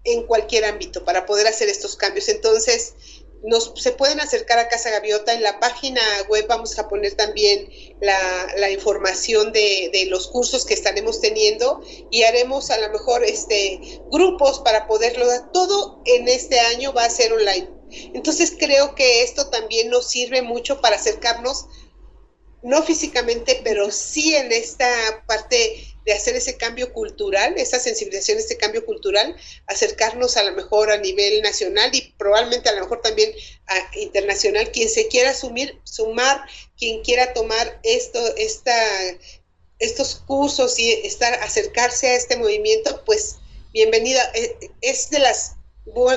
en 0.04 0.26
cualquier 0.26 0.64
ámbito 0.64 1.04
para 1.04 1.26
poder 1.26 1.46
hacer 1.46 1.68
estos 1.68 1.96
cambios. 1.96 2.28
Entonces, 2.28 2.94
nos, 3.42 3.72
se 3.76 3.92
pueden 3.92 4.20
acercar 4.20 4.58
a 4.58 4.68
Casa 4.68 4.90
Gaviota. 4.90 5.32
En 5.32 5.42
la 5.42 5.60
página 5.60 6.00
web 6.28 6.46
vamos 6.48 6.78
a 6.78 6.88
poner 6.88 7.14
también 7.14 7.68
la, 8.00 8.70
información 8.70 9.52
de, 9.52 9.90
de, 9.92 10.06
los 10.06 10.28
cursos 10.28 10.64
que 10.64 10.74
estaremos 10.74 11.20
teniendo 11.20 11.82
y 12.10 12.22
haremos 12.22 12.70
a 12.70 12.78
lo 12.78 12.90
mejor 12.90 13.24
este, 13.24 14.00
grupos 14.10 14.60
para 14.60 14.86
poderlo 14.86 15.26
dar. 15.26 15.50
Todo 15.52 16.02
en 16.04 16.28
este 16.28 16.60
año 16.60 16.92
va 16.92 17.04
a 17.04 17.10
ser 17.10 17.32
online. 17.32 17.68
Entonces 18.14 18.54
creo 18.58 18.94
que 18.94 19.22
esto 19.22 19.48
también 19.50 19.90
nos 19.90 20.08
sirve 20.08 20.42
mucho 20.42 20.80
para 20.80 20.96
acercarnos, 20.96 21.66
no 22.62 22.82
físicamente, 22.82 23.60
pero 23.64 23.90
sí 23.90 24.34
en 24.36 24.52
esta 24.52 25.24
parte 25.26 25.89
de 26.04 26.12
hacer 26.12 26.36
ese 26.36 26.56
cambio 26.56 26.92
cultural, 26.92 27.54
esa 27.56 27.78
sensibilización, 27.78 28.38
este 28.38 28.56
cambio 28.56 28.84
cultural, 28.86 29.36
acercarnos 29.66 30.36
a 30.36 30.42
lo 30.42 30.52
mejor 30.52 30.90
a 30.90 30.98
nivel 30.98 31.42
nacional 31.42 31.90
y 31.94 32.14
probablemente 32.18 32.68
a 32.68 32.74
lo 32.74 32.82
mejor 32.82 33.02
también 33.02 33.32
a 33.66 33.98
internacional, 33.98 34.70
quien 34.70 34.88
se 34.88 35.08
quiera 35.08 35.30
asumir, 35.30 35.78
sumar, 35.84 36.42
quien 36.78 37.02
quiera 37.02 37.32
tomar 37.32 37.80
esto, 37.82 38.18
esta, 38.36 38.74
estos 39.78 40.16
cursos 40.26 40.78
y 40.78 40.92
estar, 40.92 41.34
acercarse 41.42 42.08
a 42.08 42.16
este 42.16 42.36
movimiento, 42.36 43.04
pues 43.04 43.36
bienvenida. 43.72 44.22
Eh, 44.34 44.70
es 44.80 45.10
de 45.10 45.18
las 45.18 45.56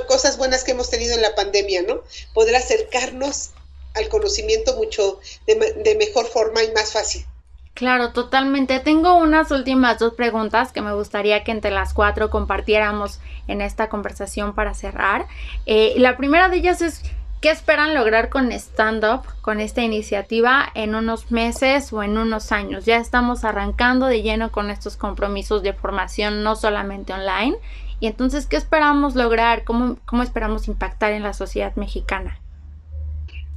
cosas 0.08 0.38
buenas 0.38 0.64
que 0.64 0.72
hemos 0.72 0.90
tenido 0.90 1.14
en 1.14 1.22
la 1.22 1.36
pandemia, 1.36 1.82
¿no? 1.82 2.04
Poder 2.34 2.56
acercarnos 2.56 3.52
al 3.96 4.10
conocimiento 4.10 4.76
mucho 4.76 5.20
de 5.46 5.96
mejor 5.96 6.28
forma 6.28 6.64
y 6.64 6.72
más 6.72 6.92
fácil. 6.92 7.26
Claro, 7.74 8.12
totalmente. 8.12 8.80
Tengo 8.80 9.16
unas 9.16 9.50
últimas 9.50 9.98
dos 9.98 10.14
preguntas 10.14 10.72
que 10.72 10.82
me 10.82 10.94
gustaría 10.94 11.44
que 11.44 11.52
entre 11.52 11.72
las 11.72 11.94
cuatro 11.94 12.30
compartiéramos 12.30 13.20
en 13.48 13.62
esta 13.62 13.90
conversación 13.90 14.54
para 14.54 14.76
cerrar. 14.76 15.26
Eh, 15.66 15.96
la 15.98 16.16
primera 16.16 16.50
de 16.50 16.58
ellas 16.58 16.82
es, 16.82 17.02
¿qué 17.42 17.50
esperan 17.50 17.96
lograr 17.96 18.30
con 18.30 18.52
Stand 18.52 19.04
Up, 19.04 19.24
con 19.42 19.60
esta 19.60 19.82
iniciativa 19.82 20.70
en 20.76 20.94
unos 20.94 21.32
meses 21.32 21.92
o 21.92 22.04
en 22.04 22.20
unos 22.20 22.52
años? 22.52 22.86
Ya 22.86 22.98
estamos 22.98 23.44
arrancando 23.44 24.06
de 24.06 24.22
lleno 24.22 24.52
con 24.52 24.70
estos 24.70 24.96
compromisos 24.96 25.64
de 25.64 25.74
formación, 25.74 26.44
no 26.44 26.56
solamente 26.56 27.12
online. 27.12 27.58
Y 28.00 28.06
entonces, 28.06 28.46
¿qué 28.46 28.58
esperamos 28.58 29.16
lograr? 29.16 29.64
¿Cómo, 29.64 29.98
cómo 30.06 30.22
esperamos 30.22 30.68
impactar 30.68 31.12
en 31.14 31.24
la 31.24 31.34
sociedad 31.34 31.76
mexicana? 31.76 32.40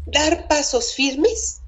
Dar 0.07 0.49
pasos 0.49 0.95
firmes 0.95 1.61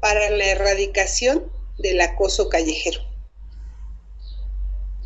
para 0.00 0.28
la 0.30 0.44
erradicación 0.44 1.44
del 1.78 2.00
acoso 2.00 2.48
callejero. 2.48 3.00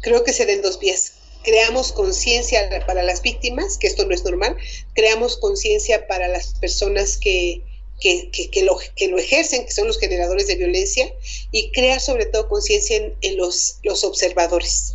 Creo 0.00 0.24
que 0.24 0.32
se 0.32 0.46
den 0.46 0.62
dos 0.62 0.78
vías. 0.78 1.14
Creamos 1.44 1.92
conciencia 1.92 2.84
para 2.86 3.02
las 3.02 3.22
víctimas, 3.22 3.78
que 3.78 3.86
esto 3.86 4.04
no 4.04 4.14
es 4.14 4.24
normal, 4.24 4.56
creamos 4.94 5.36
conciencia 5.36 6.06
para 6.06 6.28
las 6.28 6.54
personas 6.54 7.16
que, 7.16 7.62
que, 8.00 8.62
lo, 8.62 8.78
que, 8.96 9.08
lo, 9.08 9.18
ejercen, 9.18 9.64
que 9.64 9.72
son 9.72 9.86
los 9.88 9.98
generadores 9.98 10.46
de 10.46 10.56
violencia, 10.56 11.12
y 11.50 11.70
crear 11.72 12.00
sobre 12.00 12.26
todo 12.26 12.48
conciencia 12.48 12.96
en, 13.20 13.36
los, 13.36 13.78
los, 13.82 14.04
observadores, 14.04 14.94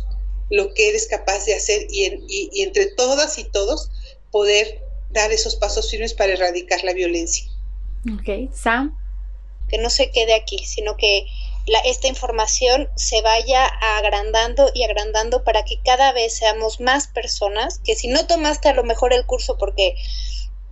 lo 0.50 0.72
que 0.72 0.88
eres 0.88 1.06
capaz 1.06 1.44
de 1.44 1.54
hacer 1.54 1.86
y, 1.90 2.06
y 2.28 2.62
entre 2.62 2.86
todas 2.86 3.38
y 3.38 3.44
todos 3.44 3.90
poder 4.30 4.82
dar 5.10 5.32
esos 5.32 5.56
pasos 5.56 5.90
firmes 5.90 6.14
para 6.14 6.32
erradicar 6.32 6.82
la 6.84 6.92
violencia. 6.92 7.44
Ok, 8.14 8.52
Sam. 8.54 8.96
Que 9.68 9.78
no 9.78 9.90
se 9.90 10.10
quede 10.10 10.34
aquí, 10.34 10.64
sino 10.64 10.96
que 10.96 11.26
esta 11.84 12.08
información 12.08 12.88
se 12.96 13.20
vaya 13.22 13.64
agrandando 13.64 14.70
y 14.74 14.84
agrandando 14.84 15.44
para 15.44 15.64
que 15.64 15.80
cada 15.84 16.12
vez 16.12 16.34
seamos 16.34 16.80
más 16.80 17.08
personas, 17.08 17.80
que 17.84 17.94
si 17.94 18.08
no 18.08 18.26
tomaste 18.26 18.68
a 18.68 18.74
lo 18.74 18.84
mejor 18.84 19.12
el 19.12 19.26
curso 19.26 19.58
porque 19.58 19.94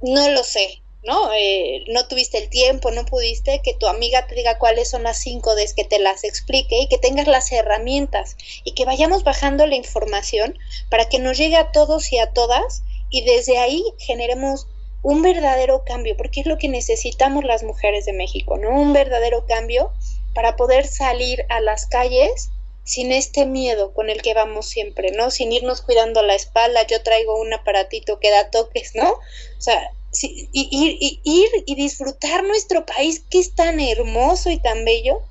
no 0.03 0.28
lo 0.30 0.44
sé, 0.44 0.82
¿no? 1.05 1.32
Eh, 1.32 1.84
no 1.88 2.09
tuviste 2.09 2.38
el 2.38 2.51
tiempo, 2.51 2.90
no 2.90 3.07
pudiste, 3.07 3.61
que 3.62 3.74
tu 3.74 3.86
amiga 3.86 4.26
te 4.26 4.34
diga 4.34 4.59
cuáles 4.59 4.90
son 4.90 5.05
las 5.05 5.18
cinco 5.18 5.55
Ds, 5.55 5.74
que 5.74 5.84
te 5.84 5.99
las 5.99 6.24
explique 6.24 6.80
y 6.80 6.88
que 6.88 6.99
tengas 6.99 7.26
las 7.26 7.53
herramientas 7.53 8.36
y 8.64 8.72
que 8.72 8.84
vayamos 8.84 9.22
bajando 9.22 9.66
la 9.66 9.76
información 9.76 10.59
para 10.90 11.09
que 11.09 11.18
nos 11.18 11.38
llegue 11.38 11.57
a 11.57 11.70
todos 11.72 12.12
y 12.12 12.18
a 12.18 12.32
todas 12.32 12.82
y 13.09 13.24
desde 13.24 13.59
ahí 13.59 13.84
generemos 13.99 14.66
un 15.03 15.22
verdadero 15.22 15.84
cambio, 15.84 16.16
porque 16.16 16.40
es 16.40 16.47
lo 16.47 16.59
que 16.59 16.68
necesitamos 16.68 17.44
las 17.44 17.62
mujeres 17.62 18.07
de 18.07 18.12
México, 18.12 18.57
¿no? 18.59 18.70
Un 18.70 18.92
verdadero 18.92 19.47
cambio 19.47 19.92
para 20.37 20.55
poder 20.55 20.87
salir 20.87 21.47
a 21.49 21.62
las 21.62 21.87
calles 21.87 22.51
sin 22.84 23.11
este 23.11 23.47
miedo 23.47 23.95
con 23.95 24.11
el 24.11 24.20
que 24.20 24.34
vamos 24.34 24.66
siempre, 24.66 25.11
¿no? 25.11 25.30
Sin 25.30 25.51
irnos 25.51 25.80
cuidando 25.80 26.22
la 26.22 26.34
espalda, 26.34 26.87
yo 26.87 27.03
traigo 27.03 27.41
un 27.41 27.55
aparatito 27.55 28.20
que 28.20 28.30
da 28.30 28.51
toques, 28.51 28.95
¿no? 28.95 29.12
O 29.12 29.61
sea, 29.61 29.93
ir, 30.22 30.49
y, 30.53 31.20
ir 31.24 31.49
y 31.64 31.74
disfrutar 31.74 32.45
nuestro 32.45 32.84
país 32.84 33.24
que 33.30 33.39
es 33.39 33.55
tan 33.55 33.80
hermoso 33.80 34.51
y 34.51 34.61
tan 34.61 34.84
bello, 34.84 35.22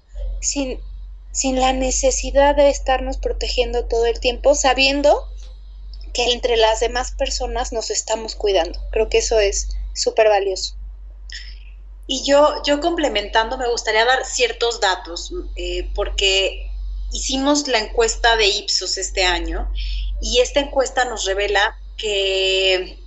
sin, 0.42 0.80
sin 1.32 1.60
la 1.60 1.72
necesidad 1.72 2.56
de 2.56 2.70
estarnos 2.70 3.18
protegiendo 3.18 3.86
todo 3.86 4.08
el 4.08 4.20
tiempo, 4.20 4.56
sabiendo 4.56 5.16
que 6.14 6.32
entre 6.34 6.58
las 6.58 6.80
demás 6.80 7.12
personas 7.12 7.72
nos 7.72 7.92
estamos 7.92 8.34
cuidando. 8.34 8.80
Creo 8.92 9.08
que 9.08 9.20
eso 9.20 9.40
es 9.40 9.70
súper 9.94 10.30
valioso. 10.30 10.76
Y 12.08 12.24
yo, 12.24 12.62
yo 12.66 12.82
complementando, 12.82 13.58
me 13.58 13.70
gustaría 13.70 14.06
dar 14.06 14.26
ciertos 14.26 14.80
datos, 14.80 15.32
eh, 15.56 15.90
porque 15.96 16.70
hicimos 17.12 17.68
la 17.68 17.80
encuesta 17.80 18.36
de 18.36 18.48
Ipsos 18.48 18.98
este 18.98 19.24
año 19.24 19.72
y 20.22 20.40
esta 20.40 20.60
encuesta 20.60 21.06
nos 21.06 21.26
revela 21.26 21.78
que 21.98 23.00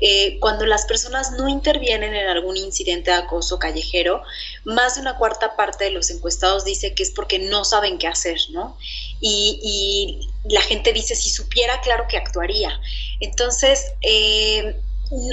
Eh, 0.00 0.38
cuando 0.38 0.66
las 0.66 0.86
personas 0.86 1.32
no 1.32 1.48
intervienen 1.48 2.14
en 2.14 2.28
algún 2.28 2.56
incidente 2.56 3.10
de 3.10 3.16
acoso 3.16 3.58
callejero, 3.58 4.22
más 4.64 4.94
de 4.94 5.00
una 5.00 5.16
cuarta 5.16 5.56
parte 5.56 5.84
de 5.84 5.90
los 5.90 6.10
encuestados 6.10 6.64
dice 6.64 6.94
que 6.94 7.02
es 7.02 7.10
porque 7.10 7.40
no 7.40 7.64
saben 7.64 7.98
qué 7.98 8.06
hacer, 8.06 8.38
¿no? 8.50 8.76
Y, 9.20 10.30
la 10.44 10.62
gente 10.62 10.92
dice, 10.92 11.14
si 11.14 11.28
supiera, 11.28 11.80
claro 11.82 12.06
que 12.08 12.16
actuaría. 12.16 12.80
Entonces, 13.20 13.92
eh, 14.00 14.80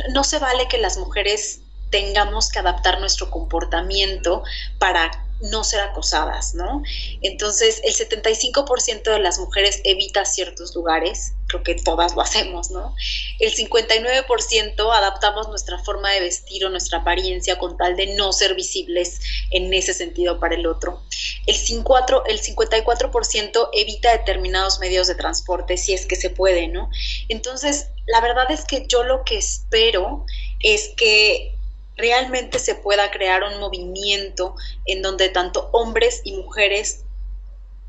no 0.10 0.24
se 0.24 0.40
vale 0.40 0.68
que 0.68 0.78
las 0.78 0.98
mujeres 0.98 1.62
tengamos 1.96 2.50
que 2.50 2.60
adaptar 2.60 3.00
nuestro 3.00 3.32
comportamiento 3.32 4.44
para 4.80 5.10
no 5.40 5.64
ser 5.64 5.80
acosadas, 5.80 6.54
¿no? 6.54 6.84
Entonces, 7.22 7.80
el 7.86 7.94
75% 7.94 9.04
de 9.04 9.20
las 9.20 9.40
mujeres 9.40 9.80
evita 9.86 10.26
ciertos 10.26 10.76
lugares, 10.76 11.36
creo 11.48 11.64
que 11.64 11.76
todas 11.76 12.14
lo 12.14 12.22
hacemos, 12.22 12.70
¿no? 12.70 12.94
El 13.40 13.54
59% 13.54 14.94
adaptamos 14.94 15.48
nuestra 15.48 15.80
forma 15.80 16.12
de 16.12 16.20
vestir 16.20 16.66
o 16.66 16.70
nuestra 16.70 17.00
apariencia 17.00 17.58
con 17.58 17.78
tal 17.78 17.96
de 17.96 18.16
no 18.16 18.34
ser 18.34 18.56
visibles 18.56 19.22
en 19.52 19.74
ese 19.74 19.94
sentido 19.94 20.38
para 20.38 20.56
el 20.56 20.68
otro. 20.68 21.02
El, 21.46 21.56
54, 21.56 22.26
el 22.26 22.42
54% 22.42 23.70
evita 23.72 24.12
determinados 24.12 24.80
medios 24.80 25.08
de 25.08 25.16
transporte 25.16 25.78
si 25.78 25.94
es 25.94 26.06
que 26.06 26.18
se 26.18 26.30
puede, 26.30 26.68
¿no? 26.68 26.90
Entonces, 27.30 27.88
la 28.06 28.20
verdad 28.20 28.52
es 28.52 28.66
que 28.66 28.86
yo 28.86 29.04
lo 29.04 29.24
que 29.24 29.38
espero 29.38 30.26
es 30.60 30.92
que 30.98 31.55
realmente 31.98 32.60
se 32.60 32.76
pueda 32.76 33.12
crear 33.12 33.44
un 33.44 33.60
movimiento 33.60 34.56
en 34.86 35.02
donde 35.02 35.30
tanto 35.30 35.70
hombres 35.72 36.22
y 36.24 36.34
mujeres 36.34 37.06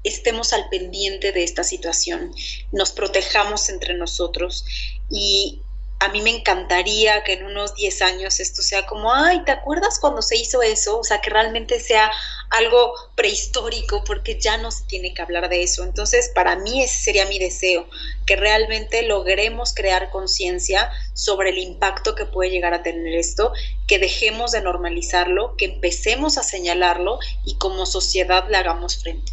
estemos 0.04 0.52
al 0.52 0.68
pendiente 0.68 1.32
de 1.32 1.42
esta 1.42 1.64
situación, 1.64 2.32
nos 2.70 2.92
protejamos 2.92 3.68
entre 3.68 3.94
nosotros 3.94 4.64
y 5.10 5.62
a 5.98 6.08
mí 6.08 6.20
me 6.20 6.30
encantaría 6.30 7.24
que 7.24 7.34
en 7.34 7.46
unos 7.46 7.74
10 7.74 8.02
años 8.02 8.38
esto 8.38 8.62
sea 8.62 8.86
como, 8.86 9.14
ay, 9.14 9.42
¿te 9.44 9.52
acuerdas 9.52 9.98
cuando 9.98 10.20
se 10.20 10.36
hizo 10.36 10.62
eso? 10.62 10.98
O 10.98 11.04
sea, 11.04 11.20
que 11.20 11.30
realmente 11.30 11.80
sea 11.80 12.10
algo 12.50 12.92
prehistórico 13.14 14.04
porque 14.04 14.38
ya 14.38 14.58
no 14.58 14.70
se 14.70 14.84
tiene 14.84 15.14
que 15.14 15.22
hablar 15.22 15.48
de 15.48 15.62
eso. 15.62 15.84
Entonces, 15.84 16.30
para 16.34 16.56
mí 16.56 16.82
ese 16.82 16.98
sería 16.98 17.24
mi 17.26 17.38
deseo, 17.38 17.88
que 18.26 18.36
realmente 18.36 19.02
logremos 19.02 19.72
crear 19.72 20.10
conciencia 20.10 20.90
sobre 21.14 21.50
el 21.50 21.58
impacto 21.58 22.14
que 22.14 22.26
puede 22.26 22.50
llegar 22.50 22.74
a 22.74 22.82
tener 22.82 23.14
esto, 23.14 23.52
que 23.86 23.98
dejemos 23.98 24.52
de 24.52 24.60
normalizarlo, 24.60 25.56
que 25.56 25.64
empecemos 25.64 26.36
a 26.36 26.42
señalarlo 26.42 27.18
y 27.44 27.56
como 27.56 27.86
sociedad 27.86 28.46
le 28.48 28.58
hagamos 28.58 28.98
frente. 28.98 29.32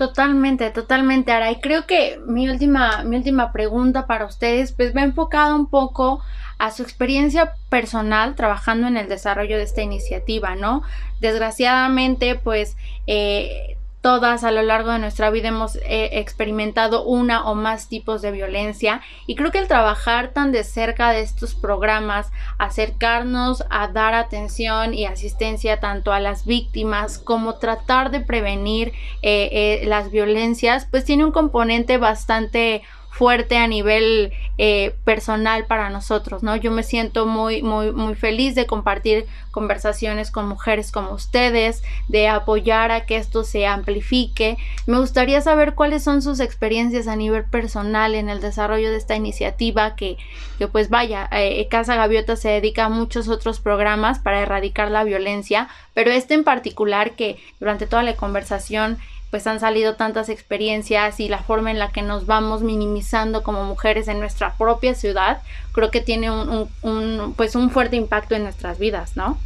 Totalmente, 0.00 0.70
totalmente, 0.70 1.30
Ara. 1.30 1.50
Y 1.50 1.56
creo 1.56 1.86
que 1.86 2.18
mi 2.26 2.48
última, 2.48 3.04
mi 3.04 3.16
última 3.16 3.52
pregunta 3.52 4.06
para 4.06 4.24
ustedes, 4.24 4.72
pues 4.72 4.96
va 4.96 5.02
enfocada 5.02 5.54
un 5.54 5.66
poco 5.68 6.22
a 6.56 6.70
su 6.70 6.82
experiencia 6.82 7.52
personal 7.68 8.34
trabajando 8.34 8.86
en 8.86 8.96
el 8.96 9.10
desarrollo 9.10 9.58
de 9.58 9.64
esta 9.64 9.82
iniciativa, 9.82 10.54
¿no? 10.54 10.80
Desgraciadamente, 11.20 12.34
pues 12.34 12.78
eh, 13.06 13.76
Todas 14.00 14.44
a 14.44 14.50
lo 14.50 14.62
largo 14.62 14.92
de 14.92 14.98
nuestra 14.98 15.28
vida 15.28 15.48
hemos 15.48 15.76
eh, 15.76 16.18
experimentado 16.20 17.04
una 17.04 17.44
o 17.44 17.54
más 17.54 17.88
tipos 17.88 18.22
de 18.22 18.30
violencia. 18.30 19.02
Y 19.26 19.34
creo 19.34 19.50
que 19.50 19.58
el 19.58 19.68
trabajar 19.68 20.28
tan 20.32 20.52
de 20.52 20.64
cerca 20.64 21.10
de 21.10 21.20
estos 21.20 21.54
programas, 21.54 22.32
acercarnos 22.56 23.62
a 23.68 23.88
dar 23.88 24.14
atención 24.14 24.94
y 24.94 25.04
asistencia 25.04 25.80
tanto 25.80 26.12
a 26.12 26.20
las 26.20 26.46
víctimas 26.46 27.18
como 27.18 27.58
tratar 27.58 28.10
de 28.10 28.20
prevenir 28.20 28.94
eh, 29.20 29.50
eh, 29.52 29.86
las 29.86 30.10
violencias, 30.10 30.86
pues 30.90 31.04
tiene 31.04 31.26
un 31.26 31.32
componente 31.32 31.98
bastante 31.98 32.82
fuerte 33.10 33.56
a 33.56 33.66
nivel 33.66 34.32
eh, 34.56 34.94
personal 35.04 35.66
para 35.66 35.90
nosotros, 35.90 36.42
¿no? 36.42 36.56
Yo 36.56 36.70
me 36.70 36.82
siento 36.82 37.26
muy, 37.26 37.62
muy, 37.62 37.92
muy 37.92 38.14
feliz 38.14 38.54
de 38.54 38.66
compartir 38.66 39.26
conversaciones 39.50 40.30
con 40.30 40.48
mujeres 40.48 40.92
como 40.92 41.12
ustedes, 41.12 41.82
de 42.08 42.28
apoyar 42.28 42.92
a 42.92 43.06
que 43.06 43.16
esto 43.16 43.42
se 43.42 43.66
amplifique. 43.66 44.56
Me 44.86 44.98
gustaría 44.98 45.40
saber 45.40 45.74
cuáles 45.74 46.04
son 46.04 46.22
sus 46.22 46.40
experiencias 46.40 47.08
a 47.08 47.16
nivel 47.16 47.44
personal 47.44 48.14
en 48.14 48.28
el 48.28 48.40
desarrollo 48.40 48.90
de 48.90 48.96
esta 48.96 49.16
iniciativa 49.16 49.96
que, 49.96 50.16
que 50.58 50.68
pues 50.68 50.88
vaya, 50.88 51.28
eh, 51.32 51.66
Casa 51.68 51.96
Gaviota 51.96 52.36
se 52.36 52.50
dedica 52.50 52.84
a 52.84 52.88
muchos 52.88 53.28
otros 53.28 53.60
programas 53.60 54.18
para 54.18 54.40
erradicar 54.40 54.90
la 54.90 55.04
violencia, 55.04 55.68
pero 55.94 56.10
este 56.10 56.34
en 56.34 56.44
particular 56.44 57.12
que 57.12 57.38
durante 57.58 57.86
toda 57.86 58.02
la 58.02 58.14
conversación 58.14 58.98
pues 59.30 59.46
han 59.46 59.60
salido 59.60 59.94
tantas 59.94 60.28
experiencias 60.28 61.20
y 61.20 61.28
la 61.28 61.42
forma 61.42 61.70
en 61.70 61.78
la 61.78 61.92
que 61.92 62.02
nos 62.02 62.26
vamos 62.26 62.62
minimizando 62.62 63.42
como 63.42 63.64
mujeres 63.64 64.08
en 64.08 64.18
nuestra 64.18 64.56
propia 64.56 64.94
ciudad, 64.94 65.42
creo 65.72 65.90
que 65.90 66.00
tiene 66.00 66.30
un, 66.30 67.34
pues 67.36 67.54
un 67.54 67.70
fuerte 67.70 67.96
impacto 67.96 68.34
en 68.34 68.42
nuestras 68.42 68.78
vidas, 68.78 69.16
¿no? 69.16 69.38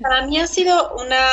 Para 0.00 0.26
mí 0.26 0.38
ha 0.38 0.46
sido 0.46 0.94
una, 0.96 1.26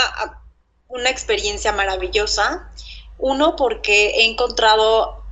una 0.88 1.10
experiencia 1.10 1.72
maravillosa. 1.74 2.70
Uno, 3.18 3.56
porque 3.56 4.10
he 4.10 4.26
encontrado 4.26 5.24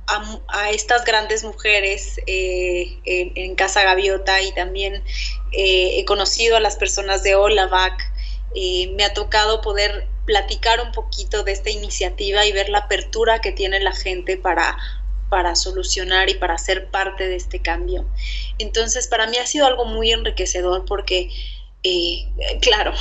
a, 0.48 0.70
estas 0.70 1.04
grandes 1.04 1.44
mujeres 1.44 2.20
eh, 2.26 2.98
en, 3.04 3.54
Casa 3.54 3.82
Gaviota 3.82 4.40
y 4.42 4.52
también 4.52 5.02
eh, 5.52 5.98
he 5.98 6.04
conocido 6.04 6.56
a 6.56 6.60
las 6.60 6.76
personas 6.76 7.22
de 7.22 7.34
Olavac. 7.34 7.94
Eh, 8.54 8.92
me 8.96 9.04
ha 9.04 9.12
tocado 9.12 9.60
poder 9.60 10.06
platicar 10.24 10.80
un 10.80 10.92
poquito 10.92 11.42
de 11.42 11.52
esta 11.52 11.70
iniciativa 11.70 12.44
y 12.46 12.52
ver 12.52 12.68
la 12.68 12.78
apertura 12.78 13.40
que 13.40 13.52
tiene 13.52 13.80
la 13.80 13.92
gente 13.92 14.36
para, 14.36 14.76
para 15.28 15.54
solucionar 15.54 16.30
y 16.30 16.34
para 16.34 16.58
ser 16.58 16.90
parte 16.90 17.28
de 17.28 17.36
este 17.36 17.60
cambio. 17.60 18.06
Entonces, 18.58 19.08
para 19.08 19.26
mí 19.26 19.36
ha 19.36 19.46
sido 19.46 19.66
algo 19.66 19.84
muy 19.84 20.12
enriquecedor 20.12 20.84
porque, 20.86 21.28
eh, 21.82 22.26
claro, 22.60 22.94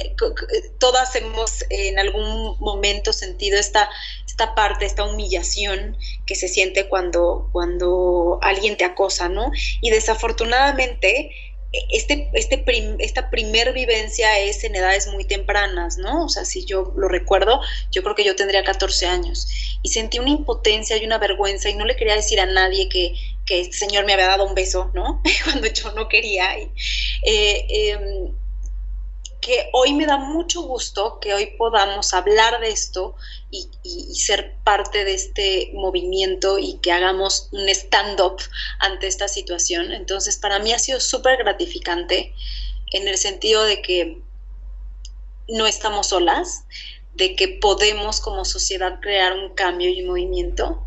todas 0.78 1.14
hemos 1.16 1.64
en 1.70 1.98
algún 1.98 2.56
momento 2.58 3.12
sentido 3.12 3.58
esta, 3.58 3.90
esta 4.26 4.54
parte, 4.54 4.86
esta 4.86 5.04
humillación 5.04 5.96
que 6.24 6.34
se 6.36 6.48
siente 6.48 6.88
cuando, 6.88 7.50
cuando 7.52 8.38
alguien 8.42 8.76
te 8.76 8.84
acosa, 8.84 9.28
¿no? 9.28 9.50
Y 9.80 9.90
desafortunadamente, 9.90 11.30
este, 11.72 12.30
este 12.34 12.62
esta 12.98 13.30
primer 13.30 13.72
vivencia 13.72 14.38
es 14.38 14.62
en 14.64 14.76
edades 14.76 15.06
muy 15.06 15.24
tempranas, 15.24 15.96
¿no? 15.96 16.24
O 16.24 16.28
sea, 16.28 16.44
si 16.44 16.64
yo 16.64 16.92
lo 16.96 17.08
recuerdo, 17.08 17.60
yo 17.90 18.02
creo 18.02 18.14
que 18.14 18.24
yo 18.24 18.36
tendría 18.36 18.62
14 18.62 19.06
años 19.06 19.48
y 19.82 19.88
sentí 19.88 20.18
una 20.18 20.30
impotencia 20.30 20.96
y 20.96 21.06
una 21.06 21.18
vergüenza 21.18 21.70
y 21.70 21.74
no 21.74 21.86
le 21.86 21.96
quería 21.96 22.14
decir 22.14 22.40
a 22.40 22.46
nadie 22.46 22.88
que, 22.88 23.14
que 23.46 23.60
este 23.60 23.76
señor 23.76 24.04
me 24.04 24.12
había 24.12 24.26
dado 24.26 24.46
un 24.46 24.54
beso, 24.54 24.90
¿no? 24.92 25.22
Cuando 25.44 25.66
yo 25.66 25.92
no 25.92 26.08
quería. 26.08 26.56
Eh, 27.22 27.66
em, 27.68 28.34
que 29.42 29.68
hoy 29.72 29.92
me 29.92 30.06
da 30.06 30.18
mucho 30.18 30.62
gusto 30.62 31.18
que 31.20 31.34
hoy 31.34 31.46
podamos 31.58 32.14
hablar 32.14 32.60
de 32.60 32.70
esto 32.70 33.16
y, 33.50 33.68
ser 34.14 34.54
parte 34.62 35.04
de 35.04 35.14
este 35.14 35.70
movimiento 35.74 36.58
y 36.58 36.78
que 36.78 36.92
hagamos 36.92 37.48
un 37.50 37.68
stand-up 37.68 38.40
ante 38.78 39.08
esta 39.08 39.26
situación. 39.26 39.92
Entonces, 39.92 40.38
para 40.38 40.60
mí 40.60 40.72
ha 40.72 40.78
sido 40.78 41.00
súper 41.00 41.38
gratificante 41.38 42.32
en 42.92 43.08
el 43.08 43.18
sentido 43.18 43.64
de 43.64 43.82
que 43.82 44.22
no 45.48 45.66
estamos 45.66 46.08
solas, 46.08 46.62
de 47.14 47.34
que 47.34 47.48
podemos 47.48 48.20
como 48.20 48.44
sociedad 48.44 49.00
crear 49.00 49.32
un 49.32 49.54
cambio 49.54 49.90
y 49.90 50.02
un 50.02 50.08
movimiento. 50.08 50.86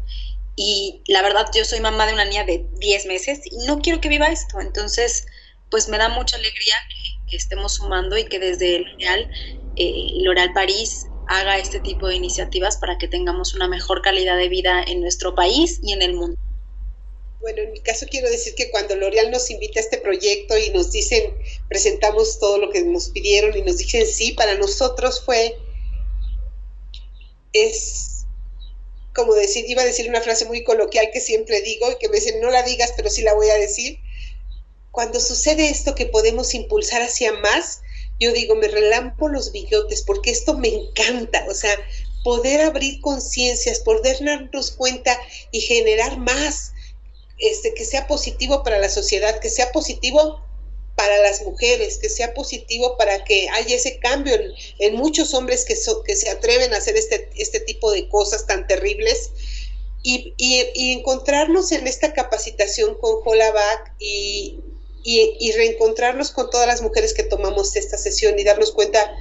Y 0.55 1.01
la 1.07 1.21
verdad, 1.21 1.49
yo 1.53 1.65
soy 1.65 1.81
mamá 1.81 2.07
de 2.07 2.13
una 2.13 2.23
niña 2.23 2.45
de 2.45 2.65
10 2.77 3.05
meses 3.07 3.41
y 3.43 3.65
no 3.67 3.81
quiero 3.81 3.99
que 3.99 4.07
viva 4.07 4.27
esto. 4.27 4.61
Entonces, 4.61 5.27
pues 5.69 5.89
me 5.89 5.97
da 5.97 6.07
mucha 6.07 6.37
alegría 6.37 6.75
que 6.89 7.04
que 7.27 7.37
estemos 7.37 7.75
sumando 7.75 8.17
y 8.17 8.25
que 8.25 8.39
desde 8.39 8.79
L'Oréal, 8.79 9.29
eh, 9.75 10.07
L'Oréal 10.21 10.53
París 10.53 11.07
haga 11.27 11.57
este 11.57 11.79
tipo 11.79 12.07
de 12.07 12.15
iniciativas 12.15 12.77
para 12.77 12.97
que 12.97 13.07
tengamos 13.07 13.55
una 13.55 13.67
mejor 13.67 14.01
calidad 14.01 14.37
de 14.37 14.49
vida 14.49 14.83
en 14.87 15.01
nuestro 15.01 15.35
país 15.35 15.79
y 15.83 15.93
en 15.93 16.01
el 16.01 16.13
mundo. 16.13 16.37
Bueno, 17.41 17.61
en 17.61 17.73
mi 17.73 17.79
caso 17.79 18.07
quiero 18.09 18.29
decir 18.29 18.55
que 18.55 18.71
cuando 18.71 18.95
L'Oréal 18.95 19.29
nos 19.29 19.51
invita 19.51 19.79
a 19.79 19.83
este 19.83 19.97
proyecto 19.97 20.57
y 20.57 20.69
nos 20.71 20.91
dicen, 20.91 21.35
presentamos 21.67 22.39
todo 22.39 22.57
lo 22.57 22.71
que 22.71 22.83
nos 22.83 23.09
pidieron 23.09 23.55
y 23.55 23.61
nos 23.61 23.77
dicen 23.77 24.05
sí, 24.07 24.31
para 24.31 24.55
nosotros 24.55 25.23
fue, 25.23 25.57
es 27.53 28.25
como 29.13 29.33
decir, 29.33 29.65
iba 29.67 29.81
a 29.81 29.85
decir 29.85 30.09
una 30.09 30.21
frase 30.21 30.45
muy 30.45 30.63
coloquial 30.63 31.09
que 31.13 31.21
siempre 31.21 31.61
digo 31.61 31.89
y 31.91 31.97
que 31.97 32.09
me 32.09 32.17
dicen, 32.17 32.41
no 32.41 32.49
la 32.49 32.63
digas, 32.63 32.93
pero 32.97 33.09
sí 33.09 33.21
la 33.21 33.33
voy 33.33 33.49
a 33.49 33.55
decir, 33.55 33.99
cuando 34.95 35.19
sucede 35.19 35.69
esto 35.69 35.93
que 35.93 36.07
podemos 36.07 36.55
impulsar 36.55 37.01
hacia 37.03 37.33
más, 37.33 37.81
yo 38.19 38.31
digo, 38.31 38.55
me 38.55 38.69
relampo 38.69 39.27
los 39.27 39.51
billotes 39.51 40.01
porque 40.01 40.31
esto 40.31 40.57
me 40.57 40.69
encanta, 40.69 41.45
o 41.49 41.53
sea, 41.53 41.75
poder 42.23 42.61
abrir 42.61 43.01
conciencias, 43.01 43.81
poder 43.81 44.23
darnos 44.23 44.71
cuenta 44.71 45.19
y 45.51 45.61
generar 45.61 46.17
más, 46.17 46.71
este, 47.37 47.73
que 47.73 47.85
sea 47.85 48.07
positivo 48.07 48.63
para 48.63 48.79
la 48.79 48.89
sociedad, 48.89 49.39
que 49.39 49.49
sea 49.49 49.71
positivo 49.71 50.41
para 50.95 51.17
las 51.17 51.43
mujeres, 51.43 51.97
que 51.97 52.09
sea 52.09 52.33
positivo 52.33 52.97
para 52.97 53.25
que 53.25 53.49
haya 53.49 53.75
ese 53.75 53.99
cambio 53.99 54.33
en, 54.79 54.95
muchos 54.95 55.33
hombres 55.33 55.65
que, 55.65 55.75
se 55.75 56.29
atreven 56.29 56.73
a 56.73 56.77
hacer 56.77 56.95
este, 56.95 57.29
este 57.35 57.59
tipo 57.59 57.91
de 57.91 58.07
cosas 58.07 58.47
tan 58.47 58.65
terribles. 58.65 59.31
Y, 60.07 60.35
encontrarnos 60.93 61.71
en 61.71 61.87
esta 61.87 62.13
capacitación 62.13 62.95
con 62.95 63.15
Holaback 63.25 63.95
y, 63.99 64.59
y, 65.05 65.51
reencontrarnos 65.51 66.31
con 66.31 66.49
todas 66.49 66.67
las 66.67 66.81
mujeres 66.81 67.13
que 67.13 67.23
tomamos 67.23 67.75
esta 67.75 67.97
sesión 67.97 68.39
y 68.39 68.43
darnos 68.43 68.71
cuenta 68.71 69.15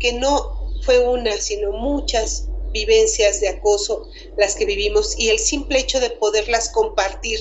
que 0.00 0.12
no 0.12 0.74
fue 0.82 0.98
una, 0.98 1.40
sino 1.40 1.70
muchas 1.72 2.48
vivencias 2.72 3.40
de 3.40 3.48
acoso 3.48 4.08
las 4.36 4.56
que 4.56 4.66
vivimos 4.66 5.16
y 5.16 5.28
el 5.28 5.38
simple 5.38 5.78
hecho 5.78 6.00
de 6.00 6.10
poderlas 6.10 6.70
compartir 6.70 7.40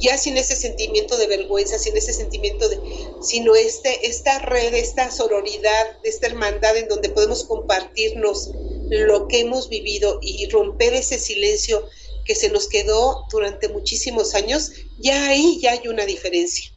ya 0.00 0.18
sin 0.18 0.36
ese 0.36 0.56
sentimiento 0.56 1.16
de 1.16 1.26
vergüenza, 1.26 1.78
sin 1.78 1.96
ese 1.96 2.12
sentimiento 2.12 2.68
de, 2.68 2.78
sino 3.22 3.54
este, 3.56 4.06
esta 4.06 4.38
red, 4.40 4.74
esta 4.74 5.10
sororidad, 5.10 5.86
esta 6.02 6.26
hermandad 6.26 6.76
en 6.76 6.88
donde 6.88 7.08
podemos 7.08 7.44
compartirnos 7.44 8.50
lo 8.90 9.26
que 9.26 9.40
hemos 9.40 9.70
vivido 9.70 10.18
y 10.20 10.46
romper 10.48 10.92
ese 10.92 11.18
silencio 11.18 11.88
que 12.26 12.34
se 12.34 12.50
nos 12.50 12.68
quedó 12.68 13.24
durante 13.30 13.68
muchísimos 13.68 14.34
años, 14.34 14.72
ya 14.98 15.28
ahí 15.28 15.58
ya 15.60 15.72
hay 15.72 15.88
una 15.88 16.04
diferencia, 16.04 16.75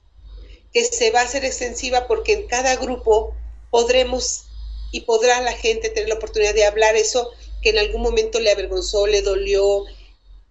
que 0.73 0.83
se 0.85 1.11
va 1.11 1.21
a 1.21 1.23
hacer 1.23 1.45
extensiva 1.45 2.07
porque 2.07 2.33
en 2.33 2.47
cada 2.47 2.75
grupo 2.75 3.35
podremos 3.69 4.45
y 4.91 5.01
podrá 5.01 5.41
la 5.41 5.53
gente 5.53 5.89
tener 5.89 6.09
la 6.09 6.15
oportunidad 6.15 6.53
de 6.53 6.65
hablar 6.65 6.95
eso 6.95 7.31
que 7.61 7.69
en 7.69 7.79
algún 7.79 8.01
momento 8.01 8.39
le 8.39 8.51
avergonzó, 8.51 9.07
le 9.07 9.21
dolió 9.21 9.85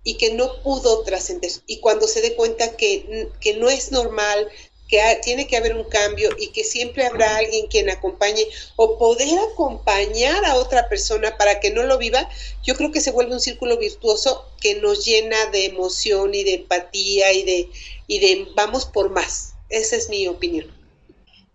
y 0.04 0.14
que 0.14 0.32
no 0.32 0.62
pudo 0.62 1.02
trascender. 1.02 1.50
Y 1.66 1.80
cuando 1.80 2.06
se 2.06 2.20
dé 2.20 2.34
cuenta 2.34 2.76
que, 2.76 3.28
que 3.40 3.54
no 3.54 3.68
es 3.68 3.90
normal, 3.90 4.48
que 4.88 5.00
tiene 5.22 5.46
que 5.46 5.56
haber 5.56 5.76
un 5.76 5.84
cambio 5.84 6.30
y 6.38 6.48
que 6.48 6.64
siempre 6.64 7.06
habrá 7.06 7.36
alguien 7.36 7.66
quien 7.66 7.90
acompañe 7.90 8.46
o 8.76 8.98
poder 8.98 9.38
acompañar 9.52 10.44
a 10.46 10.56
otra 10.56 10.88
persona 10.88 11.36
para 11.36 11.60
que 11.60 11.70
no 11.70 11.82
lo 11.82 11.98
viva, 11.98 12.28
yo 12.64 12.74
creo 12.74 12.90
que 12.90 13.02
se 13.02 13.10
vuelve 13.10 13.34
un 13.34 13.40
círculo 13.40 13.76
virtuoso 13.76 14.48
que 14.60 14.76
nos 14.76 15.04
llena 15.04 15.46
de 15.46 15.66
emoción 15.66 16.34
y 16.34 16.42
de 16.42 16.54
empatía 16.54 17.32
y 17.32 17.42
de, 17.42 17.70
y 18.06 18.18
de 18.18 18.48
vamos 18.54 18.86
por 18.86 19.10
más. 19.10 19.54
Esa 19.68 19.96
es 19.96 20.08
mi 20.08 20.26
opinión. 20.28 20.66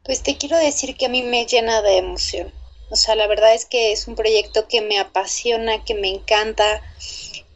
Pues 0.04 0.22
te 0.22 0.38
quiero 0.38 0.58
decir 0.58 0.96
que 0.98 1.06
a 1.06 1.10
mí 1.10 1.24
me 1.24 1.46
llena 1.46 1.82
de 1.82 1.98
emoción. 1.98 2.54
O 2.90 2.96
sea, 2.96 3.16
la 3.16 3.26
verdad 3.26 3.54
es 3.56 3.66
que 3.66 3.92
es 3.92 4.08
un 4.08 4.16
proyecto 4.16 4.68
que 4.68 4.82
me 4.82 5.00
apasiona, 5.00 5.84
que 5.84 5.96
me 5.96 6.10
encanta 6.10 6.82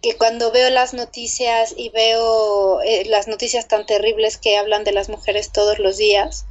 que 0.02 0.16
cuando 0.16 0.52
veo 0.52 0.70
las 0.70 0.94
noticias 0.94 1.74
y 1.76 1.90
veo 1.90 2.82
eh, 2.82 3.06
las 3.06 3.28
noticias 3.28 3.68
tan 3.68 3.86
terribles 3.86 4.38
que 4.38 4.58
hablan 4.58 4.84
de 4.84 4.92
las 4.92 5.10
mujeres 5.10 5.52
todos 5.52 5.80
los 5.80 5.98
días 5.98 6.46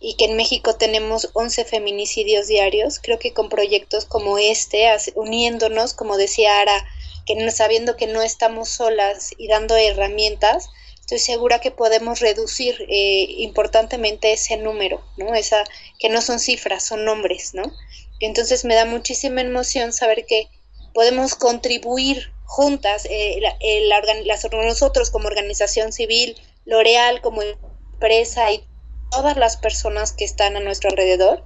y 0.00 0.14
que 0.14 0.24
en 0.24 0.36
México 0.36 0.74
tenemos 0.74 1.30
11 1.34 1.64
feminicidios 1.64 2.48
diarios, 2.48 2.98
creo 3.00 3.18
que 3.18 3.32
con 3.32 3.48
proyectos 3.48 4.04
como 4.04 4.38
este, 4.38 4.88
uniéndonos, 5.14 5.94
como 5.94 6.16
decía 6.16 6.60
Ara, 6.60 6.84
que 7.26 7.50
sabiendo 7.52 7.96
que 7.96 8.08
no 8.08 8.22
estamos 8.22 8.68
solas 8.68 9.30
y 9.38 9.46
dando 9.46 9.76
herramientas, 9.76 10.70
estoy 11.14 11.34
segura 11.34 11.60
que 11.60 11.70
podemos 11.70 12.20
reducir 12.20 12.74
eh, 12.88 13.26
importantemente 13.38 14.32
ese 14.32 14.56
número, 14.56 15.04
¿no? 15.18 15.34
Esa, 15.34 15.62
que 15.98 16.08
no 16.08 16.22
son 16.22 16.38
cifras, 16.38 16.86
son 16.86 17.04
nombres, 17.04 17.52
¿no? 17.52 17.64
Entonces 18.20 18.64
me 18.64 18.74
da 18.74 18.86
muchísima 18.86 19.42
emoción 19.42 19.92
saber 19.92 20.24
que 20.24 20.48
podemos 20.94 21.34
contribuir 21.34 22.32
juntas, 22.44 23.06
eh, 23.10 23.40
nosotros 24.52 25.10
como 25.10 25.26
organización 25.26 25.92
civil, 25.92 26.36
L'Oreal 26.64 27.20
como 27.20 27.42
empresa 27.42 28.50
y 28.50 28.64
todas 29.10 29.36
las 29.36 29.58
personas 29.58 30.12
que 30.12 30.24
están 30.24 30.56
a 30.56 30.60
nuestro 30.60 30.88
alrededor, 30.88 31.44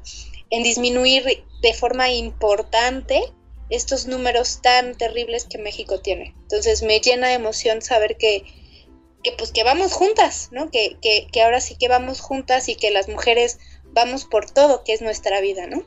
en 0.51 0.63
disminuir 0.63 1.45
de 1.61 1.75
forma 1.75 2.11
importante 2.11 3.21
estos 3.69 4.07
números 4.07 4.61
tan 4.63 4.97
terribles 4.97 5.45
que 5.45 5.59
México 5.59 6.01
tiene. 6.01 6.35
Entonces 6.43 6.83
me 6.83 7.01
llena 7.01 7.29
de 7.29 7.35
emoción 7.35 7.83
saber 7.83 8.17
que, 8.17 8.45
que 9.27 9.37
pues 9.37 9.51
que 9.51 9.65
vamos 9.65 9.93
juntas, 9.93 10.51
¿no? 10.53 10.71
Que, 10.71 10.99
que, 11.03 11.43
ahora 11.43 11.61
sí 11.61 11.77
que 11.77 11.89
vamos 11.89 12.21
juntas 12.21 12.69
y 12.69 12.77
que 12.77 12.93
las 12.93 13.09
mujeres 13.09 13.59
vamos 13.93 14.25
por 14.25 14.49
todo, 14.49 14.85
que 14.85 14.93
es 14.93 15.03
nuestra 15.03 15.41
vida, 15.41 15.67
¿no? 15.67 15.83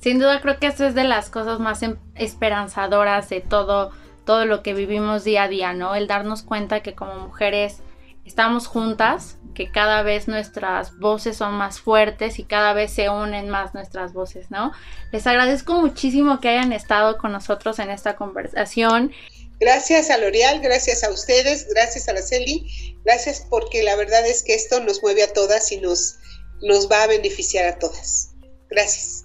Sin 0.00 0.18
duda 0.18 0.40
creo 0.40 0.58
que 0.58 0.68
eso 0.68 0.86
es 0.86 0.94
de 0.94 1.04
las 1.04 1.28
cosas 1.28 1.60
más 1.60 1.82
em, 1.82 1.98
esperanzadoras 2.14 3.28
de 3.28 3.42
todo 3.42 3.92
todo 4.24 4.44
lo 4.44 4.62
que 4.62 4.74
vivimos 4.74 5.22
día 5.22 5.44
a 5.44 5.48
día, 5.48 5.72
¿no? 5.72 5.94
El 5.94 6.08
darnos 6.08 6.42
cuenta 6.42 6.80
que 6.80 6.94
como 6.94 7.14
mujeres 7.14 7.82
estamos 8.24 8.66
juntas, 8.66 9.38
que 9.54 9.70
cada 9.70 10.02
vez 10.02 10.26
nuestras 10.26 10.98
voces 10.98 11.36
son 11.36 11.54
más 11.54 11.80
fuertes 11.80 12.38
y 12.38 12.44
cada 12.44 12.72
vez 12.72 12.92
se 12.92 13.08
unen 13.08 13.50
más 13.50 13.74
nuestras 13.74 14.14
voces, 14.14 14.50
¿no? 14.50 14.72
Les 15.12 15.26
agradezco 15.26 15.74
muchísimo 15.74 16.40
que 16.40 16.48
hayan 16.48 16.72
estado 16.72 17.18
con 17.18 17.32
nosotros 17.32 17.78
en 17.78 17.90
esta 17.90 18.16
conversación. 18.16 19.12
Gracias 19.58 20.10
a 20.10 20.18
L'Oreal, 20.18 20.60
gracias 20.60 21.02
a 21.02 21.10
ustedes, 21.10 21.66
gracias 21.68 22.08
a 22.08 22.12
la 22.12 22.22
Celi, 22.22 22.96
gracias 23.04 23.46
porque 23.48 23.82
la 23.82 23.96
verdad 23.96 24.26
es 24.26 24.42
que 24.42 24.54
esto 24.54 24.80
nos 24.80 25.02
mueve 25.02 25.22
a 25.22 25.32
todas 25.32 25.72
y 25.72 25.78
nos, 25.78 26.16
nos 26.60 26.90
va 26.90 27.04
a 27.04 27.06
beneficiar 27.06 27.66
a 27.66 27.78
todas. 27.78 28.30
Gracias. 28.68 29.24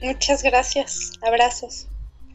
Muchas 0.00 0.42
gracias. 0.42 1.12
Abrazos. 1.22 1.88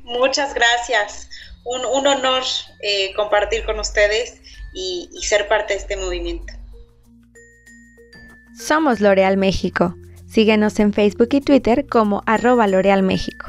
Muchas 0.03 0.53
gracias 0.53 1.27
un, 1.65 2.07
honor 2.07 2.43
eh, 2.81 3.13
compartir 3.15 3.65
con 3.65 3.79
ustedes 3.79 4.35
y, 4.73 5.09
y 5.11 5.23
ser 5.23 5.47
parte 5.47 5.73
de 5.73 5.79
este 5.79 5.97
movimiento. 5.97 6.53
Somos 8.57 9.01
L'Oreal 9.01 9.37
México. 9.37 9.95
Síguenos 10.27 10.79
en 10.79 10.93
Facebook 10.93 11.29
y 11.31 11.41
Twitter 11.41 11.85
como 11.87 12.23
arroba 12.25 12.67
L'Oreal 12.67 13.03
México. 13.03 13.47